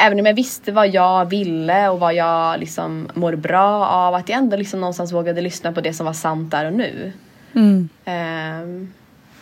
[0.01, 4.15] Även om jag visste vad jag ville och vad jag liksom mår bra av.
[4.15, 7.11] Att jag ändå liksom någonstans vågade lyssna på det som var sant där och nu.
[7.55, 7.89] Mm.
[8.05, 8.93] Ehm,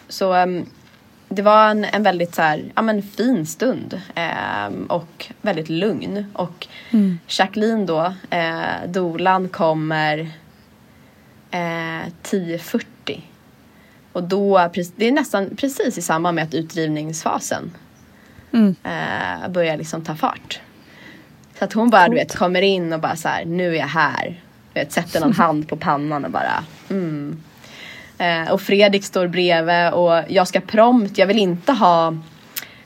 [0.07, 0.65] så ehm,
[1.29, 4.01] det var en, en väldigt så här, ja, men fin stund.
[4.15, 6.25] ehm, och väldigt lugn.
[6.33, 6.67] Och
[7.27, 10.19] Jacqueline då, eh, dolan kommer
[11.51, 13.21] eh, 10.40.
[14.11, 17.71] Och då, det är nästan precis i samband med att utdrivningsfasen
[18.51, 18.75] Mm.
[18.83, 20.59] eh, börjar liksom ta fart.
[21.59, 23.87] Så att hon bara du vet kommer in och bara så här, nu är jag
[23.87, 24.41] här.
[24.73, 27.43] Du vet, sätter någon hand på pannan och bara mm.
[28.17, 32.13] Eh, Och Fredrik står bredvid och jag ska prompt, jag vill inte ha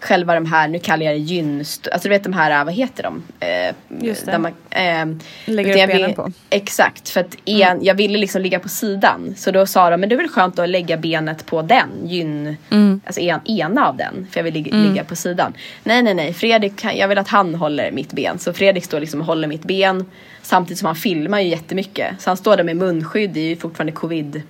[0.03, 3.03] själva de här, nu kallar jag det gynst, alltså du vet de här, vad heter
[3.03, 3.24] de?
[3.40, 3.76] Eh,
[4.06, 4.38] Just det.
[4.40, 5.06] man, eh,
[5.45, 6.22] Lägger upp benen vill- på.
[6.22, 6.34] Mm.
[6.49, 9.34] Exakt, för att en, jag ville liksom ligga på sidan.
[9.38, 12.56] Så då sa de, men det är väl skönt att lägga benet på den, gyn,
[12.72, 13.02] Mm.
[13.06, 14.28] alltså en, ena av den.
[14.32, 15.53] För jag vill ligga, ligga på sidan.
[15.84, 18.40] Nej, nej, nej, Fredrik, jag vill att han håller mitt ben.
[18.40, 20.06] Så Fredrik står liksom och håller mitt ben.
[20.41, 22.22] Samtidigt som han filmar ju jättemycket.
[22.22, 24.41] Så han står där med munskydd, det är ju fortfarande covid.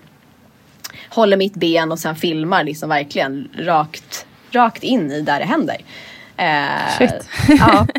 [1.11, 5.77] Håller mitt ben och sen filmar liksom verkligen rakt, rakt in i där det händer.
[6.37, 7.29] Eh, Shit.
[7.59, 7.87] Ja.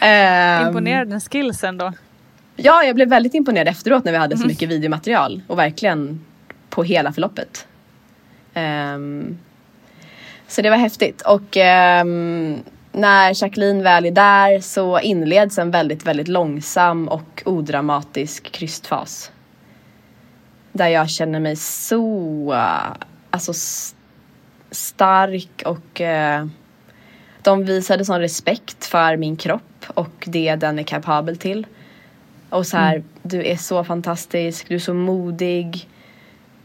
[0.00, 1.92] Ehm, Imponerande skills ändå.
[2.56, 6.24] Ja, jag blev väldigt imponerad efteråt när vi hade så mycket videomaterial och verkligen
[6.70, 7.66] på hela förloppet.
[8.54, 9.38] Ehm,
[10.48, 11.22] så det var häftigt.
[11.22, 12.58] Och ehm,
[12.92, 19.30] när Jacqueline väl är där så inleds en väldigt, väldigt långsam och odramatisk krystfas.
[20.72, 22.52] Där jag känner mig så
[23.30, 23.52] alltså,
[24.70, 26.46] stark och eh,
[27.42, 31.66] de visade sån respekt för min kropp och det den är kapabel till.
[32.50, 35.88] Och så här, du är så fantastisk, du är så modig.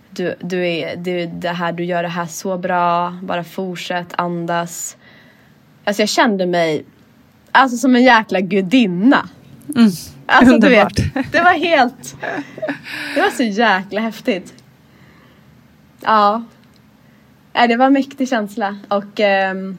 [0.10, 4.98] Du, du är, du, det här, du gör det här så bra, bara fortsätt, andas.
[5.84, 6.86] Alltså jag kände mig
[7.52, 9.30] alltså som en jäkla gudinna.
[10.26, 10.99] Alltså du Underbart.
[10.99, 12.15] vet, det var helt,
[13.15, 14.53] det var så jäkla häftigt.
[16.02, 16.43] Ja.
[17.53, 19.77] Nej, det var en mäktig känsla och ehm,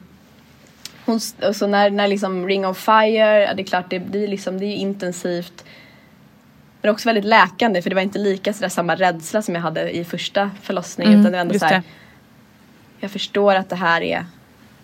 [1.05, 4.27] hon, och så när, när liksom Ring of Fire, ja, det är klart det blir
[4.27, 5.63] liksom, det är intensivt.
[6.81, 9.97] Men också väldigt läkande för det var inte lika sådär samma rädsla som jag hade
[9.97, 11.13] i första förlossningen.
[11.13, 11.83] Mm, utan det var ändå just så här, det.
[12.99, 14.25] jag förstår att det här är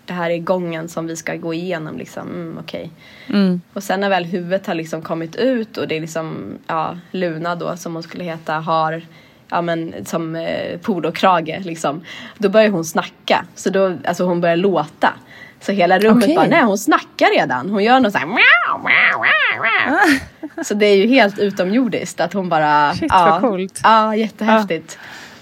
[0.06, 2.28] det här är gången som vi ska gå igenom liksom.
[2.28, 2.92] Mm, okej.
[3.30, 3.62] Mm.
[3.74, 7.56] Och sen när väl huvudet har liksom kommit ut och det är liksom, ja, Luna
[7.56, 9.02] då som hon skulle heta har,
[9.50, 12.02] ja men som eh, polokrage liksom.
[12.38, 13.46] Då börjar hon snacka.
[13.56, 15.14] Så då, alltså hon börjar låta.
[15.60, 16.36] Så hela rummet Okej.
[16.36, 17.70] bara, nej hon snackar redan.
[17.70, 20.64] Hon gör något såhär meow, meow, meow, meow.
[20.64, 23.80] Så det är ju helt utomjordiskt att hon bara, Shit, ja, vad coolt.
[23.84, 24.98] Ja, jättehäftigt.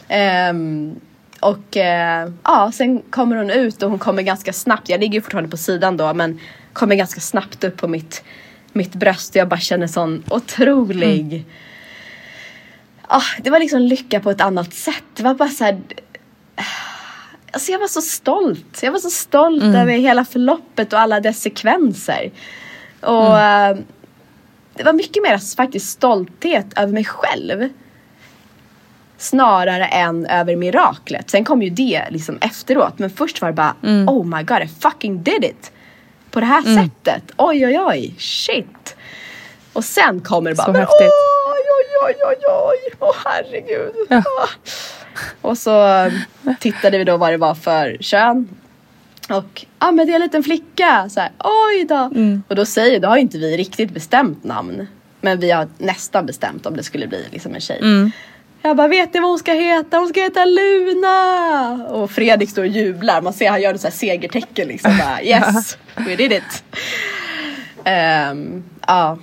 [0.07, 0.95] Ehm,
[1.41, 4.89] och eh, ja, sen kommer hon ut och hon kommer ganska snabbt.
[4.89, 6.39] Jag ligger ju fortfarande på sidan då men
[6.73, 8.23] kommer ganska snabbt upp på mitt,
[8.73, 9.35] mitt bröst.
[9.35, 11.45] Jag bara känner sån otrolig...
[13.07, 15.03] Ah, det var liksom lycka på ett annat sätt.
[15.13, 15.81] Det var bara så här...
[17.51, 18.79] Alltså jag var så stolt.
[18.83, 22.31] Jag var så stolt över hela förloppet och alla dess sekvenser.
[23.01, 23.77] Och eh,
[24.73, 27.69] det var mycket mer faktiskt stolthet över mig själv
[29.21, 31.29] snarare än över miraklet.
[31.29, 32.99] Sen kom ju det liksom efteråt.
[32.99, 33.75] Men först var det bara
[34.07, 35.71] oh my god I fucking did it.
[36.31, 37.23] På det här sättet.
[37.37, 38.15] Oj oj oj.
[38.17, 38.95] Shit.
[39.73, 41.11] Och sen kommer det bara Så men, häftigt.
[41.47, 42.93] oj oj oj oj oj.
[42.99, 43.93] Åh herregud.
[44.09, 44.17] Ja.
[44.17, 44.49] Ah.
[45.41, 46.07] Och så
[46.59, 48.49] tittade vi då vad det var för kön.
[49.29, 51.09] Och ja ah, men det är en liten flicka.
[51.09, 51.95] Så här, Oj då.
[51.95, 52.43] Mm.
[52.47, 54.87] Och då säger, då har ju inte vi riktigt bestämt namn.
[55.21, 57.79] Men vi har nästan bestämt om det skulle bli liksom en tjej.
[57.81, 58.11] Mm.
[58.61, 59.97] Jag bara, vet ni vad hon ska heta?
[59.97, 61.87] Hon ska heta Luna!
[61.89, 63.21] Och Fredrik står och jublar.
[63.21, 64.97] Man ser han gör ett så här segertecken liksom.
[64.97, 66.63] Bara, yes, we did it.
[67.83, 69.17] Ehm, Ja.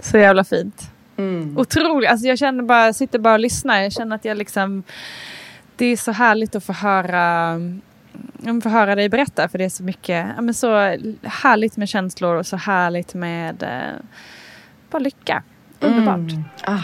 [0.00, 0.90] Så jävla fint.
[1.16, 1.58] Mm.
[1.58, 2.10] Otroligt.
[2.10, 3.82] Alltså jag känner bara, jag sitter bara och lyssnar.
[3.82, 4.82] Jag känner att jag liksom...
[5.76, 7.58] Det är så härligt att få höra,
[8.32, 9.48] men få höra dig berätta.
[9.48, 10.76] För det är så mycket, ja, men så
[11.22, 14.04] härligt med känslor och så härligt med eh,
[14.90, 15.42] bara lycka.
[15.80, 16.32] Underbart.
[16.62, 16.78] Ah.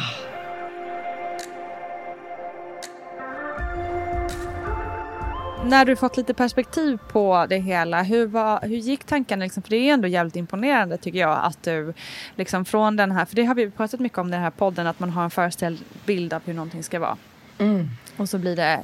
[5.66, 9.44] När du fått lite perspektiv på det hela, hur, var, hur gick tankarna?
[9.44, 9.62] Liksom?
[9.62, 11.92] För det är ändå jävligt imponerande tycker jag att du
[12.36, 14.86] liksom från den här, för det har vi pratat mycket om i den här podden,
[14.86, 17.16] att man har en föreställd bild av hur någonting ska vara.
[17.58, 17.88] Mm.
[18.16, 18.80] Och så blir det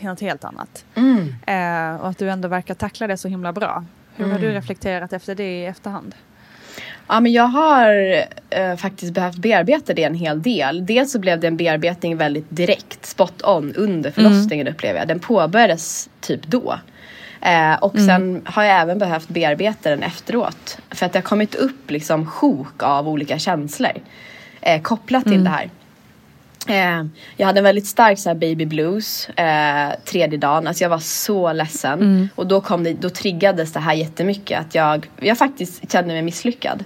[0.00, 0.84] något helt annat.
[0.94, 1.18] Mm.
[1.46, 3.84] Eh, och att du ändå verkar tackla det så himla bra.
[4.16, 4.42] Hur har Mm.
[4.42, 6.14] du reflekterat efter det i efterhand?
[7.08, 10.86] Ja men jag har eh, faktiskt behövt bearbeta det en hel del.
[10.86, 15.08] Dels så blev det en bearbetning väldigt direkt, spot on under förlossningen upplever jag.
[15.08, 16.78] Den påbörjades typ då.
[17.40, 20.78] Eh, och sen har jag även behövt bearbeta den efteråt.
[20.90, 23.92] För att det har kommit upp liksom sjok av olika känslor.
[24.60, 25.70] Eh, kopplat till det här.
[26.68, 27.04] Eh,
[27.36, 30.66] jag hade en väldigt stark så här, baby blues eh, tredje dagen.
[30.66, 32.28] Alltså jag var så ledsen.
[32.34, 34.60] Och då, kom det, då triggades det här jättemycket.
[34.60, 36.84] Att jag, jag faktiskt kände mig misslyckad.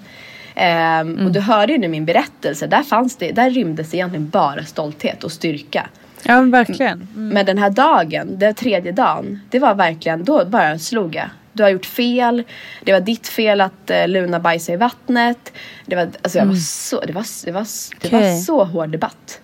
[0.54, 2.66] Eh, Och du hörde ju nu min berättelse.
[2.66, 5.86] Där, fanns det, där rymdes egentligen bara stolthet och styrka.
[6.22, 7.08] Ja men verkligen.
[7.14, 11.26] Men den här dagen, den tredje dagen, det var verkligen, då bara slog jag.
[11.52, 12.42] Du har gjort fel,
[12.84, 15.52] det var ditt fel att eh, Luna bajsade i vattnet.
[15.86, 17.66] Det var, alltså jag var så, det var, det var,
[18.00, 18.40] det var Okej.
[18.40, 19.40] så hård debatt.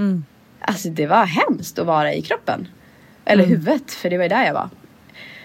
[0.00, 0.24] Mm.
[0.60, 2.68] Alltså det var hemskt att vara i kroppen.
[3.24, 4.68] Eller huvudet, för det var ju där jag var.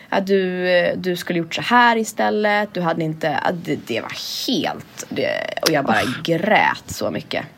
[0.09, 2.73] Att du, eh, du skulle gjort så här istället.
[2.73, 4.11] Du hade inte, det, det var
[4.47, 5.29] helt, det,
[5.61, 7.45] och jag bara grät så mycket.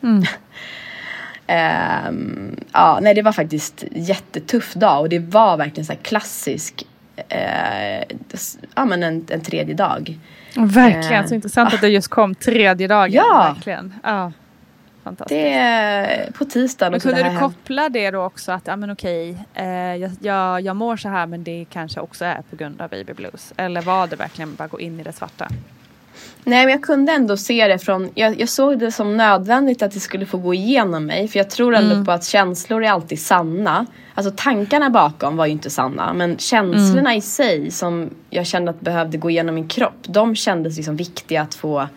[1.46, 6.86] Ehm, ja, nej det var faktiskt jättetuff dag och det var verkligen så här klassisk,
[8.32, 10.18] s- ja men en, en tredje dag.
[10.56, 13.12] Verkligen, Eh, så intressant att det just kom tredje dagen.
[13.12, 13.52] Ja.
[13.54, 13.94] Verkligen.
[15.08, 15.38] Fantastiskt.
[15.40, 16.90] Det är på tisdagen.
[16.92, 19.66] Men kunde du här- koppla det då också att, ja men okej, eh,
[19.96, 23.12] jag, jag, jag mår så här men det kanske också är på grund av baby
[23.12, 23.52] blues?
[23.56, 25.48] Eller var det verkligen bara gå in i det svarta?
[26.44, 28.10] Nej, men jag kunde ändå se det från...
[28.14, 31.28] Jag, jag såg det som nödvändigt att det skulle få gå igenom mig.
[31.28, 32.04] För jag tror ändå Mm.
[32.06, 33.86] på att känslor är alltid sanna.
[34.14, 36.12] Alltså tankarna bakom var ju inte sanna.
[36.12, 39.98] Men känslorna i sig som jag kände att behövde gå igenom min kropp.
[40.02, 41.88] De kändes liksom viktiga att få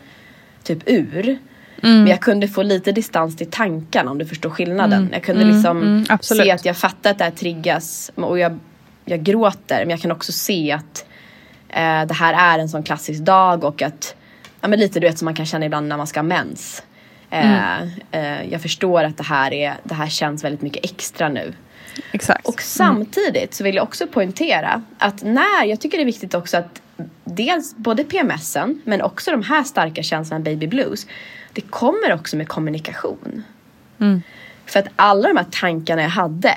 [0.64, 1.38] typ ur.
[1.82, 5.10] Men jag kunde få lite distans till tankarna om du förstår skillnaden.
[5.14, 8.12] Jag kunde liksom mm, se att jag fattar att det här triggas.
[8.16, 8.60] Och jag,
[9.06, 9.80] jag gråter.
[9.80, 11.06] Men jag kan också se att
[11.70, 14.16] eh, det här är en sån klassisk dag och att
[14.62, 16.84] ja, men lite du vet som man kan känna ibland när man ska ha mens.
[17.30, 17.82] Eh,
[18.12, 21.53] eh, jag förstår att det här, är, det här känns väldigt mycket extra nu.
[22.12, 22.48] Exakt.
[22.48, 26.58] Och samtidigt så vill jag också poängtera att när, jag tycker det är viktigt också
[26.58, 26.82] att
[27.24, 31.08] dels både PMSen men också de här starka känslorna baby blues.
[31.53, 33.44] Det kommer också med kommunikation.
[34.65, 36.56] För att alla de här tankarna jag hade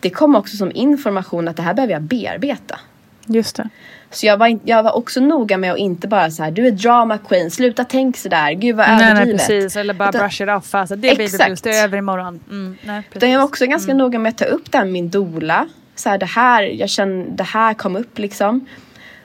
[0.00, 2.78] det kom också som information att det här behöver jag bearbeta.
[3.26, 3.68] Just det.
[4.10, 6.70] Så jag var, jag var också noga med att inte bara så här, du är
[6.70, 9.40] drama queen, sluta tänk sådär, gud vad Nej, nej överdrivet.
[9.46, 9.76] precis.
[9.76, 10.74] Eller bara Utan- brush it off.
[10.74, 12.40] Alltså, det är baby blues, det är över imorgon.
[12.50, 14.92] Mm, nej, Utan jag var också ganska noga med att ta upp det här med
[14.92, 15.68] min dola.
[15.94, 18.66] Så här, det här, jag känner, det här kom upp liksom.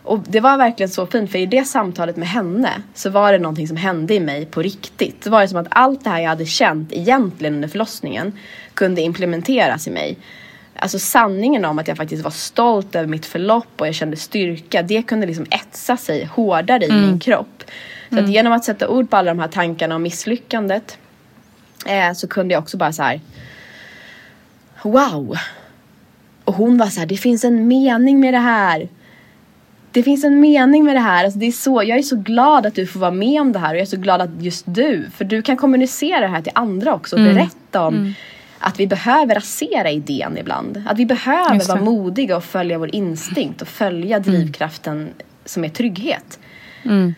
[0.03, 3.39] Och det var verkligen så fint för i det samtalet med henne så var det
[3.39, 5.21] någonting som hände i mig på riktigt.
[5.21, 8.33] Det var det som att allt det här jag hade känt egentligen under förlossningen
[8.73, 10.17] kunde implementeras i mig.
[10.75, 14.81] Alltså sanningen om att jag faktiskt var stolt över mitt förlopp och jag kände styrka.
[14.81, 17.63] Det kunde liksom etsa sig hårdare i min kropp.
[18.09, 20.97] Så att genom att sätta ord på alla de här tankarna om misslyckandet
[21.85, 23.21] eh, så kunde jag också bara så här
[24.83, 25.37] Wow!
[26.43, 28.89] Och hon var så här, det finns en mening med det här.
[29.91, 31.23] Det finns en mening med det här.
[31.23, 33.59] Alltså det är så, jag är så glad att du får vara med om det
[33.59, 36.41] här och jag är så glad att just du, för du kan kommunicera det här
[36.41, 38.13] till andra också och berätta om
[38.59, 40.83] att vi behöver rasera idén ibland.
[40.87, 45.09] Att vi behöver vara modiga och följa vår instinkt och följa drivkraften
[45.45, 46.39] som är trygghet.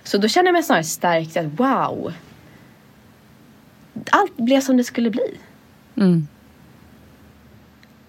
[0.03, 2.13] Så då känner jag mig snarare stärkt att wow.
[4.09, 5.37] Allt blev som det skulle bli.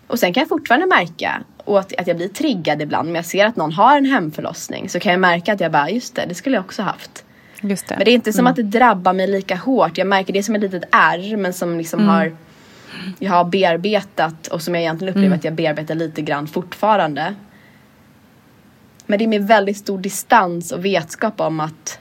[0.06, 3.06] Och sen kan jag fortfarande märka och att, att jag blir triggad ibland.
[3.06, 4.88] Men jag ser att någon har en hemförlossning.
[4.88, 7.24] Så kan jag märka att jag bara, just det, det skulle jag också haft.
[7.60, 7.94] Just det.
[7.96, 9.98] Men det är inte som att det drabbar mig lika hårt.
[9.98, 12.36] Jag märker det som ett litet ärr men som liksom har
[13.18, 17.34] jag har bearbetat och som jag egentligen upplever att jag bearbetar lite grann fortfarande.
[19.06, 21.98] Men det är med väldigt stor distans och vetskap om att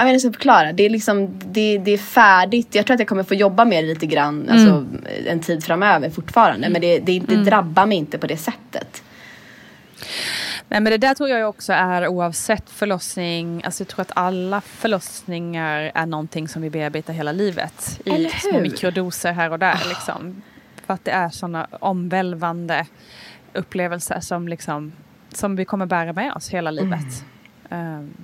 [0.00, 0.72] jag vet inte hur förklara.
[0.72, 2.74] Det är liksom, det, det är färdigt.
[2.74, 4.86] Jag tror att jag kommer få jobba med det lite grann alltså,
[5.26, 6.68] en tid framöver fortfarande.
[6.68, 9.02] Men det, det, det drabbar mig inte på det sättet.
[10.68, 13.62] Nej, men det där tror jag också är oavsett förlossning.
[13.64, 18.00] Alltså jag tror att alla förlossningar är någonting som vi bearbetar hela livet.
[18.04, 19.78] I små mikrodoser här och där.
[19.88, 20.42] Liksom.
[20.86, 22.86] För att det är sådana omvälvande
[23.52, 24.92] upplevelser som, liksom,
[25.32, 27.24] som vi kommer bära med oss hela livet.
[27.70, 28.14] Ehm,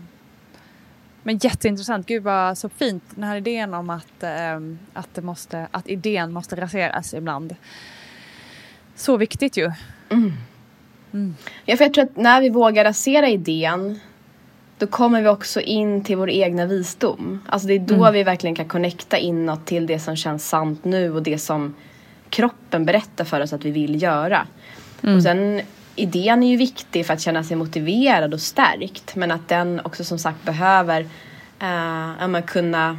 [1.26, 2.06] men jätteintressant.
[2.06, 3.04] Gud vad så fint.
[3.14, 7.56] Den här idén om att, ehm, att, det måste, att idén måste raseras ibland.
[8.94, 9.72] Så viktigt ju.
[11.64, 14.00] Ja, för jag tror att när vi vågar rasera idén
[14.78, 17.42] då kommer vi också in till vår egna visdom.
[17.46, 21.12] Alltså det är då vi verkligen kan connecta inåt till det som känns sant nu
[21.12, 21.74] och det som
[22.30, 24.46] kroppen berättar för oss att vi vill göra.
[25.00, 25.60] Och sen
[25.96, 30.04] idén är ju viktig för att känna sig motiverad och stärkt men att den också
[30.04, 31.00] som sagt behöver
[31.62, 32.98] uh, ja, men kunna,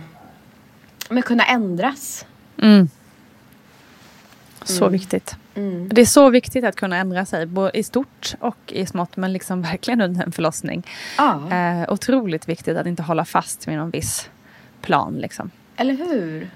[1.10, 2.26] men kunna ändras.
[4.64, 5.36] Så viktigt.
[5.90, 9.34] Det är så viktigt att kunna ändra sig, både i stort och i smått, men
[9.34, 10.84] liksom verkligen under en förlossning.
[11.18, 14.30] Ja, Eh, otroligt viktigt att inte hålla fast vid någon viss
[14.82, 15.18] plan.
[15.18, 15.52] Liksom.
[15.76, 16.50] eller hur?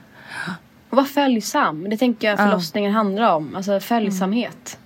[0.89, 1.89] Och vara följsam.
[1.89, 2.43] Det tänker jag Ja.
[2.43, 3.55] förlossningen handlar om.
[3.55, 4.77] Alltså följsamhet.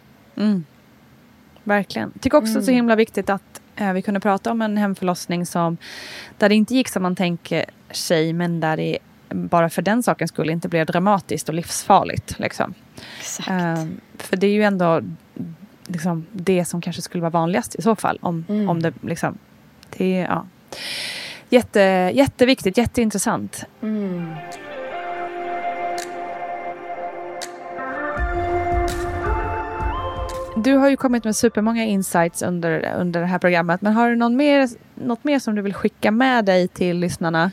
[1.66, 2.12] Verkligen.
[2.20, 5.78] Tycker också så himla viktigt att eh, vi kunde prata om en hemförlossning som
[6.38, 8.98] där det inte gick som man tänker sig, men där det
[9.30, 12.40] bara för den sakens skull inte blev dramatiskt och livsfarligt.
[12.40, 12.74] Liksom.
[13.20, 13.50] Exakt.
[13.50, 13.86] Eh,
[14.18, 15.02] för det är ju ändå
[15.88, 18.20] liksom, det som kanske skulle vara vanligast i så fall.
[18.22, 19.38] Om, om det liksom...
[19.98, 20.46] Det ja.
[21.50, 21.80] Jätte,
[22.14, 23.66] jätteviktigt, jätteintressant.
[30.66, 33.82] Du har ju kommit med supermånga insights under, under det här programmet.
[33.82, 37.52] Men har du någon mer, något mer som du vill skicka med dig till lyssnarna?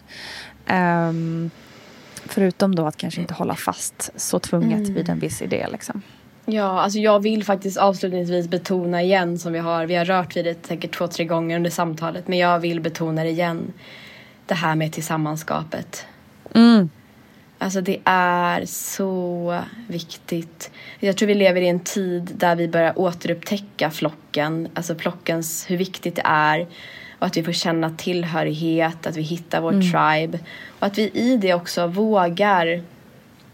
[0.67, 1.51] Ehm,
[2.25, 5.67] förutom då att kanske inte hålla fast så tvunget vid en viss idé.
[5.73, 6.03] Liksom.
[6.45, 10.45] Ja, alltså jag vill faktiskt avslutningsvis betona igen som vi har, vi har rört vid
[10.45, 12.29] det säkert två, tre gånger under samtalet.
[12.29, 13.73] Men jag vill betona det igen.
[14.47, 16.07] Det här med tillsammanskapet.
[17.63, 20.71] Alltså det är så viktigt.
[21.01, 25.77] Jag tror vi lever i en tid där vi börjar återupptäcka flocken, alltså flockens, hur
[25.77, 26.67] viktigt det är
[27.19, 29.83] och att vi får känna tillhörighet, att vi hittar vår mm.
[29.83, 30.39] tribe
[30.79, 32.83] och att vi i det också vågar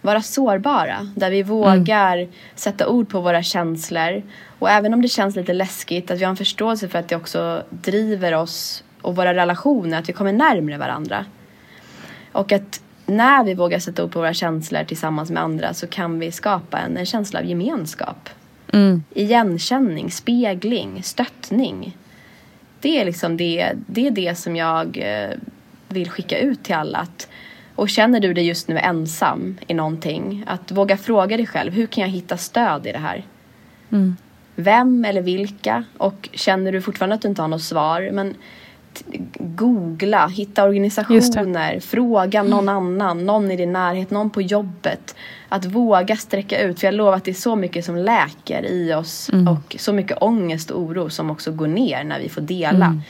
[0.01, 1.13] vara sårbara.
[1.17, 2.33] Där vi vågar mm.
[2.55, 4.23] sätta ord på våra känslor.
[4.59, 7.17] Och även om det känns lite läskigt, att vi har en förståelse för att det
[7.17, 11.25] också driver oss och våra relationer, att vi kommer närmre varandra.
[12.33, 16.19] Och att när vi vågar sätta ord på våra känslor tillsammans med andra så kan
[16.19, 18.29] vi skapa en, en känsla av gemenskap.
[18.73, 19.03] Mm.
[19.15, 21.97] Igenkänning, spegling, stöttning.
[22.81, 25.31] Det är liksom det, det, är det som jag eh,
[25.89, 26.99] vill skicka ut till alla.
[26.99, 27.29] Att,
[27.75, 31.87] och känner du dig just nu ensam i någonting, att våga fråga dig själv, hur
[31.87, 33.25] kan jag hitta stöd i det här?
[33.91, 34.17] Mm.
[34.55, 35.85] Vem eller vilka?
[35.97, 38.35] Och känner du fortfarande att du inte har något svar, men
[39.39, 42.77] googla, hitta organisationer, fråga någon mm.
[42.77, 45.15] annan, någon i din närhet, någon på jobbet.
[45.49, 48.95] Att våga sträcka ut, för jag lovar att det är så mycket som läker i
[48.95, 49.49] oss mm.
[49.49, 53.01] och så mycket ångest och oro som också går ner när vi får dela mm.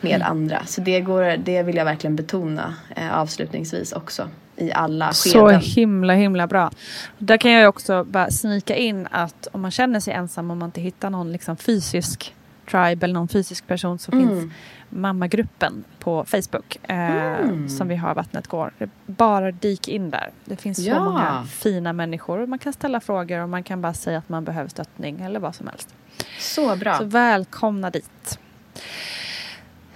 [0.00, 0.62] med andra.
[0.66, 5.60] Så det, går, det vill jag verkligen betona eh, avslutningsvis också i alla skeden.
[5.60, 6.70] Så himla himla bra.
[7.18, 10.68] Där kan jag också bara snika in att om man känner sig ensam och man
[10.68, 12.34] inte hittar någon liksom fysisk
[12.70, 14.28] tribe eller någon fysisk person så mm.
[14.28, 14.52] finns
[14.94, 17.68] mammagruppen på Facebook eh, mm.
[17.68, 18.72] som vi har Vattnet går.
[19.06, 20.30] Bara dyk in där.
[20.44, 20.94] Det finns ja.
[20.94, 22.46] så många fina människor.
[22.46, 25.54] Man kan ställa frågor och man kan bara säga att man behöver stöttning eller vad
[25.54, 25.94] som helst.
[26.38, 26.98] Så bra.
[26.98, 28.38] Så välkomna dit.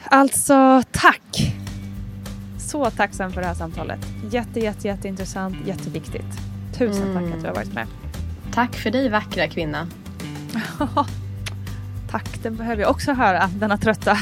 [0.05, 1.55] Alltså tack!
[2.59, 4.01] Så tacksam för det här samtalet.
[4.31, 6.39] Jätte, jätte, jätteintressant, jätteviktigt.
[6.75, 7.15] Tusen mm.
[7.15, 7.87] tack att du har varit med.
[8.53, 9.87] Tack för dig vackra kvinna.
[12.11, 14.19] tack, det behöver jag också höra denna trötta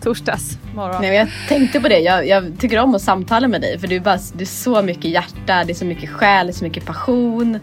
[0.00, 1.02] torsdags morgon.
[1.02, 1.98] Nej, jag tänkte på det.
[1.98, 4.82] Jag, jag, tycker om att samtala med dig för du är, bara, du är så
[4.82, 7.58] mycket hjärta, det är så mycket själ, det är så mycket passion.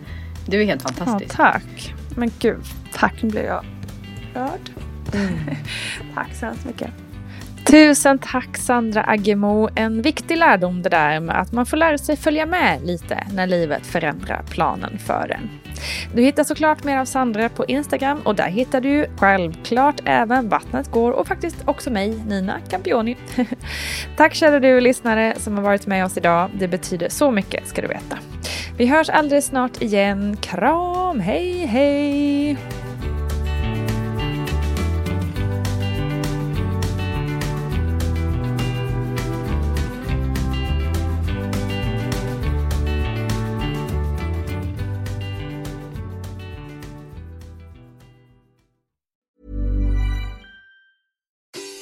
[0.46, 1.36] Du är helt fantastisk.
[1.38, 1.94] Ja, tack.
[2.16, 2.64] Men gud,
[2.94, 3.14] tack.
[3.22, 3.66] Nu blev jag
[4.34, 4.70] rörd.
[5.14, 5.34] Mm.
[6.16, 6.90] tack så hemskt mycket.
[7.66, 9.70] Tusen tack Sandra Agemo.
[9.76, 13.48] En viktig lärdom det där med att man får lära sig följa med lite när
[13.48, 15.50] livet förändrar planen för en.
[16.14, 20.92] Du hittar såklart mer av Sandra på Instagram och där hittar du självklart även Vattnet
[20.92, 23.18] går och faktiskt också mig, Nina Campioni.
[24.18, 26.50] tack kära du lyssnare som har varit med oss idag.
[26.54, 28.18] Det betyder så mycket ska du veta.
[28.78, 30.38] Vi hörs alldeles snart igen.
[30.42, 32.58] Kram, hej hej!